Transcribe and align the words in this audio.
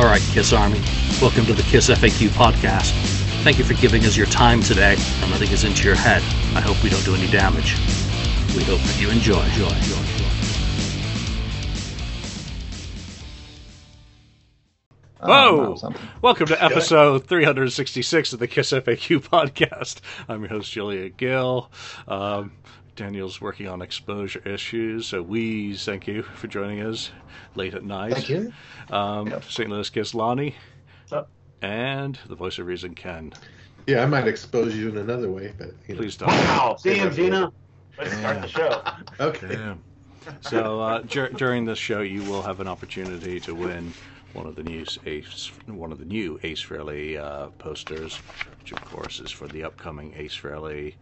All 0.00 0.06
right, 0.06 0.22
Kiss 0.32 0.54
Army, 0.54 0.80
welcome 1.20 1.44
to 1.44 1.52
the 1.52 1.62
Kiss 1.64 1.90
FAQ 1.90 2.28
podcast. 2.28 2.92
Thank 3.44 3.58
you 3.58 3.64
for 3.64 3.74
giving 3.74 4.02
us 4.06 4.16
your 4.16 4.24
time 4.28 4.62
today 4.62 4.96
and 5.20 5.30
letting 5.30 5.50
us 5.50 5.62
into 5.62 5.84
your 5.84 5.94
head. 5.94 6.22
I 6.56 6.62
hope 6.62 6.82
we 6.82 6.88
don't 6.88 7.04
do 7.04 7.14
any 7.14 7.30
damage. 7.30 7.74
We 8.56 8.64
hope 8.64 8.80
that 8.80 8.98
you 8.98 9.10
enjoy. 9.10 9.42
enjoy, 9.42 9.66
enjoy, 9.66 9.98
enjoy. 9.98 10.30
Whoa! 15.22 15.76
Welcome 16.22 16.46
to 16.46 16.64
episode 16.64 17.26
366 17.26 18.32
of 18.32 18.38
the 18.38 18.48
Kiss 18.48 18.72
FAQ 18.72 19.18
podcast. 19.28 20.00
I'm 20.30 20.40
your 20.40 20.48
host, 20.48 20.72
Julian 20.72 21.12
Gill. 21.18 21.70
Um, 22.08 22.52
Daniel's 23.00 23.40
working 23.40 23.66
on 23.66 23.80
exposure 23.80 24.42
issues, 24.46 25.06
so 25.06 25.22
we 25.22 25.74
thank 25.74 26.06
you 26.06 26.22
for 26.22 26.48
joining 26.48 26.82
us 26.82 27.10
late 27.54 27.72
at 27.72 27.82
night. 27.82 28.12
Thank 28.12 28.28
you. 28.28 28.52
Um, 28.90 29.28
Yep. 29.28 29.44
St. 29.44 29.70
Louis 29.70 29.88
Kiss 29.88 30.14
Lonnie. 30.14 30.54
Up. 31.10 31.30
And 31.62 32.18
the 32.28 32.34
voice 32.34 32.58
of 32.58 32.66
reason, 32.66 32.94
Ken. 32.94 33.32
Yeah, 33.86 34.02
I 34.02 34.06
might 34.06 34.28
expose 34.28 34.76
you 34.76 34.90
in 34.90 34.98
another 34.98 35.30
way, 35.30 35.54
but 35.56 35.68
you 35.88 35.94
know. 35.94 36.00
Please 36.02 36.18
don't. 36.18 36.28
Wow. 36.28 36.76
Damn, 36.84 37.10
Gina. 37.14 37.50
Let's 37.98 38.12
start 38.18 38.42
the 38.42 38.48
show. 38.48 38.82
Okay. 39.18 39.48
Yeah. 39.50 39.74
So 40.42 40.80
uh, 40.82 40.98
dur- 41.00 41.30
during 41.30 41.64
this 41.64 41.78
show, 41.78 42.02
you 42.02 42.22
will 42.24 42.42
have 42.42 42.60
an 42.60 42.68
opportunity 42.68 43.40
to 43.40 43.54
win 43.54 43.94
one 44.34 44.46
of 44.46 44.56
the 44.56 44.62
new 44.62 44.84
Ace, 45.06 45.50
one 45.66 45.90
of 45.90 45.98
the 45.98 46.04
new 46.04 46.38
Ace 46.42 46.62
Frehley 46.62 47.18
uh, 47.18 47.46
posters, 47.58 48.16
which 48.58 48.72
of 48.72 48.84
course 48.84 49.20
is 49.20 49.30
for 49.30 49.48
the 49.48 49.64
upcoming 49.64 50.12
Ace 50.18 50.36
Frehley 50.36 50.96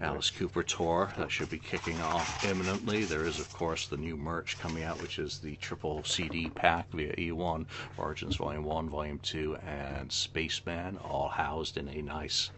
Alice 0.00 0.30
Cooper 0.30 0.62
tour 0.62 1.12
that 1.18 1.30
should 1.30 1.50
be 1.50 1.58
kicking 1.58 2.00
off 2.00 2.44
imminently. 2.44 3.04
There 3.04 3.26
is, 3.26 3.38
of 3.38 3.52
course, 3.52 3.86
the 3.86 3.96
new 3.96 4.16
merch 4.16 4.58
coming 4.58 4.82
out, 4.82 5.00
which 5.02 5.18
is 5.18 5.38
the 5.38 5.56
triple 5.56 6.02
CD 6.04 6.48
pack 6.48 6.90
via 6.92 7.14
E1, 7.16 7.66
Origins 7.98 8.36
Volume 8.36 8.64
1, 8.64 8.88
Volume 8.88 9.18
2, 9.22 9.56
and 9.56 10.10
Spaceman, 10.10 10.96
all 10.98 11.28
housed 11.28 11.76
in 11.76 11.88
a 11.88 12.00
nice 12.00 12.50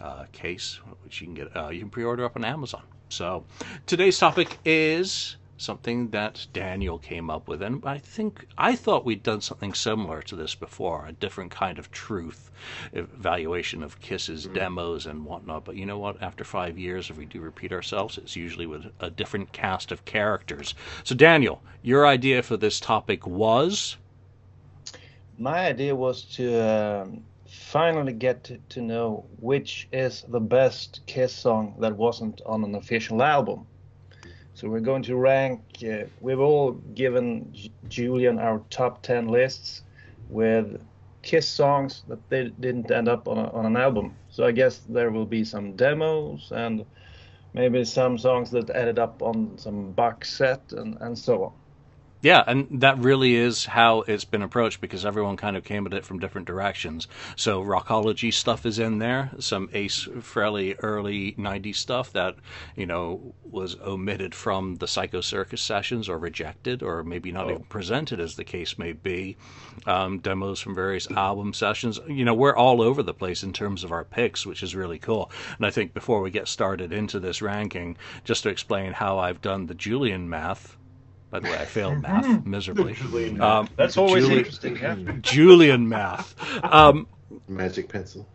uh, 0.00 0.24
case, 0.32 0.80
which 1.02 1.20
you 1.20 1.26
can 1.26 1.34
get. 1.34 1.56
Uh, 1.56 1.68
you 1.68 1.80
can 1.80 1.90
pre-order 1.90 2.24
up 2.24 2.36
on 2.36 2.44
Amazon. 2.44 2.82
So, 3.08 3.44
today's 3.86 4.18
topic 4.18 4.58
is 4.64 5.36
something 5.58 6.10
that 6.10 6.46
Daniel 6.52 6.98
came 6.98 7.30
up 7.30 7.48
with, 7.48 7.62
and 7.62 7.82
I 7.84 7.98
think 7.98 8.46
I 8.58 8.76
thought 8.76 9.04
we'd 9.04 9.22
done 9.22 9.40
something 9.40 9.74
similar 9.74 10.22
to 10.22 10.36
this 10.36 10.54
before, 10.54 11.06
a 11.06 11.12
different 11.12 11.50
kind 11.50 11.78
of 11.78 11.90
truth 11.90 12.50
evaluation 12.92 13.82
of 13.82 14.00
Kiss's 14.00 14.46
demos 14.46 15.06
and 15.06 15.24
whatnot. 15.24 15.64
But 15.64 15.76
you 15.76 15.86
know 15.86 15.98
what? 15.98 16.20
After 16.22 16.44
five 16.44 16.78
years, 16.78 17.10
if 17.10 17.16
we 17.16 17.26
do 17.26 17.40
repeat 17.40 17.72
ourselves, 17.72 18.18
it's 18.18 18.36
usually 18.36 18.66
with 18.66 18.86
a 19.00 19.10
different 19.10 19.52
cast 19.52 19.92
of 19.92 20.04
characters. 20.04 20.74
So, 21.04 21.14
Daniel, 21.14 21.62
your 21.82 22.06
idea 22.06 22.42
for 22.42 22.56
this 22.56 22.80
topic 22.80 23.26
was 23.26 23.96
My 25.38 25.66
idea 25.66 25.94
was 25.94 26.22
to 26.36 26.46
um, 26.60 27.24
finally 27.46 28.12
get 28.12 28.44
to, 28.44 28.58
to 28.70 28.80
know 28.80 29.24
which 29.40 29.88
is 29.92 30.24
the 30.28 30.40
best 30.40 31.00
Kiss 31.06 31.34
song 31.34 31.74
that 31.80 31.96
wasn't 31.96 32.40
on 32.46 32.64
an 32.64 32.74
official 32.74 33.22
album. 33.22 33.66
So 34.56 34.70
we're 34.70 34.80
going 34.80 35.02
to 35.02 35.16
rank. 35.16 35.60
Uh, 35.84 36.04
we've 36.22 36.40
all 36.40 36.72
given 36.94 37.52
J- 37.52 37.70
Julian 37.88 38.38
our 38.38 38.62
top 38.70 39.02
ten 39.02 39.28
lists 39.28 39.82
with 40.30 40.80
Kiss 41.20 41.46
songs 41.46 42.04
that 42.08 42.26
they 42.30 42.48
didn't 42.58 42.90
end 42.90 43.06
up 43.06 43.28
on, 43.28 43.36
a, 43.36 43.50
on 43.52 43.66
an 43.66 43.76
album. 43.76 44.16
So 44.30 44.46
I 44.46 44.52
guess 44.52 44.78
there 44.88 45.10
will 45.10 45.26
be 45.26 45.44
some 45.44 45.76
demos 45.76 46.52
and 46.52 46.86
maybe 47.52 47.84
some 47.84 48.16
songs 48.16 48.50
that 48.52 48.74
ended 48.74 48.98
up 48.98 49.20
on 49.20 49.58
some 49.58 49.92
box 49.92 50.32
set 50.32 50.72
and, 50.72 50.96
and 51.02 51.18
so 51.18 51.44
on. 51.44 51.52
Yeah, 52.22 52.42
and 52.46 52.80
that 52.80 52.98
really 52.98 53.34
is 53.34 53.66
how 53.66 54.00
it's 54.00 54.24
been 54.24 54.42
approached 54.42 54.80
because 54.80 55.04
everyone 55.04 55.36
kind 55.36 55.56
of 55.56 55.64
came 55.64 55.86
at 55.86 55.92
it 55.92 56.04
from 56.04 56.18
different 56.18 56.46
directions. 56.46 57.06
So 57.36 57.62
rockology 57.62 58.32
stuff 58.32 58.64
is 58.64 58.78
in 58.78 58.98
there, 58.98 59.30
some 59.38 59.68
Ace 59.74 60.06
Frehley 60.06 60.76
early 60.82 61.32
'90s 61.32 61.76
stuff 61.76 62.12
that 62.14 62.36
you 62.74 62.86
know 62.86 63.34
was 63.44 63.76
omitted 63.80 64.34
from 64.34 64.76
the 64.76 64.88
Psycho 64.88 65.20
Circus 65.20 65.60
sessions 65.60 66.08
or 66.08 66.18
rejected 66.18 66.82
or 66.82 67.04
maybe 67.04 67.32
not 67.32 67.50
even 67.50 67.64
presented, 67.64 68.18
as 68.18 68.36
the 68.36 68.44
case 68.44 68.78
may 68.78 68.92
be. 68.92 69.36
Um, 69.84 70.18
demos 70.18 70.58
from 70.60 70.74
various 70.74 71.10
album 71.10 71.52
sessions. 71.52 72.00
You 72.08 72.24
know, 72.24 72.34
we're 72.34 72.56
all 72.56 72.80
over 72.80 73.02
the 73.02 73.14
place 73.14 73.42
in 73.42 73.52
terms 73.52 73.84
of 73.84 73.92
our 73.92 74.04
picks, 74.04 74.46
which 74.46 74.62
is 74.62 74.74
really 74.74 74.98
cool. 74.98 75.30
And 75.58 75.66
I 75.66 75.70
think 75.70 75.92
before 75.92 76.22
we 76.22 76.30
get 76.30 76.48
started 76.48 76.92
into 76.92 77.20
this 77.20 77.42
ranking, 77.42 77.96
just 78.24 78.42
to 78.44 78.48
explain 78.48 78.92
how 78.94 79.18
I've 79.18 79.42
done 79.42 79.66
the 79.66 79.74
Julian 79.74 80.28
math. 80.28 80.75
By 81.30 81.40
the 81.40 81.48
way, 81.48 81.58
I 81.58 81.64
failed 81.76 82.00
math 82.02 82.44
miserably. 82.54 82.94
Julian 82.94 83.40
Um, 83.40 83.68
That's 83.76 83.96
always 83.96 84.24
Julie- 84.26 84.38
interesting. 84.38 84.76
Yeah. 84.76 84.94
Julian 85.20 85.88
math. 85.88 86.34
Um, 86.64 87.06
Magic 87.48 87.88
pencil. 87.88 88.28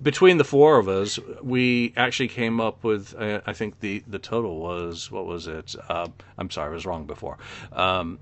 between 0.00 0.38
the 0.38 0.44
four 0.44 0.78
of 0.78 0.88
us, 0.88 1.18
we 1.42 1.92
actually 1.96 2.28
came 2.28 2.60
up 2.60 2.84
with. 2.84 3.14
Uh, 3.18 3.40
I 3.46 3.52
think 3.52 3.80
the 3.80 4.02
the 4.06 4.18
total 4.18 4.58
was 4.60 5.10
what 5.10 5.26
was 5.26 5.46
it? 5.48 5.74
Uh, 5.88 6.08
I'm 6.38 6.50
sorry, 6.50 6.70
I 6.70 6.74
was 6.74 6.86
wrong 6.86 7.06
before. 7.06 7.38
Um, 7.72 8.18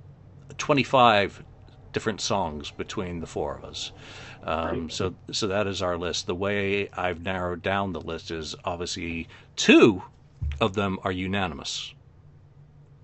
Twenty 0.59 0.83
five 0.83 1.43
different 1.93 2.21
songs 2.21 2.71
between 2.71 3.21
the 3.21 3.27
four 3.27 3.56
of 3.56 3.65
us. 3.65 3.93
Um, 4.43 4.89
so 4.91 5.15
so 5.33 5.47
that 5.49 5.66
is 5.66 5.83
our 5.83 5.97
list. 5.99 6.27
The 6.27 6.34
way 6.34 6.89
I've 6.91 7.22
narrowed 7.22 7.62
down 7.62 7.93
the 7.93 8.00
list 8.00 8.31
is 8.31 8.55
obviously 8.65 9.28
two 9.56 10.03
of 10.60 10.75
them 10.75 10.99
are 11.05 11.12
unanimous. 11.12 11.94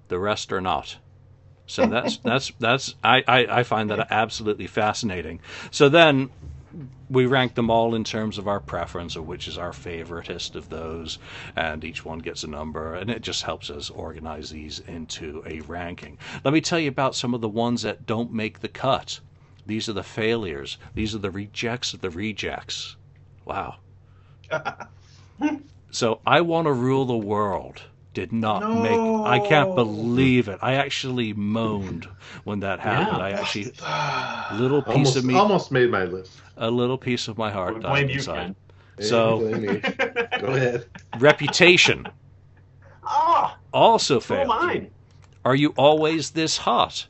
The 0.09 0.19
rest 0.19 0.53
are 0.53 0.61
not. 0.61 0.99
So 1.67 1.87
that's 1.87 2.17
that's 2.25 2.53
that's 2.59 2.94
I, 3.03 3.25
I, 3.27 3.59
I 3.59 3.62
find 3.62 3.91
that 3.91 4.09
absolutely 4.11 4.67
fascinating. 4.67 5.41
So 5.71 5.89
then 5.89 6.31
we 7.09 7.27
rank 7.27 7.55
them 7.55 7.71
all 7.71 7.94
in 7.94 8.05
terms 8.05 8.39
of 8.39 8.49
our 8.49 8.61
preference 8.61 9.17
of 9.17 9.27
which 9.27 9.47
is 9.49 9.56
our 9.56 9.71
favoritist 9.71 10.55
of 10.55 10.69
those, 10.69 11.19
and 11.55 11.84
each 11.84 12.05
one 12.05 12.19
gets 12.19 12.43
a 12.43 12.49
number, 12.49 12.94
and 12.94 13.11
it 13.11 13.22
just 13.22 13.44
helps 13.44 13.71
us 13.71 13.91
organize 13.91 14.50
these 14.50 14.81
into 14.81 15.43
a 15.47 15.61
ranking. 15.61 16.19
Let 16.44 16.53
me 16.53 16.61
tell 16.61 16.78
you 16.78 16.88
about 16.88 17.15
some 17.15 17.34
of 17.34 17.41
the 17.41 17.49
ones 17.49 17.83
that 17.83 18.06
don't 18.06 18.33
make 18.33 18.61
the 18.61 18.69
cut. 18.69 19.21
These 19.65 19.88
are 19.88 19.94
the 19.94 20.03
failures. 20.03 20.78
These 20.94 21.15
are 21.15 21.19
the 21.19 21.31
rejects 21.31 21.93
of 21.93 22.00
the 22.00 22.11
rejects. 22.11 22.97
Wow. 23.44 23.77
so 25.91 26.21
I 26.27 26.41
want 26.41 26.67
to 26.67 26.73
rule 26.73 27.05
the 27.05 27.17
world. 27.17 27.83
Did 28.16 28.32
not 28.32 28.60
make. 28.82 28.99
I 29.27 29.38
can't 29.47 29.75
believe 29.75 30.49
it. 30.49 30.59
I 30.62 30.77
actually 30.77 31.34
moaned 31.34 32.09
when 32.44 32.60
that 32.60 32.81
happened. 32.81 33.19
Yeah. 33.19 33.25
I 33.25 33.31
actually 33.32 33.65
little 34.59 34.81
piece 34.81 34.94
Almost, 34.94 35.16
of 35.16 35.25
me, 35.27 35.34
almost 35.34 35.71
made 35.71 35.91
my 35.91 36.04
list. 36.04 36.32
a 36.56 36.71
little 36.71 36.97
piece 36.97 37.28
of 37.28 37.37
my 37.37 37.50
heart 37.50 37.75
died 37.82 37.91
blame 37.91 38.09
you, 38.09 38.15
inside. 38.15 38.55
Ken. 38.99 39.06
So- 39.06 39.47
Yeah, 39.47 39.56
blame 39.59 39.66
me. 39.75 39.81
Go 40.41 40.47
ahead. 40.47 40.87
Reputation 41.19 42.06
Ah, 43.05 43.59
also 43.75 44.15
so 44.19 44.21
failed. 44.21 44.49
mine. 44.49 44.91
Are 45.44 45.55
you 45.55 45.75
always 45.76 46.31
this 46.31 46.56
hot? 46.56 47.06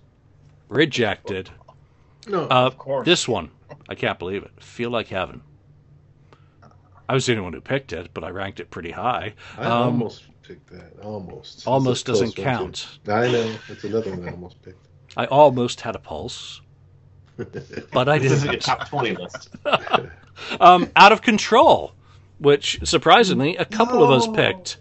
Rejected. 0.68 1.50
No, 2.26 2.46
Uh, 2.48 2.70
course. 2.70 3.06
this 3.06 3.28
one, 3.28 3.50
I 3.88 3.94
can't 3.94 4.18
believe 4.18 4.42
it. 4.42 4.50
Feel 4.60 4.90
like 4.90 5.06
heaven. 5.06 5.40
I 7.08 7.14
was 7.14 7.26
the 7.26 7.32
only 7.32 7.42
one 7.44 7.52
who 7.52 7.60
picked 7.60 7.92
it, 7.92 8.10
but 8.14 8.24
I 8.24 8.30
ranked 8.30 8.60
it 8.60 8.70
pretty 8.70 8.90
high. 8.90 9.34
I 9.58 9.64
um, 9.64 9.72
almost 9.72 10.24
picked 10.42 10.70
that. 10.70 10.98
Almost. 11.02 11.66
Almost 11.66 12.06
doesn't 12.06 12.26
one, 12.28 12.32
too. 12.34 12.42
count. 12.42 12.98
I 13.08 13.30
know. 13.30 13.54
It's 13.68 13.84
another 13.84 14.10
one 14.10 14.28
I 14.28 14.32
almost 14.32 14.62
picked. 14.62 14.86
I 15.16 15.26
almost 15.26 15.80
had 15.80 15.94
a 15.96 15.98
pulse, 15.98 16.60
but 17.36 18.08
I 18.08 18.18
This 18.18 18.32
isn't 18.32 18.48
a 18.48 18.52
didn't. 18.52 18.62
top 18.64 18.88
20 18.88 19.16
list. 19.16 19.50
Um, 20.60 20.90
out 20.94 21.12
of 21.12 21.22
control, 21.22 21.94
which 22.38 22.78
surprisingly 22.84 23.56
a 23.56 23.64
couple 23.64 24.04
of 24.04 24.10
us 24.10 24.28
picked. 24.28 24.76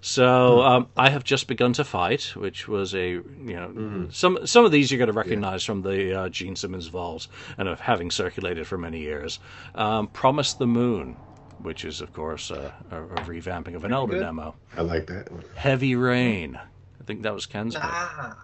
So 0.00 0.62
um, 0.62 0.88
I 0.96 1.10
have 1.10 1.24
just 1.24 1.46
begun 1.46 1.74
to 1.74 1.84
fight, 1.84 2.32
which 2.34 2.68
was 2.68 2.94
a 2.94 3.08
you 3.10 3.22
know 3.36 4.08
some 4.10 4.46
some 4.46 4.64
of 4.64 4.72
these 4.72 4.90
you're 4.90 4.98
going 4.98 5.08
to 5.08 5.12
recognize 5.12 5.62
from 5.62 5.82
the 5.82 6.20
uh, 6.20 6.28
Gene 6.30 6.56
Simmons 6.56 6.86
vault 6.86 7.26
and 7.58 7.68
of 7.68 7.80
having 7.80 8.10
circulated 8.10 8.66
for 8.66 8.78
many 8.78 9.00
years. 9.00 9.40
Um, 9.74 10.06
Promise 10.08 10.54
the 10.54 10.66
Moon, 10.66 11.16
which 11.60 11.84
is 11.84 12.00
of 12.00 12.12
course 12.12 12.50
uh, 12.50 12.72
a, 12.90 13.02
a 13.02 13.06
revamping 13.22 13.74
of 13.74 13.84
an 13.84 13.92
older 13.92 14.14
good. 14.14 14.20
demo. 14.20 14.54
I 14.76 14.82
like 14.82 15.06
that 15.06 15.30
one. 15.30 15.44
Heavy 15.54 15.94
Rain, 15.96 16.56
I 16.56 17.04
think 17.04 17.22
that 17.22 17.34
was 17.34 17.46
Ken's. 17.46 17.74
pick. 17.74 17.84
Ah, 17.84 18.36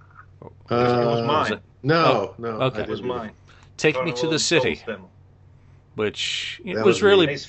Uh, 0.43 0.47
it 0.49 0.71
was 1.07 1.27
mine. 1.27 1.53
it? 1.55 1.63
No, 1.83 2.35
no. 2.39 2.49
okay. 2.49 2.83
It 2.83 2.89
was 2.89 3.03
mine. 3.03 3.33
Take 3.77 4.03
Me 4.05 4.13
to 4.13 4.29
the 4.29 4.39
City, 4.39 4.81
which 5.95 6.61
it 6.65 6.75
That 6.75 6.85
was 6.85 6.97
was 6.97 7.03
really 7.03 7.29
Ace 7.29 7.47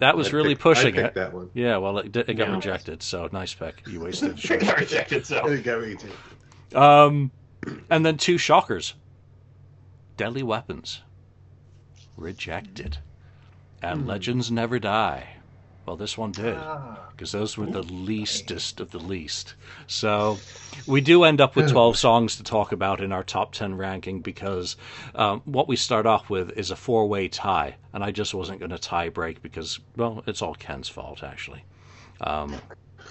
that 0.00 0.16
was 0.16 0.28
I 0.28 0.30
really 0.32 0.50
picked- 0.54 0.62
pushing 0.62 0.98
I 0.98 1.02
it. 1.06 1.14
that 1.14 1.32
one. 1.32 1.50
Yeah, 1.54 1.76
well, 1.78 1.98
it, 1.98 2.16
it 2.16 2.34
got 2.34 2.48
Yeah. 2.48 2.54
rejected, 2.54 3.02
so 3.02 3.28
nice 3.32 3.54
pick. 3.54 3.82
You 3.88 4.00
wasted. 4.00 4.38
It 4.50 4.60
got 4.60 4.78
rejected, 4.78 5.26
so. 5.26 5.40
I 5.40 5.48
think 5.48 5.66
I 5.66 5.72
rejected. 5.72 6.10
Um, 6.76 7.30
and 7.90 8.04
then 8.04 8.16
two 8.18 8.38
shockers. 8.38 8.94
Deadly 10.16 10.42
Weapons. 10.42 11.02
Rejected. 12.16 12.98
And 13.82 14.06
Legends 14.06 14.50
Never 14.50 14.78
Die. 14.78 15.28
Well, 15.86 15.96
this 15.96 16.18
one 16.18 16.32
did. 16.32 16.56
Ah, 16.58 17.08
because 17.12 17.32
those 17.32 17.56
were 17.56 17.66
the 17.66 17.82
leastest 17.82 18.78
of 18.78 18.90
the 18.90 18.98
least. 18.98 19.54
So 19.86 20.38
we 20.86 21.00
do 21.00 21.24
end 21.24 21.40
up 21.40 21.56
with 21.56 21.70
12 21.70 21.96
songs 21.96 22.36
to 22.36 22.42
talk 22.42 22.72
about 22.72 23.00
in 23.00 23.10
our 23.10 23.24
top 23.24 23.52
10 23.52 23.76
ranking 23.76 24.20
because 24.20 24.76
um, 25.14 25.40
what 25.46 25.66
we 25.66 25.76
start 25.76 26.04
off 26.06 26.28
with 26.28 26.50
is 26.58 26.70
a 26.70 26.76
four 26.76 27.08
way 27.08 27.26
tie. 27.26 27.76
And 27.92 28.04
I 28.04 28.10
just 28.10 28.34
wasn't 28.34 28.60
going 28.60 28.70
to 28.70 28.78
tie 28.78 29.08
break 29.08 29.42
because, 29.42 29.80
well, 29.96 30.22
it's 30.26 30.42
all 30.42 30.54
Ken's 30.54 30.88
fault, 30.88 31.22
actually. 31.22 31.64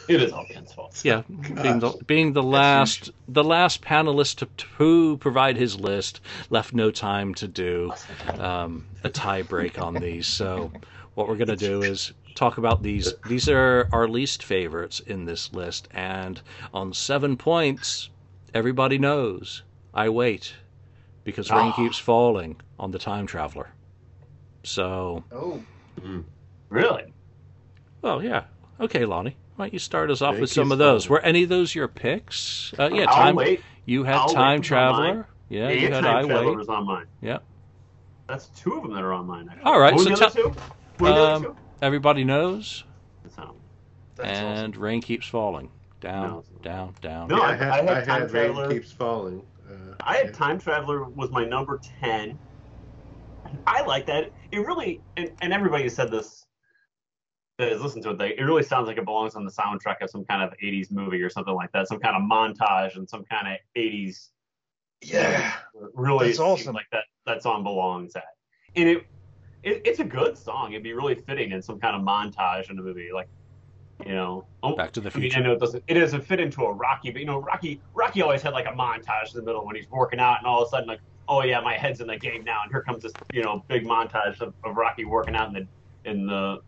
It 0.14 0.22
is 0.22 0.32
all 0.32 0.46
Ken's 0.46 0.72
fault. 0.74 1.02
Yeah, 1.04 1.24
being 1.62 1.80
the, 1.80 1.92
being 2.08 2.34
the 2.34 2.44
last 2.44 3.12
the 3.28 3.44
last 3.44 3.82
panelist 3.82 4.38
to, 4.38 4.46
to 4.78 5.18
provide 5.18 5.58
his 5.58 5.80
list 5.80 6.22
left 6.50 6.74
no 6.74 6.92
time 6.92 7.34
to 7.36 7.48
do 7.48 7.92
um, 8.40 8.86
a 9.04 9.10
tie 9.10 9.42
break 9.42 9.80
on 9.82 9.96
these. 9.96 10.28
So 10.28 10.72
what 11.16 11.28
we're 11.28 11.36
going 11.36 11.48
to 11.50 11.56
do 11.58 11.82
is 11.82 12.14
talk 12.36 12.58
about 12.58 12.84
these. 12.84 13.14
These 13.28 13.50
are 13.50 13.90
our 13.92 14.08
least 14.08 14.44
favorites 14.44 15.00
in 15.02 15.26
this 15.26 15.52
list, 15.54 15.88
and 15.92 16.42
on 16.74 16.94
seven 16.94 17.36
points, 17.38 18.10
everybody 18.54 18.98
knows 18.98 19.64
I 19.94 20.10
wait 20.10 20.54
because 21.24 21.50
rain 21.52 21.72
Ah. 21.74 21.76
keeps 21.76 21.98
falling 21.98 22.56
on 22.80 22.92
the 22.92 23.00
time 23.00 23.26
traveler. 23.28 23.70
So, 24.64 25.24
oh, 25.32 25.62
Really? 26.70 27.14
well, 28.02 28.24
yeah, 28.24 28.44
okay, 28.80 29.06
Lonnie. 29.06 29.36
Why 29.58 29.66
don't 29.66 29.74
you 29.74 29.80
start 29.80 30.12
us 30.12 30.22
off 30.22 30.34
Rain 30.34 30.42
with 30.42 30.52
some 30.52 30.72
of 30.72 30.78
those? 30.78 31.10
Were 31.10 31.20
any 31.20 31.42
of 31.44 31.50
those 31.50 31.74
your 31.74 31.88
picks? 31.88 32.74
Uh, 32.78 32.90
yeah, 32.94 33.06
I'll 33.10 33.16
time. 33.16 33.36
wait. 33.36 33.62
You 33.86 34.04
had 34.04 34.16
I'll 34.16 34.30
Time 34.30 34.60
was. 34.60 34.68
Traveler. 34.68 35.28
Yeah, 35.50 35.70
you 35.72 35.92
had 35.92 36.04
Time 36.04 36.16
I 36.18 36.24
Traveler 36.28 36.50
Wait. 36.52 36.58
was 36.58 36.70
on 36.70 36.86
mine. 36.86 37.06
Yeah. 37.22 37.40
That's 38.28 38.48
two 38.50 38.74
of 38.76 38.84
them 38.84 38.94
that 38.94 39.04
are 39.04 39.14
on 39.14 39.26
mine. 39.26 39.48
Actually. 39.50 39.64
All 39.64 39.80
right, 39.80 39.94
What 39.96 40.04
so 40.04 40.10
were 40.12 40.16
the 40.16 40.26
other 40.26 40.34
tell- 40.36 40.52
two? 40.54 40.60
What 41.00 41.00
were 41.00 41.08
the 41.10 41.14
other 41.16 41.34
Um, 41.34 41.44
two? 41.44 41.56
Everybody 41.82 42.24
knows, 42.24 42.84
So, 43.36 43.56
that's 44.16 44.30
and 44.40 44.76
Rain 44.78 45.02
Keeps 45.02 45.28
Falling. 45.28 45.72
Down, 46.02 46.28
No. 46.30 46.44
down, 46.62 46.94
down. 47.02 47.28
No, 47.30 47.38
Yeah, 47.38 47.42
I- 47.44 47.48
I 47.48 47.56
had, 47.56 47.62
I 47.62 47.76
had 47.76 47.88
I 47.88 48.06
Time 48.06 48.22
had 48.22 48.32
Rain 48.32 48.54
Traveler. 48.54 48.70
keeps 48.72 48.92
falling. 48.92 49.42
Uh, 49.68 49.74
I 50.02 50.18
had 50.18 50.26
yeah. 50.28 50.32
Time 50.34 50.60
Traveler 50.60 51.04
was 51.06 51.32
my 51.32 51.44
number 51.46 51.80
ten. 52.02 52.38
I 53.66 53.82
like 53.84 54.06
that. 54.08 54.32
It 54.52 54.60
really, 54.60 55.02
and, 55.16 55.32
and 55.42 55.52
everybody 55.54 55.84
has 55.84 55.96
said 55.96 56.12
this 56.12 56.46
that 57.58 57.72
has 57.72 57.82
listened 57.82 58.04
to 58.04 58.12
it. 58.12 58.18
They, 58.18 58.30
it 58.38 58.44
really 58.44 58.64
sounds 58.64 58.88
like 58.88 58.98
it 58.98 59.06
belongs 59.06 59.36
on 59.36 59.44
the 59.44 59.52
soundtrack 59.52 60.02
of 60.02 60.10
some 60.10 60.24
kind 60.26 60.44
of 60.44 60.54
'80s 60.64 60.92
movie 60.92 61.22
or 61.22 61.30
something 61.30 61.54
like 61.54 61.72
that. 61.72 61.88
Some 61.88 62.00
kind 62.00 62.16
of 62.16 62.22
montage 62.24 62.96
and 62.96 63.10
some 63.10 63.24
kind 63.26 63.48
of 63.48 63.58
'80s. 63.76 64.30
Yeah. 65.02 65.54
really 65.94 66.28
That's 66.28 66.40
awesome. 66.40 66.74
like 66.74 66.88
that 66.92 67.04
that 67.26 67.44
song 67.44 67.64
belongs 67.64 68.16
at. 68.16 68.24
And 68.76 68.90
it, 68.90 69.06
it 69.64 69.82
it's 69.86 70.00
a 70.00 70.04
good 70.04 70.38
song. 70.38 70.72
It'd 70.72 70.84
be 70.84 70.94
really 70.94 71.16
fitting 71.16 71.52
in 71.52 71.62
some 71.62 71.80
kind 71.80 71.96
of 71.96 72.02
montage 72.02 72.70
in 72.70 72.80
a 72.80 72.82
movie, 72.82 73.10
like 73.14 73.28
you 74.06 74.14
know. 74.14 74.46
oh, 74.64 74.76
Back 74.76 74.92
to 74.94 75.02
the 75.02 75.12
I 75.14 75.20
mean, 75.20 75.36
I 75.36 75.40
know 75.40 75.54
it 75.54 75.60
doesn't. 75.60 75.84
It 75.88 75.96
doesn't 75.96 76.22
fit 76.22 76.40
into 76.40 76.64
a 76.64 76.72
Rocky, 76.72 77.12
but 77.12 77.20
you 77.20 77.26
know, 77.26 77.40
Rocky. 77.40 77.82
Rocky 77.94 78.22
always 78.22 78.42
had 78.42 78.54
like 78.54 78.68
a 78.68 78.72
montage 78.72 79.34
in 79.34 79.40
the 79.40 79.44
middle 79.44 79.66
when 79.66 79.76
he's 79.76 79.90
working 79.90 80.20
out, 80.20 80.38
and 80.40 80.48
all 80.48 80.62
of 80.62 80.68
a 80.68 80.70
sudden, 80.70 80.88
like, 80.88 81.00
oh 81.28 81.44
yeah, 81.44 81.60
my 81.60 81.76
head's 81.76 82.00
in 82.02 82.08
the 82.08 82.18
game 82.18 82.44
now, 82.44 82.62
and 82.64 82.72
here 82.72 82.82
comes 82.82 83.04
this, 83.04 83.14
you 83.34 83.44
know, 83.44 83.64
big 83.68 83.86
montage 83.86 84.40
of, 84.42 84.54
of 84.64 84.78
Rocky 84.78 85.06
working 85.06 85.36
out 85.36 85.48
in 85.48 85.54
the, 85.54 86.10
in 86.10 86.26
the, 86.28 86.62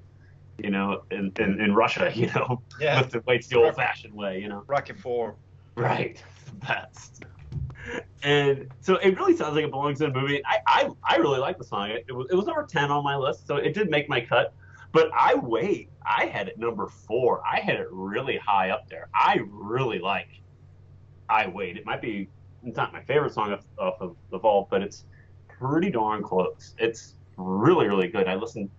you 0.63 0.69
know, 0.71 1.03
in 1.11 1.31
in, 1.39 1.59
in 1.61 1.73
Russia, 1.75 2.11
you 2.15 2.27
know, 2.27 2.61
Yeah. 2.79 2.99
lifting 3.01 3.21
weights 3.25 3.47
the 3.47 3.57
old-fashioned 3.57 4.13
way, 4.13 4.39
you 4.41 4.49
know. 4.49 4.63
Rocky 4.67 4.93
Four. 4.93 5.35
Right, 5.75 6.21
the 6.45 6.51
best. 6.65 7.23
And 8.21 8.67
so 8.81 8.95
it 8.97 9.17
really 9.17 9.35
sounds 9.35 9.55
like 9.55 9.63
it 9.63 9.71
belongs 9.71 10.01
in 10.01 10.11
a 10.11 10.13
movie. 10.13 10.41
I 10.45 10.57
I, 10.67 10.89
I 11.03 11.15
really 11.17 11.39
like 11.39 11.57
the 11.57 11.63
song. 11.63 11.89
It, 11.89 12.05
it 12.07 12.11
was 12.13 12.27
it 12.29 12.35
was 12.35 12.45
number 12.45 12.65
ten 12.65 12.91
on 12.91 13.03
my 13.03 13.15
list, 13.15 13.47
so 13.47 13.55
it 13.55 13.73
did 13.73 13.89
make 13.89 14.09
my 14.09 14.21
cut. 14.21 14.53
But 14.91 15.09
I 15.17 15.35
wait. 15.35 15.89
I 16.05 16.25
had 16.25 16.47
it 16.47 16.57
number 16.57 16.87
four. 16.87 17.41
I 17.49 17.59
had 17.59 17.75
it 17.75 17.87
really 17.91 18.37
high 18.37 18.71
up 18.71 18.89
there. 18.89 19.07
I 19.13 19.39
really 19.49 19.99
like. 19.99 20.29
I 21.29 21.47
wait. 21.47 21.77
It 21.77 21.85
might 21.85 22.01
be. 22.01 22.27
It's 22.65 22.75
not 22.75 22.91
my 22.91 23.01
favorite 23.03 23.33
song 23.33 23.53
off, 23.53 23.63
off 23.77 24.01
of 24.01 24.15
the 24.31 24.39
vault, 24.39 24.67
but 24.69 24.81
it's 24.81 25.05
pretty 25.47 25.89
darn 25.89 26.21
close. 26.23 26.75
It's 26.77 27.15
really 27.37 27.87
really 27.87 28.07
good. 28.09 28.27
I 28.27 28.35
listened. 28.35 28.69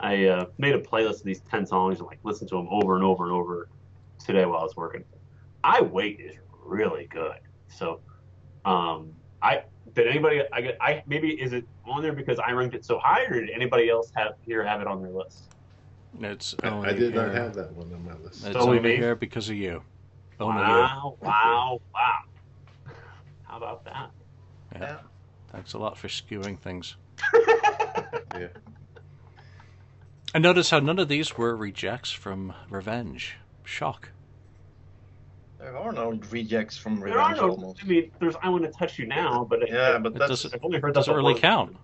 I 0.00 0.26
uh, 0.26 0.46
made 0.58 0.74
a 0.74 0.80
playlist 0.80 1.20
of 1.20 1.24
these 1.24 1.40
ten 1.40 1.66
songs 1.66 1.98
and 1.98 2.06
like 2.06 2.20
listened 2.22 2.50
to 2.50 2.56
them 2.56 2.68
over 2.70 2.94
and 2.94 3.04
over 3.04 3.24
and 3.24 3.32
over 3.32 3.68
today 4.24 4.44
while 4.44 4.60
I 4.60 4.62
was 4.62 4.76
working. 4.76 5.04
I 5.64 5.80
wait 5.80 6.20
is 6.20 6.36
really 6.64 7.08
good. 7.10 7.34
So, 7.68 8.00
um, 8.64 9.12
I 9.42 9.62
did 9.94 10.06
anybody 10.06 10.42
I 10.52 10.60
get 10.60 10.76
I 10.80 11.02
maybe 11.06 11.30
is 11.30 11.52
it 11.52 11.64
on 11.84 12.02
there 12.02 12.12
because 12.12 12.38
I 12.38 12.52
ranked 12.52 12.74
it 12.74 12.84
so 12.84 12.98
high, 13.02 13.24
or 13.24 13.40
did 13.40 13.50
anybody 13.50 13.88
else 13.88 14.10
have 14.14 14.32
here 14.44 14.64
have 14.64 14.80
it 14.80 14.86
on 14.86 15.02
their 15.02 15.10
list? 15.10 15.54
It's 16.20 16.54
I, 16.62 16.68
only 16.68 16.88
I 16.88 16.92
did 16.92 17.14
not 17.14 17.32
have 17.34 17.54
that 17.54 17.72
one 17.72 17.92
on 17.92 18.04
my 18.04 18.14
list. 18.24 18.46
It's 18.46 18.56
Only 18.56 18.78
only 18.78 18.90
me? 18.90 18.96
here 18.96 19.14
because 19.14 19.48
of 19.48 19.56
you. 19.56 19.82
Only 20.40 20.62
wow, 20.62 21.16
wow, 21.20 21.78
wow! 21.94 22.14
How 23.42 23.56
about 23.56 23.84
that? 23.84 24.10
you. 24.74 24.80
Yeah. 24.80 24.98
Thanks 25.50 25.72
a 25.72 25.78
lot 25.78 25.98
for 25.98 26.08
skewing 26.08 26.58
things. 26.58 26.96
Yeah. 28.38 28.48
And 30.34 30.42
notice 30.42 30.70
how 30.70 30.78
none 30.80 30.98
of 30.98 31.08
these 31.08 31.36
were 31.38 31.56
rejects 31.56 32.10
from 32.10 32.52
Revenge. 32.68 33.36
Shock. 33.64 34.10
There 35.58 35.76
are 35.76 35.92
no 35.92 36.12
rejects 36.30 36.76
from 36.76 37.00
There 37.00 37.18
are 37.18 37.30
Revenge 37.30 37.36
no. 37.38 37.50
almost. 37.50 37.80
I 37.82 37.86
mean, 37.86 38.10
there's 38.20 38.36
I 38.42 38.48
want 38.48 38.64
to 38.64 38.70
touch 38.70 38.98
you 38.98 39.06
now, 39.06 39.44
but 39.48 39.62
it, 39.62 39.70
Yeah, 39.70 39.98
but 39.98 40.12
It 40.12 40.18
that's 40.18 40.28
doesn't, 40.30 40.54
I've 40.54 40.64
only 40.64 40.78
heard 40.80 40.90
that 40.94 41.00
doesn't 41.00 41.14
really 41.14 41.32
one- 41.34 41.40
count. 41.42 41.76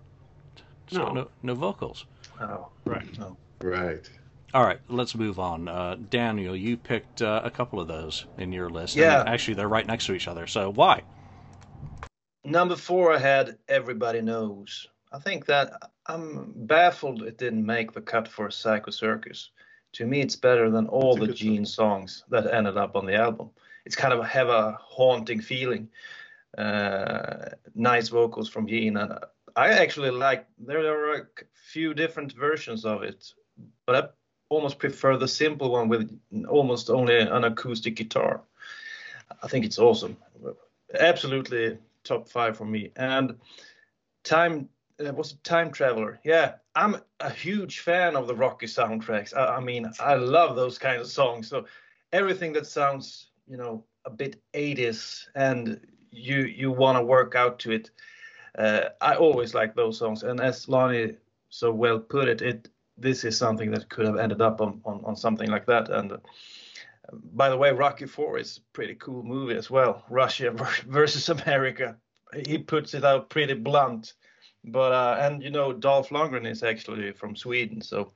It's 0.87 0.97
got 0.97 1.15
No. 1.15 1.23
no, 1.23 1.29
no 1.43 1.55
vocals. 1.55 2.07
oh, 2.41 2.69
Right. 2.85 3.19
no. 3.19 3.37
Right. 3.63 4.09
All 4.53 4.63
right, 4.63 4.79
let's 4.89 5.15
move 5.17 5.41
on. 5.41 5.67
Uh, 5.67 5.97
Daniel, 6.11 6.55
you 6.55 6.77
picked 6.77 7.23
uh, 7.23 7.41
a 7.43 7.51
couple 7.51 7.81
of 7.81 7.89
those 7.89 8.27
in 8.39 8.53
your 8.53 8.69
list. 8.71 8.95
Yeah. 8.95 9.21
And 9.21 9.29
actually, 9.29 9.55
they're 9.55 9.69
right 9.69 9.87
next 9.87 10.07
to 10.07 10.15
each 10.15 10.29
other. 10.29 10.47
So 10.47 10.71
why? 10.71 11.03
Number 12.45 12.77
four, 12.77 13.13
I 13.15 13.19
had 13.19 13.59
Everybody 13.69 14.21
Knows. 14.21 14.87
I 15.11 15.19
think 15.19 15.47
that 15.47 15.73
I'm 16.07 16.53
baffled 16.55 17.23
it 17.23 17.39
didn't 17.39 17.65
make 17.65 17.93
the 17.93 18.01
cut 18.01 18.29
for 18.29 18.51
Psycho 18.51 18.91
Circus. 18.91 19.51
To 19.95 20.07
me, 20.07 20.21
it's 20.21 20.37
better 20.37 20.71
than 20.71 20.87
all 20.89 21.17
the 21.17 21.29
Gene 21.29 21.65
songs 21.65 22.25
that 22.29 22.53
ended 22.53 22.77
up 22.77 22.97
on 22.97 23.07
the 23.07 23.15
album. 23.15 23.51
It's 23.87 23.97
kind 23.97 24.13
of 24.13 24.25
have 24.25 24.49
a 24.49 24.77
haunting 24.81 25.41
feeling. 25.41 25.89
Uh, 26.59 27.51
nice 27.75 28.09
vocals 28.09 28.49
from 28.49 28.67
Gene, 28.67 28.97
and 28.97 29.19
I 29.57 29.71
actually 29.71 30.11
like. 30.11 30.47
There 30.59 30.81
are 30.81 31.15
a 31.15 31.27
few 31.53 31.95
different 31.95 32.33
versions 32.33 32.85
of 32.85 33.03
it, 33.03 33.33
but 33.87 33.97
I 33.97 34.09
almost 34.49 34.79
prefer 34.79 35.17
the 35.17 35.29
simple 35.29 35.71
one 35.71 35.89
with 35.89 36.11
almost 36.49 36.91
only 36.91 37.19
an 37.19 37.45
acoustic 37.45 37.97
guitar. 37.97 38.41
I 39.43 39.49
think 39.49 39.65
it's 39.65 39.79
awesome. 39.79 40.17
Absolutely 40.99 41.79
top 42.05 42.29
five 42.29 42.57
for 42.57 42.65
me. 42.65 42.91
And 42.97 43.37
time 44.23 44.69
uh, 45.01 45.13
was 45.13 45.33
it 45.33 45.45
Time 45.45 45.71
Traveler? 45.71 46.21
Yeah, 46.25 46.55
I'm 46.75 46.97
a 47.21 47.31
huge 47.31 47.81
fan 47.81 48.17
of 48.17 48.27
the 48.27 48.35
Rocky 48.35 48.67
soundtracks. 48.67 49.37
I, 49.37 49.57
I 49.57 49.61
mean, 49.61 49.91
I 50.01 50.15
love 50.15 50.57
those 50.57 50.79
kind 50.79 51.01
of 51.01 51.07
songs. 51.07 51.49
So 51.49 51.67
everything 52.13 52.53
that 52.55 52.67
sounds, 52.67 53.29
you 53.49 53.57
know, 53.57 53.85
a 54.05 54.11
bit 54.11 54.43
80s 54.53 55.29
and 55.35 55.81
you 56.11 56.43
you 56.43 56.71
want 56.71 56.99
to 56.99 57.05
work 57.05 57.35
out 57.35 57.59
to 57.61 57.73
it. 57.73 57.91
Uh, 58.57 58.91
I 59.01 59.17
always 59.17 59.55
like 59.55 59.75
those 59.75 59.99
songs. 59.99 60.23
And 60.23 60.41
as 60.41 60.69
Lonnie 60.69 61.17
so 61.49 61.73
well 61.73 61.99
put 61.99 62.29
it, 62.29 62.43
it 62.43 62.69
this 62.97 63.25
is 63.25 63.37
something 63.37 63.71
that 63.73 63.89
could 63.89 64.07
have 64.07 64.19
ended 64.19 64.41
up 64.41 64.61
on 64.61 64.81
on, 64.85 65.01
on 65.05 65.17
something 65.17 65.51
like 65.51 65.67
that. 65.67 65.89
And 65.91 66.13
uh, 66.13 66.19
by 67.35 67.49
the 67.49 67.57
way, 67.57 67.73
Rocky 67.73 68.07
Four 68.07 68.39
is 68.39 68.59
a 68.59 68.61
pretty 68.73 68.95
cool 68.95 69.23
movie 69.23 69.57
as 69.57 69.71
well. 69.71 70.05
Russia 70.09 70.51
versus 70.87 71.29
America. 71.29 71.97
He 72.47 72.59
puts 72.59 72.95
it 72.95 73.05
out 73.05 73.31
pretty 73.31 73.55
blunt, 73.55 74.15
but 74.65 74.93
uh, 74.93 75.17
and 75.21 75.43
you 75.43 75.51
know 75.51 75.73
Dolph 75.73 76.11
Lundgren 76.11 76.47
is 76.47 76.63
actually 76.63 77.13
from 77.13 77.37
Sweden, 77.37 77.81
so 77.81 78.13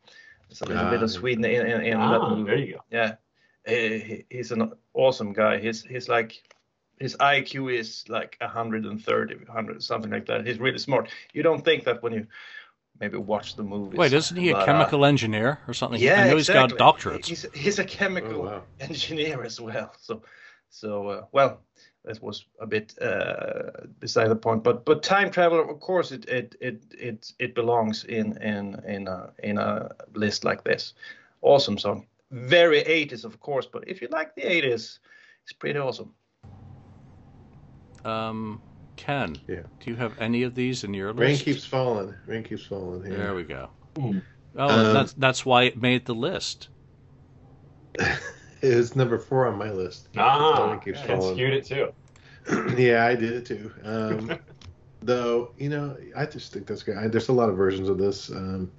there's 0.48 0.60
a 0.62 0.66
little 0.66 0.86
Ah, 0.86 0.90
bit 0.90 1.02
of. 1.02 1.10
Sweden 1.10 1.44
in, 1.44 1.66
in, 1.66 1.80
in 1.82 1.98
Ah, 2.00 2.10
that 2.10 2.22
movie. 2.28 2.44
there 2.44 2.58
you 2.58 2.74
go. 2.74 2.80
Yeah, 2.90 3.14
he, 3.66 3.98
he- 3.98 4.24
he's 4.30 4.52
an 4.52 4.72
awesome 4.94 5.32
guy. 5.32 5.58
He's 5.58 5.82
he's 5.82 6.08
like 6.08 6.42
his 6.98 7.16
IQ 7.20 7.68
is 7.72 8.04
like 8.08 8.36
130, 8.40 9.34
100 9.36 9.82
something 9.82 10.10
like 10.10 10.26
that. 10.26 10.46
He's 10.46 10.58
really 10.58 10.78
smart. 10.78 11.08
You 11.32 11.42
don't 11.42 11.64
think 11.64 11.84
that 11.84 12.02
when 12.02 12.12
you 12.12 12.26
maybe 13.00 13.18
watch 13.18 13.56
the 13.56 13.62
movie. 13.62 13.98
Wait, 13.98 14.12
isn't 14.12 14.36
he 14.36 14.48
a 14.48 14.52
but, 14.52 14.62
uh, 14.62 14.64
chemical 14.66 15.04
engineer 15.04 15.58
or 15.68 15.74
something? 15.74 16.00
yeah, 16.00 16.20
I 16.20 16.28
know 16.28 16.36
exactly. 16.36 16.36
he's 16.36 16.48
got 16.48 16.70
doctorates. 16.96 17.26
He's, 17.26 17.46
he's 17.54 17.78
a 17.78 17.84
chemical 17.84 18.42
Oh, 18.42 18.44
wow. 18.46 18.62
engineer 18.80 19.42
as 19.42 19.60
well. 19.60 19.92
So, 20.00 20.22
so 20.70 21.08
uh, 21.08 21.24
well, 21.32 21.60
that 22.04 22.22
was 22.22 22.46
a 22.60 22.66
bit 22.66 22.94
uh, 23.02 23.86
beside 24.00 24.28
the 24.28 24.36
point. 24.36 24.62
But 24.62 24.84
but 24.84 25.02
time 25.02 25.30
traveler, 25.30 25.68
of 25.68 25.80
course, 25.80 26.12
it 26.12 26.24
it 26.28 26.54
it 26.60 26.82
it, 26.92 27.32
it 27.38 27.54
belongs 27.54 28.04
in 28.04 28.36
in 28.42 28.80
in 28.86 29.08
a 29.08 29.30
in 29.42 29.58
a 29.58 29.90
list 30.14 30.44
like 30.44 30.64
this. 30.64 30.94
Awesome 31.42 31.78
song, 31.78 32.06
very 32.30 32.82
80s, 32.82 33.24
of 33.24 33.38
course. 33.40 33.66
But 33.66 33.84
if 33.86 34.02
you 34.02 34.08
like 34.10 34.34
the 34.34 34.42
80s, 34.42 34.98
it's 35.44 35.52
pretty 35.58 35.78
awesome. 35.78 36.14
Um, 38.04 38.60
Ken, 38.96 39.36
Yeah. 39.46 39.62
do 39.80 39.90
you 39.90 39.96
have 39.96 40.18
any 40.18 40.42
of 40.42 40.54
these 40.54 40.82
in 40.84 40.94
your 40.94 41.12
list? 41.12 41.20
Rain 41.20 41.38
keeps 41.38 41.64
falling. 41.64 42.14
Rain 42.26 42.42
keeps 42.42 42.64
falling. 42.64 43.04
Yeah. 43.10 43.18
There 43.18 43.34
we 43.34 43.44
go. 43.44 43.70
Oh, 43.96 44.14
Um, 44.56 44.92
that's 44.94 45.12
that's 45.12 45.46
why 45.46 45.64
it 45.64 45.80
made 45.80 46.06
the 46.06 46.14
list. 46.14 46.68
It 48.60 48.74
was 48.76 48.96
number 48.96 49.18
four 49.18 49.46
on 49.46 49.56
my 49.58 49.70
list. 49.70 50.08
Ah, 50.16 50.56
Someone 50.56 50.80
keeps 50.80 50.98
and 51.00 51.08
calling. 51.08 51.34
skewed 51.34 51.54
it 51.54 51.64
too. 51.64 51.92
yeah, 52.76 53.06
I 53.06 53.14
did 53.14 53.32
it 53.32 53.46
too. 53.46 53.72
Um, 53.84 54.38
though, 55.00 55.52
you 55.58 55.68
know, 55.68 55.96
I 56.16 56.26
just 56.26 56.52
think 56.52 56.66
that's 56.66 56.82
great. 56.82 56.96
I, 56.98 57.08
there's 57.08 57.28
a 57.28 57.32
lot 57.32 57.48
of 57.48 57.56
versions 57.56 57.88
of 57.88 57.98
this, 57.98 58.30
um, 58.30 58.70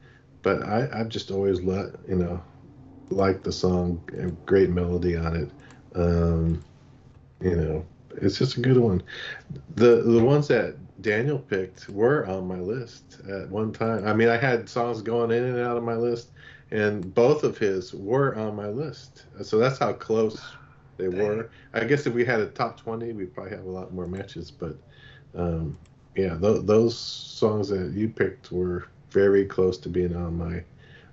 but 0.42 0.64
I, 0.64 0.90
I've 0.94 1.10
just 1.10 1.32
always 1.32 1.62
let 1.62 1.92
you 2.08 2.16
know, 2.16 2.42
liked 3.10 3.44
the 3.44 3.52
song, 3.52 4.02
great 4.46 4.70
melody 4.70 5.16
on 5.16 5.36
it. 5.36 5.52
Um, 5.96 6.64
you 7.42 7.56
know, 7.56 7.86
it's 8.22 8.38
just 8.38 8.58
a 8.58 8.62
good 8.62 8.78
one. 8.78 9.02
The 9.76 10.02
the 10.02 10.24
ones 10.24 10.48
that 10.50 10.76
Daniel 11.02 11.40
picked 11.40 11.88
were 11.90 12.26
on 12.28 12.48
my 12.48 12.60
list 12.60 13.22
at 13.30 13.50
one 13.50 13.72
time. 13.72 14.06
I 14.08 14.14
mean, 14.14 14.30
I 14.30 14.38
had 14.38 14.68
songs 14.68 15.02
going 15.02 15.32
in 15.32 15.44
and 15.44 15.60
out 15.60 15.78
of 15.78 15.84
my 15.84 15.96
list, 15.96 16.32
and 16.72 17.14
both 17.14 17.44
of 17.44 17.58
his 17.58 17.94
were 17.94 18.36
on 18.36 18.56
my 18.56 18.70
list. 18.70 19.26
So 19.42 19.58
that's 19.58 19.80
how 19.80 19.94
close 19.94 20.40
they 20.98 21.08
were. 21.08 21.50
I 21.74 21.84
guess 21.86 22.06
if 22.06 22.14
we 22.14 22.26
had 22.26 22.42
a 22.42 22.48
top 22.48 22.80
20, 22.80 23.14
we'd 23.14 23.34
probably 23.34 23.56
have 23.56 23.66
a 23.66 23.70
lot 23.70 23.94
more 23.94 24.08
matches. 24.08 24.52
But 24.52 24.76
um, 25.36 25.78
yeah, 26.16 26.38
th- 26.38 26.66
those 26.66 26.98
songs 26.98 27.70
that 27.70 27.94
you 27.94 28.10
picked 28.10 28.52
were 28.52 28.88
very 29.12 29.46
close 29.46 29.78
to 29.80 29.90
being 29.90 30.16
on 30.16 30.38
my 30.38 30.64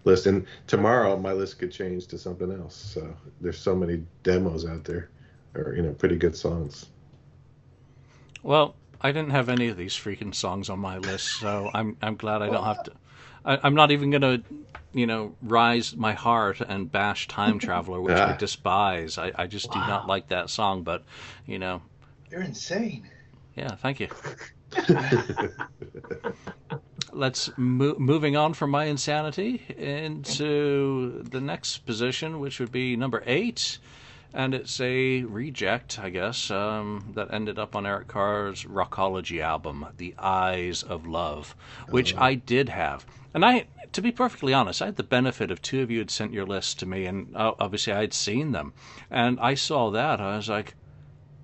list. 0.05 0.27
And 0.27 0.47
tomorrow, 0.67 1.17
my 1.17 1.33
list 1.33 1.59
could 1.59 1.73
change 1.73 2.07
to 2.09 2.19
something 2.19 2.53
else. 2.53 2.75
So 2.77 3.17
there's 3.41 3.59
so 3.59 3.75
many 3.75 4.05
demos 4.23 4.67
out 4.67 4.85
there, 4.85 5.11
or 5.55 5.75
you 5.75 5.83
know, 5.83 5.93
pretty 5.93 6.17
good 6.17 6.37
songs. 6.37 6.87
Well, 8.43 8.75
I 9.01 9.13
didn't 9.13 9.31
have 9.31 9.49
any 9.49 9.69
of 9.69 9.77
these 9.77 9.95
freaking 9.95 10.35
songs 10.35 10.69
on 10.69 10.79
my 10.79 10.99
list, 10.99 11.41
so 11.41 11.71
I'm 11.75 11.97
I'm 12.03 12.17
glad 12.17 12.43
I 12.43 12.49
don't 12.49 12.65
have 12.65 12.83
to. 12.85 12.93
I, 13.45 13.59
I'm 13.63 13.75
not 13.75 13.91
even 13.91 14.11
gonna, 14.11 14.43
you 14.97 15.07
know, 15.07 15.35
rise 15.43 15.95
my 15.95 16.15
heart 16.15 16.61
and 16.61 16.91
bash 16.91 17.29
Time 17.29 17.59
Traveler, 17.67 18.01
which 18.01 18.17
I 18.17 18.33
Ah. 18.33 18.37
despise. 18.37 19.19
I, 19.19 19.31
I 19.37 19.47
just 19.47 19.71
do 19.71 19.79
not 19.79 20.07
like 20.07 20.29
that 20.29 20.49
song, 20.51 20.83
but 20.85 21.05
you 21.47 21.59
know, 21.59 21.83
You're 22.31 22.41
insane. 22.43 23.09
yeah, 23.55 23.75
thank 23.77 24.01
you. 24.01 24.09
Let's 27.13 27.51
mo- 27.57 27.97
moving 27.99 28.37
on 28.37 28.53
from 28.55 28.71
my 28.71 28.85
insanity 28.87 29.63
into 29.79 31.23
the 31.31 31.41
next 31.41 31.79
position, 31.87 32.41
which 32.41 32.59
would 32.61 32.73
be 32.73 32.97
number 32.97 33.23
eight, 33.27 33.79
and 34.35 34.55
it's 34.55 34.81
a 34.81 35.23
reject, 35.25 35.99
I 35.99 36.11
guess, 36.11 36.51
um, 36.51 37.13
that 37.15 37.33
ended 37.33 37.59
up 37.59 37.75
on 37.77 37.87
Eric 37.87 38.09
Carr's 38.09 38.65
Rockology 38.65 39.41
album, 39.41 39.87
"The 39.97 40.15
Eyes 40.19 40.83
of 40.83 41.07
Love," 41.07 41.55
which 41.89 42.15
I 42.17 42.35
did 42.35 42.69
have, 42.71 43.07
and 43.35 43.45
I. 43.45 43.67
To 43.93 44.03
be 44.03 44.13
perfectly 44.13 44.53
honest, 44.53 44.83
I 44.83 44.87
had 44.87 44.97
the 44.97 45.03
benefit 45.03 45.51
of 45.51 45.63
two 45.63 45.83
of 45.83 45.91
you 45.91 45.99
had 45.99 46.11
sent 46.11 46.33
your 46.33 46.47
lists 46.47 46.75
to 46.77 46.87
me, 46.87 47.07
and 47.07 47.35
uh, 47.37 47.55
obviously 47.59 47.93
I 47.93 48.01
had 48.01 48.15
seen 48.15 48.53
them, 48.53 48.75
and 49.11 49.39
I 49.41 49.55
saw 49.55 49.91
that. 49.91 50.21
I 50.21 50.37
was 50.37 50.49
like, 50.49 50.75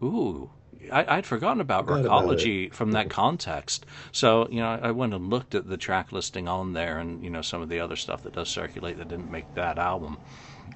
"Ooh, 0.02 0.50
I, 0.90 1.16
I'd 1.16 1.26
forgotten 1.26 1.60
about 1.60 1.86
Forgot 1.86 2.00
about 2.04 2.24
Rockology 2.24 2.72
from 2.72 2.92
that 2.92 3.08
context. 3.10 3.86
So, 4.10 4.48
you 4.50 4.60
know, 4.60 4.78
I 4.82 4.90
went 4.90 5.14
and 5.14 5.30
looked 5.30 5.54
at 5.54 5.68
the 5.68 5.76
track 5.76 6.12
listing 6.12 6.48
on 6.48 6.72
there 6.72 6.98
and, 6.98 7.22
you 7.22 7.30
know, 7.30 7.42
some 7.42 7.62
of 7.62 7.68
the 7.68 7.80
other 7.80 7.96
stuff 7.96 8.22
that 8.22 8.34
does 8.34 8.48
circulate 8.48 8.96
that 8.98 9.08
didn't 9.08 9.30
make 9.30 9.54
that 9.54 9.78
album. 9.78 10.18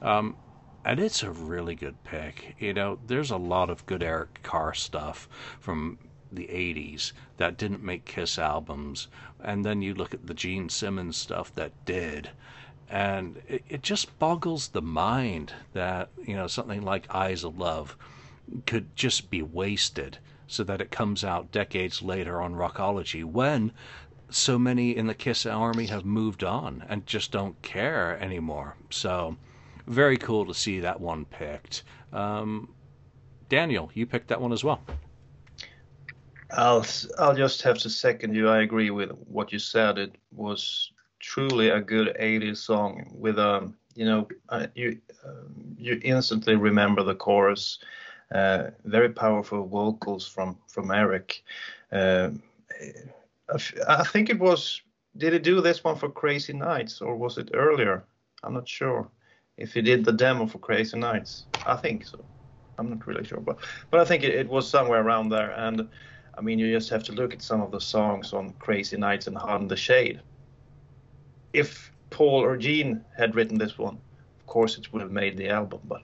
Um, 0.02 0.36
and 0.84 1.00
it's 1.00 1.22
a 1.22 1.30
really 1.30 1.74
good 1.74 2.02
pick. 2.04 2.54
You 2.58 2.72
know, 2.72 2.98
there's 3.04 3.30
a 3.30 3.36
lot 3.36 3.70
of 3.70 3.84
good 3.86 4.02
Eric 4.02 4.42
Carr 4.42 4.74
stuff 4.74 5.28
from 5.58 5.98
the 6.36 6.46
80s 6.46 7.12
that 7.38 7.58
didn't 7.58 7.82
make 7.82 8.04
Kiss 8.04 8.38
albums. 8.38 9.08
And 9.42 9.64
then 9.64 9.82
you 9.82 9.94
look 9.94 10.14
at 10.14 10.26
the 10.26 10.34
Gene 10.34 10.68
Simmons 10.68 11.16
stuff 11.16 11.52
that 11.56 11.72
did. 11.84 12.30
And 12.88 13.42
it, 13.48 13.64
it 13.68 13.82
just 13.82 14.16
boggles 14.18 14.68
the 14.68 14.82
mind 14.82 15.52
that, 15.72 16.10
you 16.24 16.36
know, 16.36 16.46
something 16.46 16.82
like 16.82 17.12
Eyes 17.12 17.42
of 17.42 17.58
Love 17.58 17.96
could 18.64 18.94
just 18.94 19.28
be 19.28 19.42
wasted 19.42 20.18
so 20.46 20.62
that 20.62 20.80
it 20.80 20.90
comes 20.90 21.24
out 21.24 21.50
decades 21.50 22.02
later 22.02 22.40
on 22.40 22.54
Rockology 22.54 23.24
when 23.24 23.72
so 24.30 24.58
many 24.58 24.96
in 24.96 25.06
the 25.06 25.14
Kiss 25.14 25.46
Army 25.46 25.86
have 25.86 26.04
moved 26.04 26.44
on 26.44 26.84
and 26.88 27.06
just 27.06 27.32
don't 27.32 27.60
care 27.62 28.18
anymore. 28.20 28.76
So, 28.90 29.36
very 29.86 30.16
cool 30.16 30.46
to 30.46 30.54
see 30.54 30.80
that 30.80 31.00
one 31.00 31.24
picked. 31.24 31.84
Um, 32.12 32.68
Daniel, 33.48 33.90
you 33.94 34.06
picked 34.06 34.28
that 34.28 34.40
one 34.40 34.52
as 34.52 34.64
well. 34.64 34.80
I'll 36.50 36.86
I'll 37.18 37.34
just 37.34 37.62
have 37.62 37.78
to 37.78 37.90
second 37.90 38.34
you. 38.34 38.48
I 38.48 38.62
agree 38.62 38.90
with 38.90 39.10
what 39.28 39.52
you 39.52 39.58
said. 39.58 39.98
It 39.98 40.14
was 40.32 40.92
truly 41.18 41.70
a 41.70 41.80
good 41.80 42.16
80s 42.20 42.58
song 42.58 43.10
with 43.12 43.38
um 43.38 43.74
you 43.94 44.04
know 44.04 44.28
uh, 44.48 44.66
you 44.74 44.98
um, 45.24 45.76
you 45.78 46.00
instantly 46.04 46.56
remember 46.56 47.02
the 47.02 47.14
chorus. 47.14 47.78
Uh, 48.34 48.70
very 48.84 49.08
powerful 49.08 49.66
vocals 49.66 50.26
from 50.26 50.58
from 50.68 50.90
Eric. 50.90 51.42
Uh, 51.92 52.30
I 53.88 54.04
think 54.04 54.30
it 54.30 54.38
was. 54.38 54.82
Did 55.16 55.32
he 55.32 55.38
do 55.38 55.60
this 55.62 55.82
one 55.82 55.96
for 55.96 56.10
Crazy 56.10 56.52
Nights 56.52 57.00
or 57.00 57.16
was 57.16 57.38
it 57.38 57.50
earlier? 57.54 58.04
I'm 58.42 58.52
not 58.52 58.68
sure. 58.68 59.08
If 59.56 59.72
he 59.72 59.80
did 59.80 60.04
the 60.04 60.12
demo 60.12 60.46
for 60.46 60.58
Crazy 60.58 60.98
Nights, 60.98 61.46
I 61.64 61.76
think 61.76 62.04
so. 62.04 62.22
I'm 62.78 62.90
not 62.90 63.06
really 63.06 63.24
sure, 63.24 63.40
but 63.40 63.58
but 63.90 64.00
I 64.00 64.04
think 64.04 64.22
it, 64.22 64.34
it 64.34 64.48
was 64.48 64.68
somewhere 64.68 65.00
around 65.00 65.30
there. 65.30 65.52
And 65.52 65.88
I 66.36 66.42
mean, 66.42 66.58
you 66.58 66.72
just 66.72 66.90
have 66.90 67.02
to 67.04 67.12
look 67.12 67.32
at 67.32 67.42
some 67.42 67.62
of 67.62 67.70
the 67.70 67.80
songs 67.80 68.32
on 68.32 68.52
Crazy 68.58 68.96
Nights 68.96 69.26
and 69.26 69.36
Hot 69.36 69.60
in 69.60 69.68
the 69.68 69.76
Shade. 69.76 70.20
If 71.52 71.90
Paul 72.10 72.44
or 72.44 72.56
Gene 72.56 73.04
had 73.16 73.34
written 73.34 73.58
this 73.58 73.78
one, 73.78 73.98
of 74.40 74.46
course 74.46 74.76
it 74.76 74.92
would 74.92 75.02
have 75.02 75.10
made 75.10 75.36
the 75.36 75.48
album. 75.48 75.80
But 75.84 76.02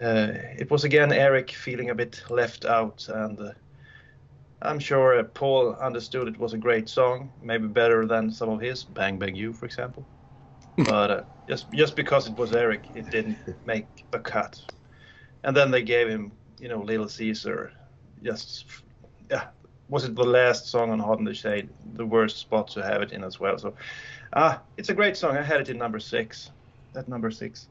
uh, 0.00 0.32
it 0.58 0.70
was 0.70 0.84
again 0.84 1.12
Eric 1.12 1.50
feeling 1.50 1.90
a 1.90 1.94
bit 1.94 2.22
left 2.28 2.66
out, 2.66 3.08
and 3.08 3.40
uh, 3.40 3.52
I'm 4.62 4.78
sure 4.78 5.18
uh, 5.18 5.24
Paul 5.24 5.74
understood 5.76 6.28
it 6.28 6.38
was 6.38 6.52
a 6.52 6.58
great 6.58 6.88
song, 6.88 7.32
maybe 7.42 7.66
better 7.66 8.06
than 8.06 8.30
some 8.30 8.50
of 8.50 8.60
his, 8.60 8.84
Bang 8.84 9.18
Bang 9.18 9.34
You, 9.34 9.52
for 9.52 9.64
example. 9.64 10.04
but 10.76 11.10
uh, 11.10 11.22
just 11.48 11.70
just 11.72 11.96
because 11.96 12.28
it 12.28 12.36
was 12.36 12.52
Eric, 12.52 12.84
it 12.94 13.10
didn't 13.10 13.38
make 13.64 13.86
the 14.10 14.18
cut. 14.18 14.60
And 15.44 15.56
then 15.56 15.70
they 15.70 15.82
gave 15.82 16.08
him, 16.08 16.32
you 16.58 16.68
know, 16.68 16.82
Little 16.82 17.08
Caesar, 17.08 17.72
just 18.22 18.66
yeah, 19.30 19.48
was 19.88 20.04
it 20.04 20.14
the 20.14 20.24
last 20.24 20.68
song 20.68 20.90
on 20.90 20.98
Hot 20.98 21.18
in 21.18 21.24
the 21.24 21.34
Shade? 21.34 21.68
The 21.94 22.06
worst 22.06 22.38
spot 22.38 22.68
to 22.68 22.82
have 22.82 23.02
it 23.02 23.12
in 23.12 23.24
as 23.24 23.40
well. 23.40 23.58
So, 23.58 23.74
ah, 24.32 24.60
it's 24.76 24.88
a 24.88 24.94
great 24.94 25.16
song. 25.16 25.36
I 25.36 25.42
had 25.42 25.60
it 25.60 25.68
in 25.68 25.78
number 25.78 26.00
six. 26.00 26.50
At 26.94 27.08
number 27.08 27.30
six. 27.30 27.68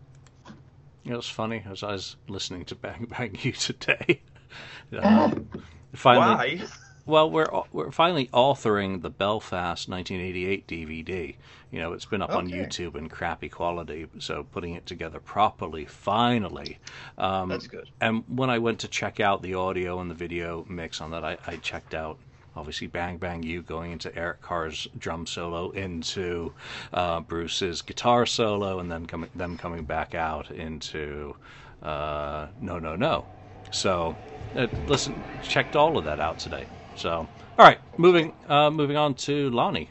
Know, 1.05 1.17
it's 1.17 1.29
funny 1.29 1.63
as 1.69 1.81
I 1.81 1.93
was 1.93 2.17
listening 2.27 2.65
to 2.65 2.75
Bang 2.75 3.07
Bang 3.09 3.35
You 3.41 3.51
today. 3.51 4.21
um, 5.01 5.49
finally, 5.93 6.59
Why? 6.59 6.67
Well, 7.09 7.31
we're 7.31 7.49
we're 7.71 7.89
finally 7.89 8.27
authoring 8.27 9.01
the 9.01 9.09
Belfast 9.09 9.89
1988 9.89 10.67
DVD. 10.67 11.35
You 11.71 11.79
know, 11.79 11.93
it's 11.93 12.05
been 12.05 12.21
up 12.21 12.35
on 12.35 12.47
YouTube 12.47 12.95
in 12.95 13.09
crappy 13.09 13.49
quality, 13.49 14.05
so 14.19 14.43
putting 14.51 14.75
it 14.75 14.85
together 14.85 15.19
properly, 15.19 15.85
finally. 15.85 16.77
Um, 17.17 17.49
That's 17.49 17.65
good. 17.65 17.89
and 17.99 18.23
when 18.27 18.51
I 18.51 18.59
went 18.59 18.77
to 18.81 18.87
check 18.87 19.19
out 19.19 19.41
the 19.41 19.55
audio 19.55 19.99
and 20.01 20.11
the 20.11 20.13
video 20.13 20.67
mix 20.69 21.01
on 21.01 21.09
that, 21.09 21.25
I, 21.25 21.37
I 21.47 21.55
checked 21.55 21.95
out 21.95 22.19
obviously 22.55 22.85
Bang 22.85 23.17
Bang 23.17 23.41
You 23.41 23.63
going 23.63 23.91
into 23.91 24.15
Eric 24.15 24.43
Carr's 24.43 24.87
drum 24.99 25.25
solo, 25.25 25.71
into 25.71 26.53
uh, 26.93 27.21
Bruce's 27.21 27.81
guitar 27.81 28.27
solo, 28.27 28.77
and 28.77 28.91
then 28.91 29.07
coming 29.07 29.31
them 29.33 29.57
coming 29.57 29.83
back 29.83 30.13
out 30.13 30.51
into 30.51 31.35
uh, 31.81 32.49
No 32.61 32.77
No 32.77 32.95
No. 32.95 33.25
So, 33.71 34.15
uh, 34.55 34.67
listen, 34.85 35.19
checked 35.41 35.75
all 35.75 35.97
of 35.97 36.05
that 36.05 36.19
out 36.19 36.37
today. 36.37 36.67
So, 36.99 37.29
all 37.57 37.65
right, 37.65 37.79
moving 37.97 38.33
uh, 38.49 38.69
moving 38.69 38.97
on 38.97 39.13
to 39.15 39.49
Lonnie. 39.51 39.89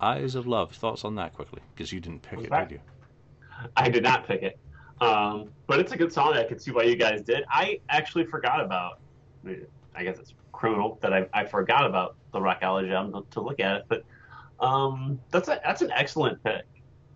Eyes 0.00 0.34
of 0.34 0.46
Love. 0.46 0.72
Thoughts 0.74 1.04
on 1.04 1.16
that 1.16 1.34
quickly, 1.34 1.60
because 1.74 1.92
you 1.92 2.00
didn't 2.00 2.22
pick 2.22 2.40
it, 2.40 2.48
that? 2.48 2.70
did 2.70 2.76
you? 2.76 2.80
I 3.76 3.90
did 3.90 4.02
not 4.02 4.26
pick 4.26 4.42
it. 4.42 4.58
Um, 5.02 5.50
but 5.66 5.80
it's 5.80 5.92
a 5.92 5.98
good 5.98 6.14
song. 6.14 6.32
I 6.32 6.44
could 6.44 6.62
see 6.62 6.70
why 6.70 6.84
you 6.84 6.96
guys 6.96 7.20
did. 7.20 7.44
I 7.50 7.78
actually 7.90 8.24
forgot 8.24 8.62
about. 8.62 9.00
I 9.94 10.02
guess 10.02 10.18
it's 10.18 10.32
criminal 10.52 10.98
that 11.02 11.12
I, 11.12 11.26
I 11.34 11.44
forgot 11.44 11.84
about 11.84 12.16
the 12.32 12.40
Rockology 12.40 12.90
album 12.94 13.22
to, 13.24 13.30
to 13.32 13.42
look 13.42 13.60
at 13.60 13.76
it. 13.76 13.84
But 13.86 14.04
um, 14.60 15.20
that's 15.30 15.48
a, 15.48 15.60
that's 15.62 15.82
an 15.82 15.90
excellent 15.90 16.42
pick. 16.42 16.64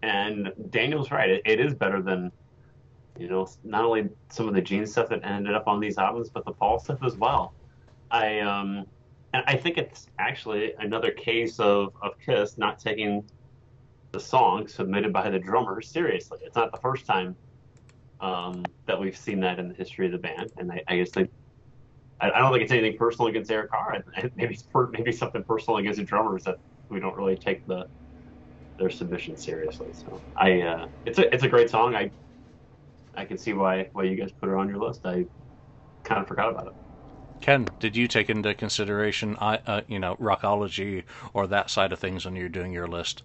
And 0.03 0.53
Daniel's 0.69 1.11
right. 1.11 1.31
It, 1.31 1.43
it 1.47 1.61
is 1.61 1.73
better 1.73 2.03
than 2.03 2.31
you 3.19 3.31
know 3.31 3.49
not 3.65 3.87
only 3.87 4.11
some 4.29 4.49
of 4.49 4.55
the 4.55 4.61
Gene 4.61 4.87
stuff 4.87 5.09
that 5.09 5.25
ended 5.25 5.55
up 5.55 5.67
on 5.67 5.81
these 5.81 5.97
albums, 5.97 6.29
but 6.29 6.45
the 6.45 6.53
Paul 6.53 6.79
stuff 6.79 6.99
as 7.03 7.17
well. 7.17 7.55
I 8.13 8.41
um, 8.41 8.87
and 9.35 9.45
I 9.49 9.57
think 9.59 9.79
it's 9.79 10.07
actually 10.21 10.75
another 10.79 11.13
case 11.13 11.61
of 11.61 11.91
of 12.03 12.13
Kiss 12.27 12.59
not 12.59 12.81
taking 12.81 13.29
the 14.13 14.21
song 14.21 14.69
submitted 14.69 15.13
by 15.13 15.31
the 15.31 15.39
drummer 15.41 15.83
seriously. 15.83 16.39
It's 16.45 16.57
not 16.57 16.73
the 16.73 16.81
first 16.83 17.07
time 17.07 17.37
um, 18.21 18.73
that 18.87 19.01
we've 19.01 19.17
seen 19.17 19.41
that 19.41 19.59
in 19.59 19.69
the 19.69 19.75
history 19.75 20.07
of 20.07 20.13
the 20.13 20.19
band, 20.19 20.51
and 20.59 20.73
I, 20.73 20.83
I 20.89 20.97
guess 20.99 21.13
they. 21.13 21.29
I, 22.21 22.31
I 22.33 22.39
don't 22.41 22.53
think 22.53 22.65
it's 22.65 22.73
anything 22.73 22.99
personal 22.99 23.29
against 23.29 23.51
Eric 23.51 23.71
Carr. 23.71 24.03
I- 24.17 24.31
Maybe 24.37 24.59
per, 24.73 24.89
maybe 24.91 25.13
something 25.13 25.45
personal 25.45 25.79
against 25.79 25.99
the 25.99 26.05
drummers 26.07 26.45
that 26.45 26.57
we 26.91 27.01
don't 27.01 27.17
really 27.17 27.37
take 27.39 27.61
the 27.67 27.87
their 28.79 28.91
submission 28.91 29.37
seriously. 29.37 29.89
So 29.93 30.25
I, 30.37 30.63
uh, 30.63 30.87
it's 31.07 31.19
a 31.19 31.33
it's 31.35 31.45
a 31.45 31.49
great 31.49 31.71
song. 31.71 31.95
I 31.97 32.11
I 33.15 33.25
can 33.27 33.39
see 33.39 33.53
why 33.55 33.89
why 33.93 34.05
you 34.05 34.17
guys 34.17 34.33
put 34.41 34.51
it 34.51 34.57
on 34.57 34.69
your 34.69 34.79
list. 34.79 35.03
I 35.07 35.25
kind 36.05 36.23
of 36.23 36.29
forgot 36.29 36.51
about 36.51 36.69
it. 36.69 36.82
Ken, 37.43 37.67
did 37.79 37.95
you 37.95 38.09
take 38.09 38.31
into 38.31 38.55
consideration, 38.55 39.37
uh, 39.37 39.83
you 39.87 39.99
know, 39.99 40.17
rockology 40.17 41.05
or 41.35 41.47
that 41.47 41.69
side 41.69 41.93
of 41.93 41.99
things 41.99 42.25
when 42.25 42.37
you're 42.37 42.49
doing 42.49 42.73
your 42.73 42.89
list? 42.89 43.23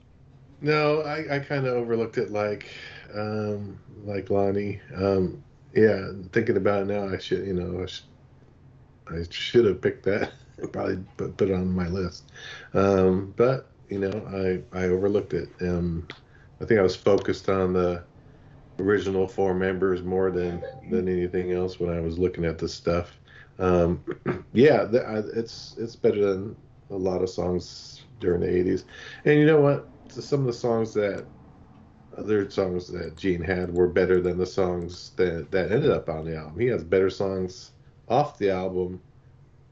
No, 0.62 1.02
I, 1.02 1.36
I 1.38 1.40
kind 1.40 1.68
of 1.68 1.74
overlooked 1.76 2.18
it 2.18 2.32
like 2.32 2.70
um, 3.14 3.80
like 4.04 4.30
Lonnie. 4.30 4.82
Um, 4.96 5.44
yeah, 5.74 6.12
thinking 6.34 6.58
about 6.58 6.84
it 6.84 6.86
now, 6.88 7.08
I 7.10 7.18
should 7.20 7.46
you 7.46 7.54
know 7.54 7.84
I, 7.84 7.86
sh- 7.86 8.04
I 9.10 9.24
should 9.30 9.66
have 9.66 9.82
picked 9.82 10.06
that. 10.06 10.34
Probably 10.72 10.98
put, 11.18 11.38
put 11.38 11.50
it 11.50 11.54
on 11.54 11.70
my 11.72 11.88
list, 11.88 12.32
um, 12.74 13.34
but 13.38 13.76
you 13.90 14.00
know 14.00 14.66
I 14.74 14.78
I 14.78 14.86
overlooked 14.86 15.34
it. 15.34 15.54
Um, 15.62 16.08
I 16.62 16.66
think 16.66 16.80
I 16.80 16.84
was 16.84 16.96
focused 16.96 17.48
on 17.50 17.74
the 17.74 18.06
original 18.80 19.28
four 19.28 19.54
members 19.54 20.04
more 20.04 20.32
than 20.32 20.66
than 20.90 21.08
anything 21.10 21.52
else 21.54 21.80
when 21.80 21.92
I 21.96 22.02
was 22.02 22.20
looking 22.20 22.46
at 22.46 22.60
this 22.60 22.74
stuff. 22.76 23.20
Um, 23.60 24.04
yeah, 24.54 24.84
the, 24.84 25.32
it's 25.36 25.76
it's 25.78 25.96
better 25.96 26.34
than 26.34 26.56
a 26.90 26.96
lot 26.96 27.22
of 27.22 27.30
songs 27.30 28.04
during 28.20 28.42
the 28.42 28.48
'80s. 28.48 28.86
And 29.26 29.40
you 29.40 29.46
know 29.46 29.62
what? 29.62 29.90
Some 30.10 30.42
of 30.42 30.48
the 30.48 30.54
songs 30.54 30.94
that 30.94 31.28
other 32.18 32.50
songs 32.50 32.88
that 32.88 33.16
Gene 33.18 33.42
had 33.42 33.74
were 33.74 33.88
better 33.88 34.20
than 34.22 34.38
the 34.38 34.46
songs 34.46 35.12
that 35.18 35.52
that 35.52 35.72
ended 35.72 35.92
up 35.92 36.10
on 36.10 36.26
the 36.26 36.36
album. 36.38 36.60
He 36.60 36.68
has 36.68 36.84
better 36.84 37.10
songs 37.10 37.72
off 38.08 38.38
the 38.38 38.50
album, 38.50 39.02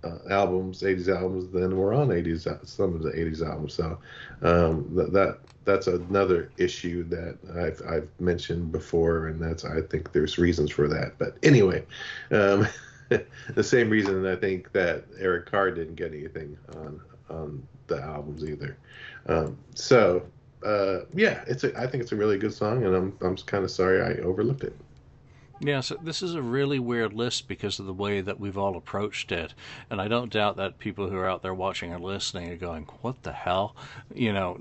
uh, 0.04 0.20
albums, 0.30 0.82
'80s 0.84 1.10
albums 1.10 1.50
than 1.51 1.77
were 1.77 1.94
on 1.94 2.12
'80s 2.12 2.48
some 2.68 2.96
of 2.96 3.04
the 3.04 3.12
'80s 3.12 3.42
albums. 3.42 3.74
So 3.74 4.00
um, 4.42 4.94
that, 4.96 5.13
that 5.13 5.39
that's 5.65 5.88
another 5.88 6.51
issue 6.58 7.04
that 7.10 7.38
I've 7.56 7.82
I've 7.88 8.10
mentioned 8.20 8.72
before, 8.72 9.27
and 9.27 9.42
that's 9.42 9.65
I 9.65 9.82
think 9.82 10.12
there's 10.12 10.38
reasons 10.38 10.72
for 10.72 10.88
that. 10.88 11.18
But 11.18 11.38
anyway. 11.44 11.86
Um, 12.32 12.68
the 13.54 13.64
same 13.64 13.90
reason 13.90 14.26
I 14.26 14.36
think 14.36 14.72
that 14.72 15.06
Eric 15.20 15.50
Carr 15.50 15.72
didn't 15.72 15.96
get 15.96 16.14
anything 16.14 16.58
on 16.76 17.02
on 17.30 17.68
the 17.88 18.02
albums 18.02 18.44
either. 18.44 18.78
Um, 19.28 19.58
so 19.74 20.24
uh, 20.66 21.02
yeah, 21.14 21.44
it's 21.48 21.64
a, 21.64 21.78
I 21.80 21.88
think 21.88 22.02
it's 22.04 22.12
a 22.12 22.16
really 22.16 22.38
good 22.38 22.54
song, 22.54 22.84
and 22.84 22.96
I'm 22.96 23.18
I'm 23.22 23.36
kind 23.38 23.64
of 23.64 23.72
sorry 23.72 24.02
I 24.02 24.22
overlooked 24.22 24.64
it. 24.64 24.76
Yeah, 25.62 25.80
so 25.80 25.96
this 26.04 26.22
is 26.22 26.36
a 26.36 26.42
really 26.42 26.80
weird 26.80 27.14
list 27.14 27.48
because 27.48 27.80
of 27.80 27.86
the 27.86 27.94
way 27.94 28.20
that 28.20 28.40
we've 28.40 28.58
all 28.58 28.76
approached 28.76 29.32
it. 29.32 29.54
And 29.90 30.02
I 30.02 30.10
don't 30.10 30.32
doubt 30.32 30.58
that 30.58 30.80
people 30.80 31.10
who 31.10 31.16
are 31.16 31.30
out 31.30 31.44
there 31.44 31.54
watching 31.54 31.94
or 31.94 32.00
listening 32.00 32.50
are 32.50 32.58
going, 32.58 32.84
What 33.02 33.24
the 33.24 33.32
hell? 33.32 33.76
You 34.14 34.34
know, 34.34 34.60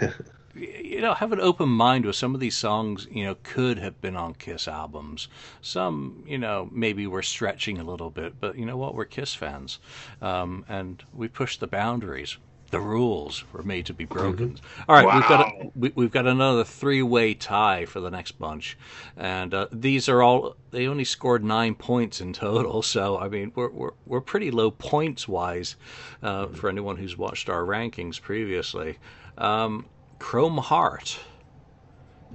you 0.56 1.00
know, 1.00 1.14
have 1.14 1.32
an 1.32 1.40
open 1.40 1.68
mind 1.68 2.04
with 2.04 2.16
some 2.16 2.34
of 2.34 2.40
these 2.40 2.56
songs, 2.56 3.06
you 3.10 3.24
know, 3.24 3.36
could 3.42 3.78
have 3.78 4.00
been 4.00 4.16
on 4.16 4.34
Kiss 4.34 4.68
albums. 4.68 5.28
Some, 5.60 6.24
you 6.26 6.38
know, 6.38 6.68
maybe 6.72 7.06
we're 7.06 7.22
stretching 7.22 7.78
a 7.78 7.84
little 7.84 8.10
bit, 8.10 8.40
but 8.40 8.56
you 8.56 8.64
know 8.64 8.76
what? 8.76 8.94
We're 8.94 9.04
Kiss 9.04 9.34
fans. 9.34 9.78
Um, 10.22 10.64
and 10.68 11.02
we 11.12 11.28
push 11.28 11.58
the 11.58 11.66
boundaries. 11.66 12.38
The 12.70 12.80
rules 12.80 13.44
were 13.52 13.62
made 13.62 13.86
to 13.86 13.94
be 13.94 14.06
broken. 14.06 14.54
Mm-hmm. 14.54 14.90
All 14.90 14.96
right, 14.96 15.06
wow. 15.06 15.14
we've 15.14 15.28
got 15.28 15.40
a, 15.40 15.70
we, 15.94 16.04
have 16.04 16.12
got 16.12 16.26
another 16.26 16.64
three-way 16.64 17.34
tie 17.34 17.84
for 17.84 18.00
the 18.00 18.10
next 18.10 18.32
bunch, 18.32 18.76
and 19.16 19.54
uh, 19.54 19.68
these 19.70 20.08
are 20.08 20.20
all. 20.20 20.56
They 20.72 20.88
only 20.88 21.04
scored 21.04 21.44
nine 21.44 21.76
points 21.76 22.20
in 22.20 22.32
total, 22.32 22.82
so 22.82 23.18
I 23.18 23.28
mean 23.28 23.52
we're 23.54 23.70
we're, 23.70 23.92
we're 24.04 24.20
pretty 24.20 24.50
low 24.50 24.72
points 24.72 25.28
wise 25.28 25.76
uh, 26.24 26.48
for 26.48 26.68
anyone 26.68 26.96
who's 26.96 27.16
watched 27.16 27.48
our 27.48 27.62
rankings 27.62 28.20
previously. 28.20 28.98
Um, 29.38 29.86
Chrome 30.18 30.58
Heart 30.58 31.18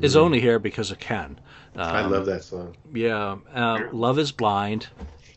is 0.02 0.16
mm. 0.16 0.20
only 0.20 0.40
here 0.40 0.60
because 0.60 0.92
of 0.92 1.00
Ken. 1.00 1.40
Um, 1.76 1.96
I 1.96 2.06
love 2.06 2.26
that 2.26 2.44
song. 2.44 2.76
Yeah, 2.94 3.38
uh, 3.54 3.84
Love 3.92 4.20
is 4.20 4.32
Blind 4.32 4.88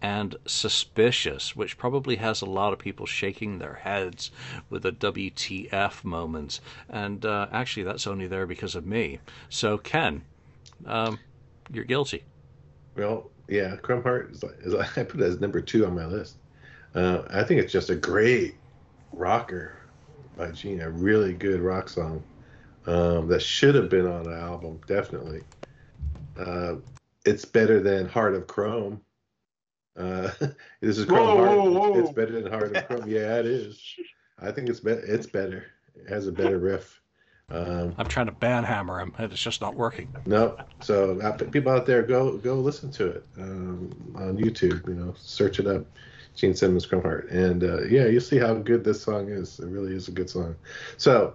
and 0.02 0.36
Suspicious, 0.46 1.56
which 1.56 1.78
probably 1.78 2.16
has 2.16 2.42
a 2.42 2.46
lot 2.46 2.72
of 2.72 2.78
people 2.78 3.06
shaking 3.06 3.58
their 3.58 3.74
heads 3.74 4.30
with 4.68 4.82
the 4.82 4.92
WTF 4.92 6.04
moments. 6.04 6.60
And 6.88 7.24
uh, 7.24 7.46
actually, 7.52 7.84
that's 7.84 8.06
only 8.06 8.26
there 8.26 8.46
because 8.46 8.74
of 8.74 8.84
me. 8.84 9.20
So, 9.48 9.78
Ken, 9.78 10.22
um, 10.84 11.18
you're 11.72 11.84
guilty. 11.84 12.24
Well, 12.96 13.30
yeah, 13.48 13.76
Chrome 13.76 14.02
Heart 14.02 14.32
is, 14.32 14.44
is 14.60 14.74
I 14.96 15.04
put 15.04 15.20
it 15.20 15.24
as 15.24 15.40
number 15.40 15.60
two 15.60 15.86
on 15.86 15.94
my 15.94 16.06
list. 16.06 16.36
Uh, 16.94 17.22
I 17.30 17.42
think 17.42 17.60
it's 17.60 17.72
just 17.72 17.90
a 17.90 17.96
great 17.96 18.56
rocker 19.12 19.76
by 20.36 20.50
Gene, 20.50 20.80
a 20.80 20.90
really 20.90 21.32
good 21.32 21.60
rock 21.60 21.88
song 21.88 22.22
um, 22.86 23.28
that 23.28 23.42
should 23.42 23.74
have 23.74 23.88
been 23.88 24.06
on 24.06 24.26
an 24.26 24.38
album, 24.38 24.80
definitely. 24.86 25.42
Uh, 26.38 26.76
it's 27.24 27.44
better 27.44 27.80
than 27.80 28.08
Heart 28.08 28.34
of 28.34 28.46
Chrome. 28.46 29.00
Uh, 29.96 30.30
this 30.80 30.98
is 30.98 31.06
Chrome 31.06 31.26
whoa, 31.26 31.36
Heart. 31.36 31.58
Whoa, 31.58 31.70
whoa. 31.70 32.00
It's 32.00 32.12
better 32.12 32.40
than 32.40 32.52
Heart 32.52 32.76
of 32.76 32.86
Chrome. 32.86 33.08
Yeah, 33.08 33.38
it 33.38 33.46
is. 33.46 33.80
I 34.38 34.50
think 34.50 34.68
it's 34.68 34.80
better. 34.80 35.00
It's 35.00 35.26
better. 35.26 35.66
It 35.94 36.08
has 36.08 36.26
a 36.26 36.32
better 36.32 36.58
riff. 36.58 37.00
Um, 37.50 37.94
I'm 37.98 38.06
trying 38.06 38.26
to 38.26 38.32
banhammer 38.32 39.02
him, 39.02 39.12
and 39.18 39.30
it's 39.30 39.42
just 39.42 39.60
not 39.60 39.74
working. 39.74 40.14
No, 40.26 40.56
so 40.80 41.20
uh, 41.20 41.32
people 41.36 41.72
out 41.72 41.84
there, 41.86 42.02
go 42.02 42.38
go 42.38 42.54
listen 42.54 42.90
to 42.92 43.06
it 43.06 43.26
um, 43.38 43.92
on 44.16 44.38
YouTube. 44.38 44.88
You 44.88 44.94
know, 44.94 45.14
search 45.18 45.60
it 45.60 45.66
up, 45.66 45.84
Gene 46.34 46.54
Simmons 46.54 46.86
Chrome 46.86 47.02
Heart, 47.02 47.30
and 47.30 47.62
uh, 47.62 47.82
yeah, 47.82 48.06
you'll 48.06 48.22
see 48.22 48.38
how 48.38 48.54
good 48.54 48.82
this 48.82 49.02
song 49.02 49.28
is. 49.28 49.60
It 49.60 49.66
really 49.66 49.94
is 49.94 50.08
a 50.08 50.12
good 50.12 50.30
song. 50.30 50.56
So, 50.96 51.34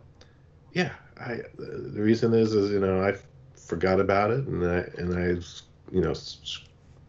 yeah, 0.74 0.94
I 1.20 1.42
the 1.58 2.02
reason 2.02 2.34
is 2.34 2.54
is 2.54 2.72
you 2.72 2.80
know 2.80 3.02
I 3.02 3.16
forgot 3.58 4.00
about 4.00 4.32
it 4.32 4.48
and 4.48 4.66
I 4.66 4.78
and 4.98 5.14
I 5.18 5.34
was 5.34 5.64
you 5.92 6.02
know 6.02 6.14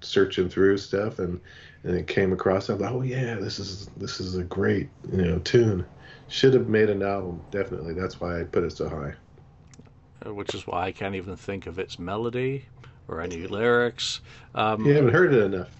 searching 0.02 0.48
through 0.48 0.78
stuff 0.78 1.18
and 1.18 1.40
and 1.84 1.96
it 1.96 2.06
came 2.06 2.32
across. 2.32 2.70
I 2.70 2.76
thought 2.76 2.92
oh 2.92 3.02
yeah 3.02 3.34
this 3.36 3.58
is 3.58 3.88
this 3.96 4.20
is 4.20 4.36
a 4.36 4.44
great 4.44 4.90
you 5.10 5.22
know 5.22 5.38
tune. 5.40 5.86
Should 6.28 6.54
have 6.54 6.68
made 6.68 6.90
an 6.90 7.02
album 7.02 7.42
definitely. 7.50 7.94
That's 7.94 8.20
why 8.20 8.40
I 8.40 8.44
put 8.44 8.64
it 8.64 8.72
so 8.72 8.88
high. 8.88 9.14
Uh, 10.24 10.34
which 10.34 10.54
is 10.54 10.66
why 10.66 10.86
I 10.86 10.92
can't 10.92 11.14
even 11.14 11.36
think 11.36 11.66
of 11.66 11.78
its 11.78 11.98
melody 11.98 12.66
or 13.08 13.20
any 13.20 13.46
lyrics. 13.46 14.20
Um, 14.54 14.84
you 14.84 14.92
haven't 14.92 15.12
heard 15.12 15.32
it 15.34 15.42
enough. 15.42 15.70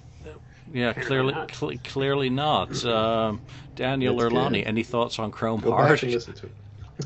Yeah, 0.72 0.92
clearly, 0.92 1.34
cl- 1.52 1.78
clearly 1.84 2.30
not. 2.30 2.84
Um, 2.84 3.42
Daniel 3.74 4.20
it's 4.20 4.32
Lonnie, 4.32 4.64
any 4.64 4.82
thoughts 4.82 5.18
on 5.18 5.30
Chrome 5.30 5.60
Go 5.60 5.72
Heart? 5.72 6.04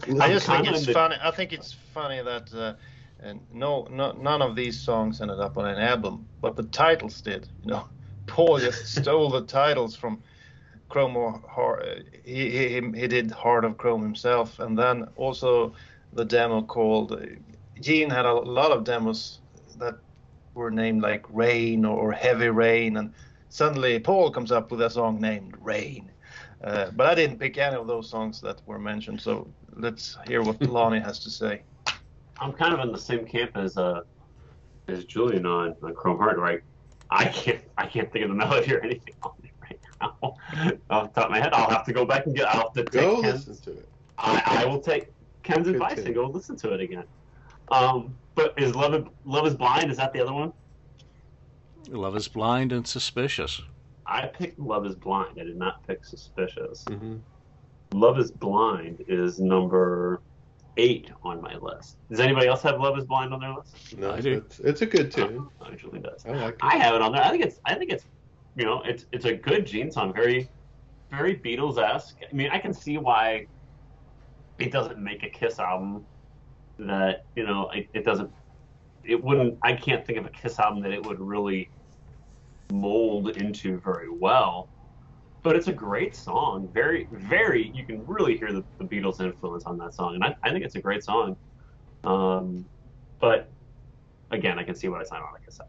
Back 0.00 0.09
and 0.09 0.18
listen 0.18 0.18
to 0.18 0.24
it. 0.24 0.30
I 0.30 0.33
just 0.33 0.46
think 0.46 0.88
it's 0.88 0.92
funny. 0.92 1.16
I 1.22 1.30
think 1.30 1.52
it's 1.52 1.72
funny 1.72 2.22
that 2.22 2.54
uh, 2.54 2.74
and 3.20 3.40
no, 3.52 3.87
no, 3.90 4.12
none 4.12 4.42
of 4.42 4.57
these 4.57 4.80
songs 4.80 5.20
ended 5.20 5.40
up 5.40 5.57
on 5.57 5.66
an 5.66 5.78
album, 5.78 6.28
but 6.40 6.57
the 6.57 6.64
titles 6.64 7.20
did. 7.20 7.48
You 7.62 7.72
know, 7.72 7.88
Paul 8.26 8.59
just 8.59 8.87
stole 8.87 9.30
the 9.30 9.42
titles 9.42 9.96
from 9.96 10.22
Chrome. 10.88 11.42
Heart. 11.48 12.04
He, 12.24 12.50
he 12.50 12.80
he 12.94 13.07
did 13.09 13.30
Heart 13.30 13.64
of 13.64 13.78
Chrome 13.78 14.02
himself, 14.02 14.59
and 14.59 14.78
then 14.78 15.09
also 15.16 15.74
the 16.12 16.24
demo 16.24 16.62
called. 16.62 17.20
Gene 17.80 18.11
had 18.11 18.24
a 18.24 18.35
lot 18.35 18.70
of 18.70 18.85
demos 18.85 19.40
that 19.78 19.96
were 20.54 20.70
named 20.70 21.02
like 21.02 21.26
Rain 21.28 21.85
or 21.85 22.12
Heavy 22.12 22.48
Rain, 22.48 22.96
and 22.96 23.14
suddenly 23.48 23.98
Paul 23.98 24.30
comes 24.30 24.52
up 24.52 24.70
with 24.70 24.80
a 24.80 24.90
song 24.90 25.20
named 25.20 25.54
Rain. 25.61 26.11
Uh, 26.64 26.90
but 26.96 27.07
I 27.07 27.14
didn't 27.14 27.38
pick 27.38 27.59
any 27.59 27.77
of 27.77 27.87
those 27.87 28.09
songs 28.09 28.40
that 28.40 28.61
were 28.64 28.79
mentioned, 28.79 29.20
so 29.20 29.46
let's 29.77 30.16
hear 30.27 30.42
what 30.42 30.61
Lonnie 30.68 31.00
has 31.00 31.18
to 31.20 31.31
say. 31.31 31.62
I'm 32.40 32.53
kind 32.53 32.72
of 32.72 32.81
in 32.81 32.90
the 32.90 32.98
same 32.98 33.27
camp 33.27 33.50
as 33.55 33.77
uh 33.77 34.00
as 34.88 35.05
Julian 35.05 35.46
on, 35.46 35.77
on 35.83 35.94
Chrome 35.94 36.18
Heart, 36.18 36.38
right? 36.38 36.61
I 37.11 37.27
can't 37.27 37.61
I 37.77 37.87
can't 37.87 38.11
think 38.11 38.24
of 38.24 38.31
the 38.31 38.37
melody 38.37 38.74
or 38.74 38.81
anything 38.81 39.14
on 39.22 39.33
it 39.42 39.50
right 39.62 39.79
now. 40.00 40.16
Off 40.90 41.12
the 41.14 41.20
top 41.20 41.27
of 41.27 41.31
my 41.31 41.38
head, 41.38 41.53
I'll 41.53 41.70
have 41.70 41.85
to 41.85 41.92
go 41.92 42.07
back 42.07 42.27
and 42.27 42.35
get. 42.35 42.48
I'll 42.48 42.62
have 42.62 42.72
to 42.72 42.85
go 42.85 43.20
Ken's, 43.20 43.46
listen 43.46 43.74
to 43.74 43.81
it. 43.81 43.88
I, 44.16 44.62
I 44.62 44.64
will 44.64 44.81
take 44.81 45.12
Ken's 45.42 45.66
Good 45.66 45.74
advice 45.77 45.96
too. 45.96 46.07
and 46.07 46.14
go 46.14 46.27
listen 46.27 46.57
to 46.57 46.72
it 46.72 46.81
again. 46.81 47.05
Um, 47.70 48.14
but 48.35 48.55
is 48.57 48.74
Love 48.74 49.09
Love 49.24 49.46
is 49.46 49.55
Blind? 49.55 49.90
Is 49.90 49.98
that 49.98 50.12
the 50.12 50.20
other 50.20 50.33
one? 50.33 50.53
Love 51.88 52.16
is 52.16 52.27
Blind 52.27 52.72
and 52.72 52.87
Suspicious. 52.87 53.61
I 54.07 54.27
picked 54.27 54.59
Love 54.59 54.87
is 54.87 54.95
Blind. 54.95 55.38
I 55.40 55.45
did 55.45 55.57
not 55.57 55.87
pick 55.87 56.05
Suspicious. 56.05 56.85
Mm-hmm. 56.85 57.17
Love 57.93 58.19
is 58.19 58.31
Blind 58.31 59.05
is 59.09 59.38
number 59.38 60.21
eight 60.77 61.11
on 61.23 61.40
my 61.40 61.57
list. 61.57 61.97
Does 62.11 62.21
anybody 62.21 62.49
else 62.49 62.62
have 62.62 62.81
Love 62.81 62.99
is 62.99 63.05
Blind 63.05 63.33
on 63.33 63.40
their 63.40 63.55
list? 63.55 63.97
No, 63.97 64.12
I 64.12 64.21
do. 64.21 64.35
It's, 64.35 64.61
it's 64.61 64.83
a 64.83 64.87
good 64.87 65.11
tune. 65.11 65.49
Oh, 65.61 65.67
it 65.67 65.73
usually 65.73 66.01
does. 66.01 66.27
I 66.27 66.31
like 66.33 66.55
it. 66.55 66.61
I 66.62 66.77
have 66.77 66.95
it 66.95 67.03
on 67.03 67.12
there. 67.12 67.23
I 67.23 67.31
think 67.31 67.45
it's 67.45 67.61
I 67.64 67.75
think 67.75 67.90
it's 67.90 68.05
you 68.57 68.64
know, 68.64 68.83
it's 68.83 69.07
it's 69.12 69.25
a 69.25 69.35
good 69.35 69.67
Gene 69.67 69.90
song, 69.90 70.12
very 70.12 70.49
very 71.11 71.37
Beatles 71.37 71.79
esque. 71.79 72.17
I 72.29 72.35
mean, 72.35 72.51
I 72.51 72.59
can 72.59 72.73
see 72.73 72.99
why 72.99 73.47
it 74.59 74.73
doesn't 74.73 74.99
make 74.99 75.23
a 75.23 75.29
Kiss 75.29 75.59
album 75.59 76.05
that, 76.79 77.25
you 77.37 77.45
know, 77.47 77.71
it, 77.71 77.88
it 77.95 78.05
doesn't 78.05 78.31
it 79.05 79.23
wouldn't 79.23 79.59
I 79.62 79.75
can't 79.75 80.05
think 80.05 80.19
of 80.19 80.27
a 80.27 80.31
Kiss 80.31 80.59
album 80.59 80.83
that 80.83 80.93
it 80.93 81.05
would 81.05 81.21
really 81.21 81.71
mold 82.72 83.37
into 83.37 83.81
very 83.85 84.09
well. 84.11 84.70
But 85.42 85.57
it's 85.57 85.68
a 85.68 85.72
great 85.72 86.16
song. 86.16 86.70
Very, 86.72 87.07
very, 87.12 87.70
you 87.74 87.85
can 87.85 88.05
really 88.07 88.37
hear 88.38 88.53
the, 88.53 88.64
the 88.79 88.87
Beatles' 88.87 89.20
influence 89.20 89.64
on 89.66 89.77
that 89.79 89.94
song. 89.94 90.14
And 90.14 90.24
I, 90.24 90.35
I 90.42 90.50
think 90.50 90.64
it's 90.64 90.77
a 90.77 90.81
great 90.81 91.05
song. 91.05 91.37
Um, 92.03 92.66
but 93.20 93.53
again, 94.31 94.59
I 94.59 94.64
can 94.64 94.74
see 94.74 94.88
what 94.88 95.00
I 95.00 95.05
sign 95.05 95.18
on 95.18 95.27
like 95.33 95.42
myself. 95.46 95.68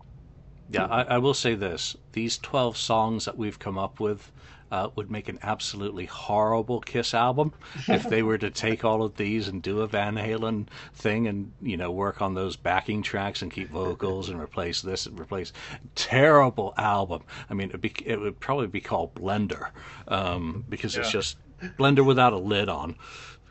Yeah, 0.69 0.85
I, 0.85 1.15
I 1.15 1.17
will 1.19 1.33
say 1.33 1.55
this: 1.55 1.95
these 2.13 2.37
twelve 2.37 2.77
songs 2.77 3.25
that 3.25 3.37
we've 3.37 3.59
come 3.59 3.77
up 3.77 3.99
with 3.99 4.31
uh, 4.71 4.89
would 4.95 5.11
make 5.11 5.29
an 5.29 5.39
absolutely 5.43 6.05
horrible 6.05 6.79
Kiss 6.79 7.13
album 7.13 7.53
if 7.87 8.03
they 8.09 8.23
were 8.23 8.37
to 8.37 8.49
take 8.49 8.83
all 8.83 9.03
of 9.03 9.15
these 9.15 9.47
and 9.47 9.61
do 9.61 9.81
a 9.81 9.87
Van 9.87 10.15
Halen 10.15 10.67
thing 10.93 11.27
and 11.27 11.51
you 11.61 11.77
know 11.77 11.91
work 11.91 12.21
on 12.21 12.33
those 12.33 12.55
backing 12.55 13.01
tracks 13.03 13.41
and 13.41 13.51
keep 13.51 13.69
vocals 13.69 14.29
and 14.29 14.39
replace 14.39 14.81
this 14.81 15.05
and 15.05 15.19
replace 15.19 15.53
terrible 15.95 16.73
album. 16.77 17.23
I 17.49 17.53
mean, 17.53 17.69
it'd 17.69 17.81
be, 17.81 17.93
it 18.05 18.19
would 18.19 18.39
probably 18.39 18.67
be 18.67 18.81
called 18.81 19.13
Blender 19.15 19.69
um, 20.07 20.65
because 20.67 20.95
it's 20.97 21.11
just 21.11 21.37
Blender 21.77 22.05
without 22.05 22.33
a 22.33 22.37
lid 22.37 22.69
on 22.69 22.95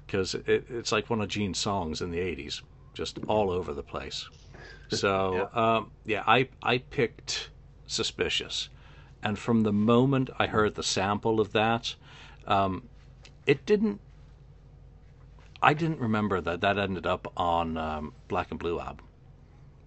because 0.06 0.34
it, 0.34 0.66
it's 0.68 0.92
like 0.92 1.10
one 1.10 1.20
of 1.20 1.28
Gene's 1.28 1.58
songs 1.58 2.00
in 2.00 2.10
the 2.10 2.18
'80s, 2.18 2.62
just 2.92 3.18
all 3.28 3.50
over 3.50 3.72
the 3.72 3.82
place. 3.82 4.28
So 4.88 5.48
um, 5.54 5.90
yeah, 6.04 6.22
I 6.26 6.48
I 6.62 6.78
picked 6.78 7.50
Suspicious, 7.86 8.70
and 9.24 9.38
from 9.38 9.62
the 9.62 9.72
moment 9.72 10.28
I 10.38 10.46
heard 10.46 10.74
the 10.74 10.82
sample 10.82 11.40
of 11.40 11.52
that, 11.52 11.94
um, 12.46 12.88
it 13.46 13.64
didn't. 13.64 14.00
I 15.62 15.72
didn't 15.72 15.98
remember 15.98 16.42
that 16.42 16.60
that 16.60 16.78
ended 16.78 17.06
up 17.06 17.32
on 17.38 17.78
um, 17.78 18.12
Black 18.28 18.50
and 18.50 18.60
Blue 18.60 18.78
album, 18.78 19.06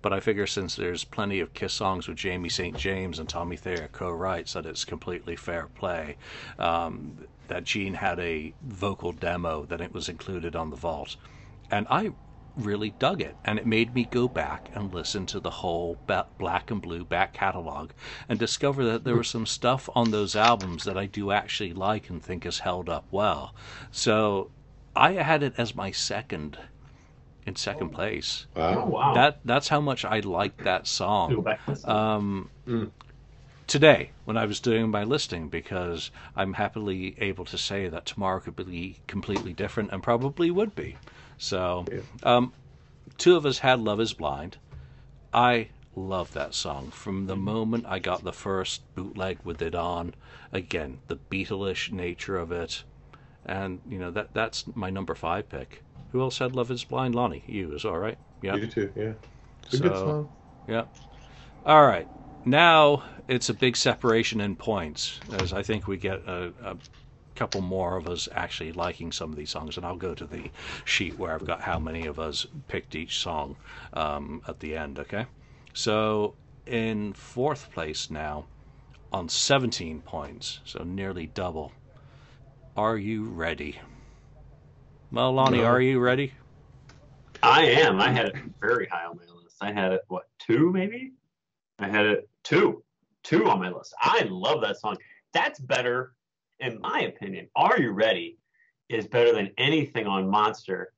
but 0.01 0.11
I 0.11 0.19
figure 0.19 0.47
since 0.47 0.75
there's 0.75 1.03
plenty 1.03 1.39
of 1.39 1.53
Kiss 1.53 1.73
songs 1.73 2.07
with 2.07 2.17
Jamie 2.17 2.49
St. 2.49 2.75
James 2.75 3.19
and 3.19 3.29
Tommy 3.29 3.57
Thayer 3.57 3.87
co-writes, 3.91 4.53
that 4.53 4.65
it's 4.65 4.83
completely 4.83 5.35
fair 5.35 5.67
play. 5.75 6.17
Um, 6.57 7.19
that 7.47 7.63
Gene 7.63 7.93
had 7.93 8.19
a 8.19 8.53
vocal 8.63 9.11
demo 9.11 9.65
that 9.65 9.79
it 9.79 9.93
was 9.93 10.09
included 10.09 10.55
on 10.55 10.71
the 10.71 10.75
vault, 10.75 11.15
and 11.69 11.85
I 11.91 12.11
really 12.57 12.89
dug 12.89 13.21
it 13.21 13.35
and 13.45 13.59
it 13.59 13.65
made 13.65 13.93
me 13.93 14.03
go 14.03 14.27
back 14.27 14.69
and 14.73 14.93
listen 14.93 15.25
to 15.27 15.39
the 15.39 15.49
whole 15.49 15.97
black 16.37 16.71
and 16.71 16.81
blue 16.81 17.03
back 17.05 17.33
catalog 17.33 17.91
and 18.27 18.39
discover 18.39 18.83
that 18.83 19.03
there 19.03 19.15
was 19.15 19.27
some 19.29 19.45
stuff 19.45 19.89
on 19.95 20.09
those 20.11 20.35
albums 20.35 20.83
that 20.83 20.97
I 20.97 21.05
do 21.05 21.31
actually 21.31 21.73
like 21.73 22.09
and 22.09 22.21
think 22.21 22.43
has 22.45 22.59
held 22.59 22.89
up 22.89 23.05
well. 23.11 23.53
So 23.91 24.49
I 24.95 25.13
had 25.13 25.43
it 25.43 25.53
as 25.57 25.75
my 25.75 25.91
second 25.91 26.57
in 27.45 27.55
second 27.55 27.89
place. 27.89 28.45
Oh 28.55 28.61
Wow. 28.61 28.85
wow! 28.87 29.13
That 29.13 29.39
that's 29.45 29.69
how 29.69 29.79
much 29.79 30.03
I 30.03 30.19
liked 30.19 30.63
that 30.63 30.87
song. 30.87 31.41
back 31.43 31.63
to 31.65 31.71
this. 31.71 31.87
Um 31.87 32.49
Mm. 32.67 32.91
today 33.67 34.11
when 34.25 34.35
I 34.37 34.45
was 34.45 34.59
doing 34.59 34.89
my 34.89 35.03
listing 35.03 35.47
because 35.47 36.11
I'm 36.35 36.53
happily 36.53 37.15
able 37.19 37.45
to 37.45 37.57
say 37.57 37.87
that 37.87 38.05
tomorrow 38.05 38.39
could 38.39 38.55
be 38.55 38.97
completely 39.07 39.53
different 39.53 39.91
and 39.91 40.01
probably 40.03 40.49
would 40.51 40.75
be. 40.75 40.97
So, 41.37 41.85
um, 42.23 42.53
two 43.17 43.35
of 43.35 43.45
us 43.45 43.59
had 43.59 43.79
Love 43.79 43.99
is 43.99 44.13
Blind. 44.13 44.57
I 45.33 45.69
love 45.95 46.33
that 46.33 46.53
song 46.53 46.91
from 46.91 47.25
the 47.25 47.35
moment 47.35 47.85
I 47.87 47.99
got 47.99 48.23
the 48.23 48.33
first 48.33 48.81
bootleg 48.95 49.39
with 49.43 49.61
it 49.61 49.75
on. 49.75 50.13
Again, 50.51 50.99
the 51.07 51.17
Beatleish 51.29 51.91
nature 51.91 52.37
of 52.37 52.51
it, 52.51 52.83
and 53.45 53.81
you 53.87 53.99
know 53.99 54.11
that 54.11 54.33
that's 54.33 54.65
my 54.75 54.89
number 54.89 55.15
five 55.15 55.49
pick. 55.49 55.83
Who 56.11 56.21
else 56.21 56.37
had 56.39 56.55
Love 56.55 56.71
is 56.71 56.83
Blind? 56.83 57.15
Lonnie, 57.15 57.43
you 57.47 57.73
is 57.73 57.85
all 57.85 57.97
right. 57.97 58.17
Yeah. 58.41 58.55
You 58.55 58.67
too, 58.67 58.91
yeah. 58.95 59.13
It's 59.63 59.75
a 59.75 59.79
good 59.79 59.95
song. 59.95 60.29
Yeah. 60.67 60.85
All 61.65 61.85
right. 61.85 62.07
Now 62.45 63.03
it's 63.27 63.49
a 63.49 63.53
big 63.53 63.75
separation 63.75 64.39
in 64.39 64.55
points, 64.55 65.19
as 65.33 65.51
I 65.51 65.63
think 65.63 65.87
we 65.87 65.97
get 65.97 66.19
a, 66.27 66.53
a 66.63 66.77
couple 67.37 67.61
more 67.61 67.95
of 67.97 68.07
us 68.07 68.27
actually 68.33 68.71
liking 68.73 69.11
some 69.11 69.29
of 69.31 69.37
these 69.37 69.49
songs, 69.51 69.77
and 69.77 69.85
I'll 69.85 69.95
go 69.95 70.13
to 70.15 70.25
the 70.25 70.49
sheet 70.85 71.17
where 71.17 71.33
I've 71.33 71.45
got 71.45 71.61
how 71.61 71.79
many 71.79 72.05
of 72.07 72.19
us 72.19 72.45
picked 72.67 72.95
each 72.95 73.19
song 73.19 73.55
um, 73.93 74.41
at 74.47 74.59
the 74.59 74.75
end. 74.75 74.99
Okay. 74.99 75.25
So 75.73 76.33
in 76.65 77.13
fourth 77.13 77.71
place 77.71 78.09
now, 78.09 78.45
on 79.13 79.29
17 79.29 80.01
points, 80.01 80.59
so 80.65 80.83
nearly 80.83 81.27
double. 81.27 81.71
Are 82.75 82.97
you 82.97 83.25
ready? 83.25 83.79
Well, 85.11 85.31
Lonnie, 85.33 85.59
No. 85.59 85.65
are 85.65 85.81
you 85.81 85.99
ready? 85.99 86.33
I 87.41 87.65
am. 87.65 88.01
I 88.01 88.09
had 88.11 88.25
it 88.25 88.35
very 88.59 88.87
high 88.87 89.05
on 89.05 89.15
my 89.17 89.23
list. 89.41 89.55
I 89.61 89.71
had 89.71 89.93
it 89.93 90.01
what 90.07 90.23
two 90.39 90.71
maybe? 90.71 91.13
I 91.79 91.87
had 91.87 92.05
it 92.05 92.29
two, 92.43 92.83
two 93.23 93.47
on 93.49 93.59
my 93.59 93.69
list. 93.69 93.93
I 94.01 94.25
love 94.29 94.61
that 94.61 94.79
song. 94.79 94.97
That's 95.33 95.59
better, 95.59 96.13
in 96.59 96.79
my 96.81 97.01
opinion. 97.01 97.47
Are 97.55 97.79
you 97.79 97.91
ready? 97.91 98.37
Is 98.89 99.07
better 99.07 99.33
than 99.33 99.51
anything 99.57 100.07
on 100.07 100.29
Monster 100.29 100.93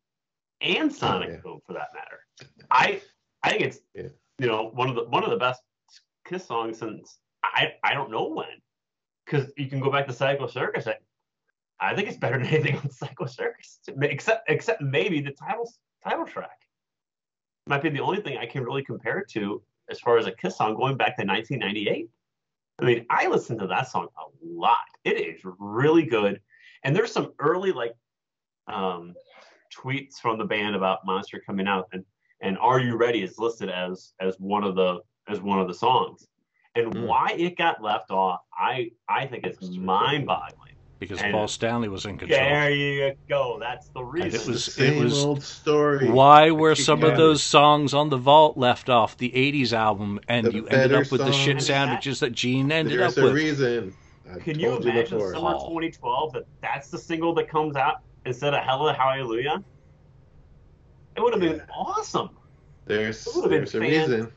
and 0.62 0.93
Sonic 0.93 1.30
yeah. 1.30 1.38
Boom 1.43 1.60
for 1.65 1.74
that 1.74 1.88
matter. 1.93 2.19
I 2.69 3.02
I 3.43 3.50
think 3.50 3.62
it's 3.63 3.80
Yeah. 3.95 4.10
you 4.38 4.48
know 4.48 4.69
one 4.74 4.89
of 4.89 4.95
the 4.95 5.06
one 5.06 5.24
of 5.24 5.32
the 5.32 5.38
best 5.38 5.62
Kiss 6.26 6.45
songs 6.45 6.78
since 6.78 7.17
I 7.43 7.74
I 7.84 7.93
don't 7.95 8.12
know 8.12 8.28
when 8.28 8.45
because 9.26 9.52
you 9.58 9.67
can 9.67 9.80
go 9.80 9.91
back 9.91 10.06
to 10.08 10.13
Psycho 10.13 10.45
Circus. 10.48 10.86
I, 10.88 10.95
I 11.80 11.95
think 11.95 12.08
it's 12.08 12.17
better 12.17 12.38
than 12.38 12.48
anything 12.48 12.78
on 12.78 12.89
Psycho 12.91 13.26
Circus, 13.26 13.80
except 14.02 14.50
except 14.50 14.82
maybe 14.82 15.22
the 15.22 15.32
title 15.32 15.72
title 16.04 16.26
track. 16.26 16.60
Might 17.67 17.82
be 17.82 17.89
the 17.89 18.02
only 18.02 18.22
thing 18.22 18.38
I 18.38 18.45
can 18.45 18.63
really 18.63 18.84
compare 18.84 19.19
it 19.19 19.30
to 19.32 19.63
as 19.89 20.00
far 20.00 20.17
as 20.17 20.28
a 20.28 20.32
Kiss 20.32 20.58
song 20.58 20.76
going 20.76 20.98
back 20.98 21.17
to 21.17 21.26
1998. 21.26 22.10
I 22.80 22.86
mean, 22.86 23.06
I 23.10 23.28
listen 23.28 23.58
to 23.60 23.68
that 23.68 23.89
song 23.89 24.08
a 24.18 24.24
lot. 24.44 24.78
It 25.04 25.20
is 25.20 25.42
really 25.60 26.04
good, 26.04 26.42
and 26.84 26.96
there's 26.96 27.12
some 27.12 27.34
early 27.39 27.72
like 27.72 27.94
um, 28.68 29.13
tweets 29.76 30.15
from 30.15 30.38
the 30.38 30.46
band 30.46 30.76
about 30.76 31.06
Monster 31.06 31.42
coming 31.46 31.68
out, 31.68 31.88
and 31.92 32.04
and 32.42 32.58
Are 32.60 32.80
You 32.80 32.96
Ready 32.96 33.22
is 33.24 33.38
listed 33.38 33.70
as 33.70 34.13
as 34.20 34.36
one 34.39 34.63
of 34.63 34.76
the 34.76 35.00
as 35.28 35.42
one 35.42 35.60
of 35.60 35.68
the 35.68 35.74
songs, 35.74 36.28
and 36.76 36.94
Mm. 36.94 37.08
why 37.08 37.32
it 37.38 37.58
got 37.58 37.82
left 37.82 38.12
off, 38.12 38.42
I 38.58 38.92
I 39.08 39.26
think 39.26 39.46
it's 39.46 39.70
mind-boggling. 39.70 40.59
Because 41.00 41.22
And- 41.22 41.32
Paul 41.34 41.48
Stanley 41.48 41.88
was 41.88 42.06
in 42.06 42.18
control. 42.18 42.38
There 42.40 42.70
you 42.72 43.14
go. 43.30 43.58
That's 43.58 43.88
the 43.90 44.02
And 44.02 44.14
reason. 44.14 44.42
it 44.42 44.48
was- 44.48 44.66
the 44.66 44.72
same 44.72 45.04
was- 45.04 45.24
old 45.26 45.42
story. 45.44 46.10
Why 46.10 46.52
were 46.52 46.76
some 46.76 47.04
of 47.04 47.16
those 47.16 47.42
songs 47.42 47.94
on 47.94 48.10
the 48.10 48.18
vault 48.18 48.58
left 48.58 48.90
off 48.90 49.16
the 49.18 49.34
80s 49.36 49.72
album 49.72 50.20
and 50.28 50.48
The 50.48 50.54
you 50.54 50.68
ended 50.68 50.94
up 50.94 51.10
with 51.12 51.22
the 51.22 51.32
shit 51.32 51.62
sandwiches 51.62 52.20
that 52.20 52.32
Gene 52.34 52.70
ended 52.72 53.00
There's 53.00 53.18
up 53.18 53.24
a 53.24 53.26
with? 53.28 53.34
reason. 53.34 53.94
I've 54.30 54.44
Can 54.44 54.60
you 54.60 54.76
imagine 54.76 55.18
before. 55.18 55.34
summer 55.34 55.56
Oh. 55.58 55.70
2012 55.70 56.34
that 56.34 56.44
that's 56.62 56.90
the 56.90 56.98
single 56.98 57.34
that 57.36 57.48
comes 57.50 57.76
out 57.78 58.02
instead 58.26 58.54
of 58.54 58.62
Hell 58.64 58.88
or 58.88 58.94
Hallelujah? 58.94 59.64
It 61.16 61.22
would 61.22 61.34
have 61.34 61.42
been 61.42 61.62
awesome. 61.74 62.30
There's 62.86 63.26
It 63.26 63.36
would've 63.36 63.50
been 63.50 63.60
there's 63.62 63.76
a 63.76 63.80
reason. 63.80 64.32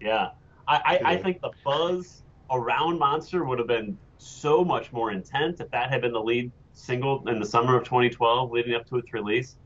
Yeah. 0.00 0.30
I, 0.68 0.76
I, 0.76 1.12
I 1.12 1.16
think 1.16 1.40
the 1.40 1.50
buzz 1.64 2.22
around 2.50 2.98
Monster 2.98 3.44
would 3.44 3.58
have 3.58 3.68
been 3.68 3.96
so 4.18 4.64
much 4.64 4.92
more 4.92 5.10
intense 5.12 5.60
if 5.60 5.70
that 5.70 5.90
had 5.90 6.02
been 6.02 6.12
the 6.12 6.20
lead 6.20 6.52
single 6.72 7.26
in 7.28 7.40
the 7.40 7.46
summer 7.46 7.76
of 7.76 7.84
2012 7.84 8.50
leading 8.50 8.74
up 8.74 8.86
to 8.86 8.96
its 8.96 9.12
release. 9.12 9.56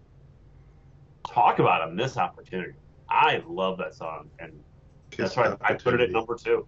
Talk 1.28 1.58
about 1.58 1.88
a 1.88 1.92
missed 1.92 2.16
opportunity. 2.16 2.72
I 3.08 3.42
love 3.46 3.78
that 3.78 3.94
song, 3.94 4.30
and 4.38 4.52
that's 5.16 5.36
why 5.36 5.56
I 5.60 5.74
put 5.74 5.94
it 5.94 6.00
at 6.00 6.10
number 6.10 6.36
two. 6.36 6.66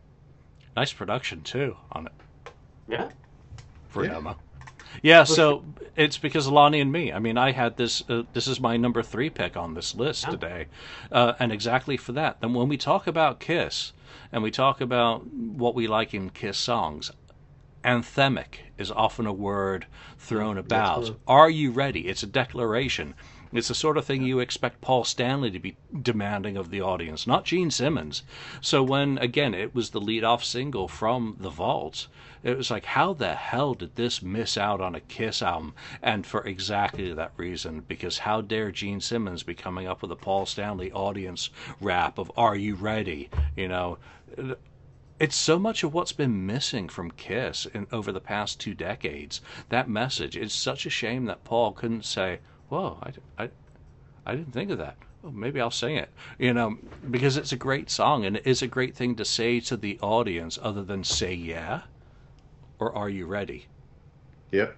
Nice 0.77 0.92
production, 0.92 1.42
too, 1.42 1.77
on 1.92 2.07
it 2.07 2.12
Yeah. 2.88 3.11
for 3.88 4.05
Yeah. 4.05 4.12
demo. 4.14 4.37
Yeah, 5.03 5.25
so 5.25 5.64
it's 5.97 6.18
because 6.18 6.47
Lonnie 6.49 6.81
and 6.81 6.92
me. 6.92 7.12
I 7.12 7.18
mean, 7.18 7.37
I 7.37 7.53
had 7.53 7.77
this. 7.77 8.09
Uh, 8.09 8.23
this 8.33 8.47
is 8.47 8.61
my 8.61 8.77
number 8.77 9.03
three 9.03 9.29
pick 9.29 9.57
on 9.57 9.75
this 9.75 9.94
list 9.94 10.25
Yeah. 10.25 10.31
today, 10.31 10.66
uh, 11.11 11.33
and 11.40 11.51
exactly 11.53 11.97
for 11.97 12.12
that. 12.12 12.40
Then 12.40 12.55
when 12.55 12.68
we 12.68 12.77
talk 12.77 13.07
about 13.07 13.40
Kiss, 13.40 13.92
and 14.31 14.42
we 14.42 14.51
talk 14.51 14.81
about 14.81 15.27
what 15.27 15.75
we 15.75 15.87
like 15.88 16.14
in 16.14 16.31
Kiss 16.31 16.59
songs, 16.59 17.11
anthemic 17.85 18.61
is 18.79 18.90
often 18.90 19.27
a 19.27 19.33
word 19.33 19.87
thrown 20.18 20.59
about. 20.59 21.16
Are 21.27 21.51
you 21.51 21.70
ready? 21.70 22.09
It's 22.09 22.23
a 22.23 22.27
declaration. 22.27 23.14
It's 23.53 23.68
the 23.68 23.75
sort 23.75 23.97
of 23.97 24.05
thing 24.05 24.23
you 24.25 24.40
expect 24.40 24.81
Paul 24.81 25.05
Stanley 25.05 25.51
to 25.53 25.61
be 25.61 25.77
demanding 26.03 26.57
of 26.57 26.70
the 26.70 26.81
audience, 26.81 27.25
not 27.25 27.44
Gene 27.44 27.70
Simmons. 27.70 28.25
So 28.61 28.83
when 28.83 29.16
again 29.18 29.55
it 29.55 29.75
was 29.77 29.90
the 29.90 30.01
lead-off 30.01 30.42
single 30.42 30.88
from 30.88 31.37
The 31.38 31.51
Vault, 31.51 32.09
it 32.42 32.57
was 32.57 32.70
like, 32.70 32.85
how 32.85 33.12
the 33.12 33.35
hell 33.37 33.75
did 33.75 33.94
this 33.94 34.20
miss 34.20 34.59
out 34.59 34.81
on 34.81 34.97
a 34.97 35.01
Kiss 35.01 35.40
album? 35.40 35.73
And 36.03 36.27
for 36.27 36.44
exactly 36.44 37.12
that 37.12 37.33
reason, 37.37 37.85
because 37.87 38.18
how 38.18 38.40
dare 38.40 38.73
Gene 38.73 39.01
Simmons 39.01 39.44
be 39.44 39.55
coming 39.55 39.87
up 39.87 40.03
with 40.03 40.11
a 40.11 40.16
Paul 40.16 40.47
Stanley 40.47 40.90
audience 40.90 41.51
rap 41.81 42.18
of 42.18 42.33
"Are 42.37 42.57
you 42.57 42.75
ready?" 42.75 43.31
You 43.57 43.68
know, 43.68 43.99
it's 45.20 45.37
so 45.37 45.59
much 45.59 45.83
of 45.85 45.94
what's 45.94 46.12
been 46.12 46.46
missing 46.46 46.88
from 46.88 47.11
Kiss 47.12 47.66
in 47.66 47.87
over 47.92 48.11
the 48.11 48.20
past 48.20 48.59
two 48.59 48.74
decades. 48.74 49.40
That 49.68 49.88
message. 49.88 50.37
It's 50.37 50.55
such 50.55 50.87
a 50.87 50.90
shame 50.90 51.27
that 51.27 51.44
Paul 51.44 51.72
couldn't 51.72 52.05
say, 52.05 52.40
"Whoa, 52.68 52.98
I, 53.03 53.44
I, 53.44 53.50
I 54.27 54.35
didn't 54.35 54.53
think 54.53 54.70
of 54.70 54.79
that." 54.79 54.96
Oh, 55.22 55.31
maybe 55.31 55.61
I'll 55.61 55.70
sing 55.70 55.96
it. 55.96 56.11
You 56.38 56.53
know, 56.53 56.77
because 57.11 57.37
it's 57.37 57.53
a 57.53 57.57
great 57.57 57.90
song 57.90 58.24
and 58.24 58.37
it 58.37 58.46
is 58.46 58.61
a 58.61 58.66
great 58.66 58.94
thing 58.94 59.14
to 59.16 59.24
say 59.24 59.61
to 59.61 59.77
the 59.77 59.98
audience, 60.00 60.59
other 60.61 60.83
than 60.83 61.05
say 61.05 61.33
"Yeah," 61.33 61.83
or 62.79 62.94
"Are 62.94 63.09
you 63.09 63.27
ready?" 63.27 63.66
Yep. 64.50 64.77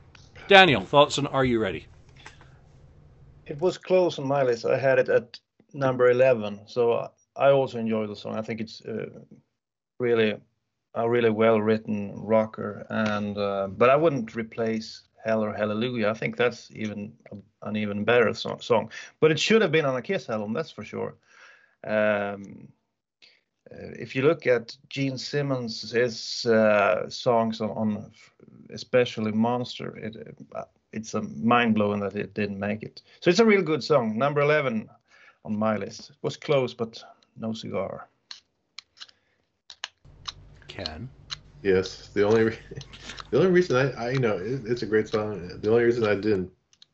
Daniel, 0.49 0.83
thoughts 0.83 1.18
on 1.18 1.27
"Are 1.27 1.44
you 1.44 1.59
ready?" 1.59 1.87
It 3.46 3.61
was 3.61 3.79
close 3.79 4.18
on 4.18 4.27
my 4.27 4.42
list. 4.42 4.66
I 4.66 4.77
had 4.79 4.99
it 4.99 5.09
at 5.09 5.38
number 5.72 6.11
11. 6.11 6.61
So 6.66 7.11
I 7.37 7.51
also 7.51 7.79
enjoy 7.79 8.07
the 8.07 8.16
song. 8.16 8.37
I 8.37 8.42
think 8.42 8.61
it's 8.61 8.81
uh, 8.83 9.07
really 9.99 10.37
a 10.95 11.09
really 11.09 11.31
well 11.31 11.61
written 11.61 12.13
rocker, 12.17 12.87
and 12.89 13.37
uh, 13.37 13.69
but 13.71 13.91
I 13.91 13.97
wouldn't 13.97 14.35
replace 14.35 15.03
Hell 15.25 15.45
or 15.45 15.53
Hallelujah. 15.53 16.09
I 16.09 16.15
think 16.15 16.37
that's 16.37 16.71
even 16.73 17.13
a, 17.33 17.69
an 17.69 17.77
even 17.77 18.05
better 18.05 18.33
song, 18.33 18.61
song. 18.61 18.91
But 19.21 19.31
it 19.31 19.39
should 19.39 19.61
have 19.63 19.73
been 19.73 19.85
on 19.85 19.97
a 19.97 20.03
Kiss 20.03 20.31
album, 20.31 20.53
that's 20.53 20.71
for 20.71 20.85
sure. 20.85 21.17
Um, 21.87 22.69
uh, 23.71 23.93
if 23.99 24.15
you 24.15 24.23
look 24.23 24.47
at 24.47 24.77
Gene 24.89 25.19
Simmons' 25.19 25.91
his 25.91 26.47
uh, 26.47 27.11
songs 27.11 27.61
on, 27.61 27.71
on, 27.71 28.11
especially 28.71 29.33
Monster, 29.33 29.97
it, 29.97 30.17
uh, 30.55 30.65
it's 30.93 31.15
a 31.15 31.23
mind 31.23 31.75
blowing 31.75 32.01
that 32.01 32.15
it 32.17 32.33
didn't 32.33 32.59
make 32.59 32.83
it. 32.83 33.03
So 33.21 33.29
it's 33.29 33.41
a 33.41 33.45
real 33.45 33.63
good 33.63 33.83
song. 33.83 34.17
Number 34.17 34.41
11 34.41 34.89
on 35.45 35.57
my 35.57 35.77
list. 35.77 36.11
It 36.11 36.17
was 36.23 36.37
close, 36.37 36.73
but 36.73 37.03
no 37.37 37.53
cigar. 37.53 38.09
Ken. 40.77 41.09
Yes, 41.62 42.11
the 42.15 42.23
only 42.23 42.45
re- 42.45 42.59
the 43.31 43.39
only 43.39 43.51
reason 43.51 43.77
I, 43.77 44.05
I 44.07 44.11
you 44.11 44.21
know 44.21 44.37
it, 44.37 44.62
it's 44.67 44.83
a 44.83 44.87
great 44.87 45.09
song. 45.09 45.59
The 45.61 45.71
only 45.71 45.85
reason 45.85 46.05
I 46.05 46.15
didn't 46.15 46.51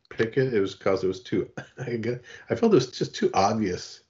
pick 0.09 0.37
it 0.37 0.53
it 0.53 0.59
was 0.59 0.75
because 0.75 1.03
it 1.03 1.07
was 1.07 1.21
too 1.21 1.49
I 1.79 1.97
get, 1.97 2.23
I 2.49 2.55
felt 2.55 2.71
it 2.71 2.75
was 2.75 2.91
just 2.91 3.13
too 3.13 3.29
obvious. 3.33 4.01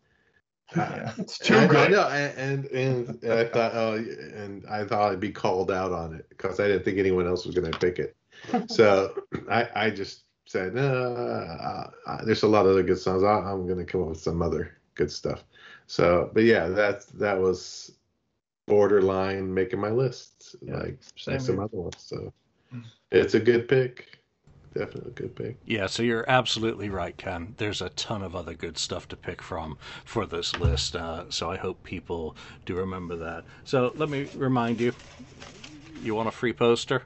Yeah, 0.76 1.14
it's 1.18 1.40
too 1.40 1.56
I, 1.56 1.66
I 1.66 1.68
good. 1.68 1.92
know, 1.92 2.08
and, 2.08 2.66
and 2.66 3.20
and 3.22 3.32
I 3.32 3.46
thought 3.46 3.72
oh 3.74 3.96
and 3.96 4.66
I 4.68 4.84
thought 4.86 5.12
I'd 5.12 5.20
be 5.20 5.32
called 5.32 5.72
out 5.72 5.92
on 5.92 6.14
it 6.14 6.28
because 6.30 6.60
I 6.60 6.68
didn't 6.68 6.86
think 6.86 7.00
anyone 7.00 7.28
else 7.28 7.46
was 7.46 7.56
going 7.56 7.72
to 7.72 7.80
pick 7.80 8.00
it. 8.00 8.16
So 8.68 9.24
I 9.50 9.70
I 9.76 9.90
just 9.90 10.24
said 10.46 10.76
no. 10.76 10.86
Uh, 10.86 11.90
uh, 12.08 12.26
there's 12.26 12.44
a 12.44 12.48
lot 12.48 12.66
of 12.66 12.72
other 12.72 12.84
good 12.84 12.98
songs. 12.98 13.24
I, 13.24 13.40
I'm 13.40 13.66
going 13.66 13.80
to 13.80 13.86
come 13.86 14.02
up 14.02 14.10
with 14.10 14.20
some 14.20 14.42
other 14.42 14.78
good 14.96 15.12
stuff. 15.12 15.44
So, 15.88 16.30
but 16.34 16.44
yeah, 16.44 16.68
that 16.68 17.08
that 17.14 17.40
was 17.40 17.92
borderline 18.68 19.54
making 19.54 19.80
my 19.80 19.90
list, 19.90 20.56
Yeah, 20.62 20.78
like, 20.78 21.00
same 21.18 21.40
some 21.40 21.60
other 21.60 21.78
ones. 21.78 21.96
So 21.98 22.34
it's 23.12 23.34
a 23.34 23.40
good 23.40 23.68
pick. 23.68 24.20
Definitely 24.74 25.12
a 25.12 25.14
good 25.14 25.36
pick. 25.36 25.58
Yeah, 25.66 25.86
so 25.86 26.02
you're 26.02 26.26
absolutely 26.28 26.90
right, 26.90 27.16
Ken. 27.16 27.54
There's 27.58 27.82
a 27.82 27.90
ton 27.90 28.24
of 28.24 28.36
other 28.36 28.56
good 28.56 28.78
stuff 28.80 29.08
to 29.10 29.16
pick 29.16 29.42
from 29.42 29.78
for 30.04 30.26
this 30.26 30.56
list. 30.58 30.96
Uh, 30.96 31.26
so 31.30 31.52
I 31.52 31.58
hope 31.58 31.84
people 31.84 32.36
do 32.66 32.76
remember 32.76 33.16
that. 33.18 33.44
So 33.66 33.94
let 33.96 34.10
me 34.10 34.28
remind 34.36 34.80
you 34.80 34.94
you 36.02 36.16
want 36.16 36.28
a 36.28 36.32
free 36.32 36.54
poster? 36.54 37.04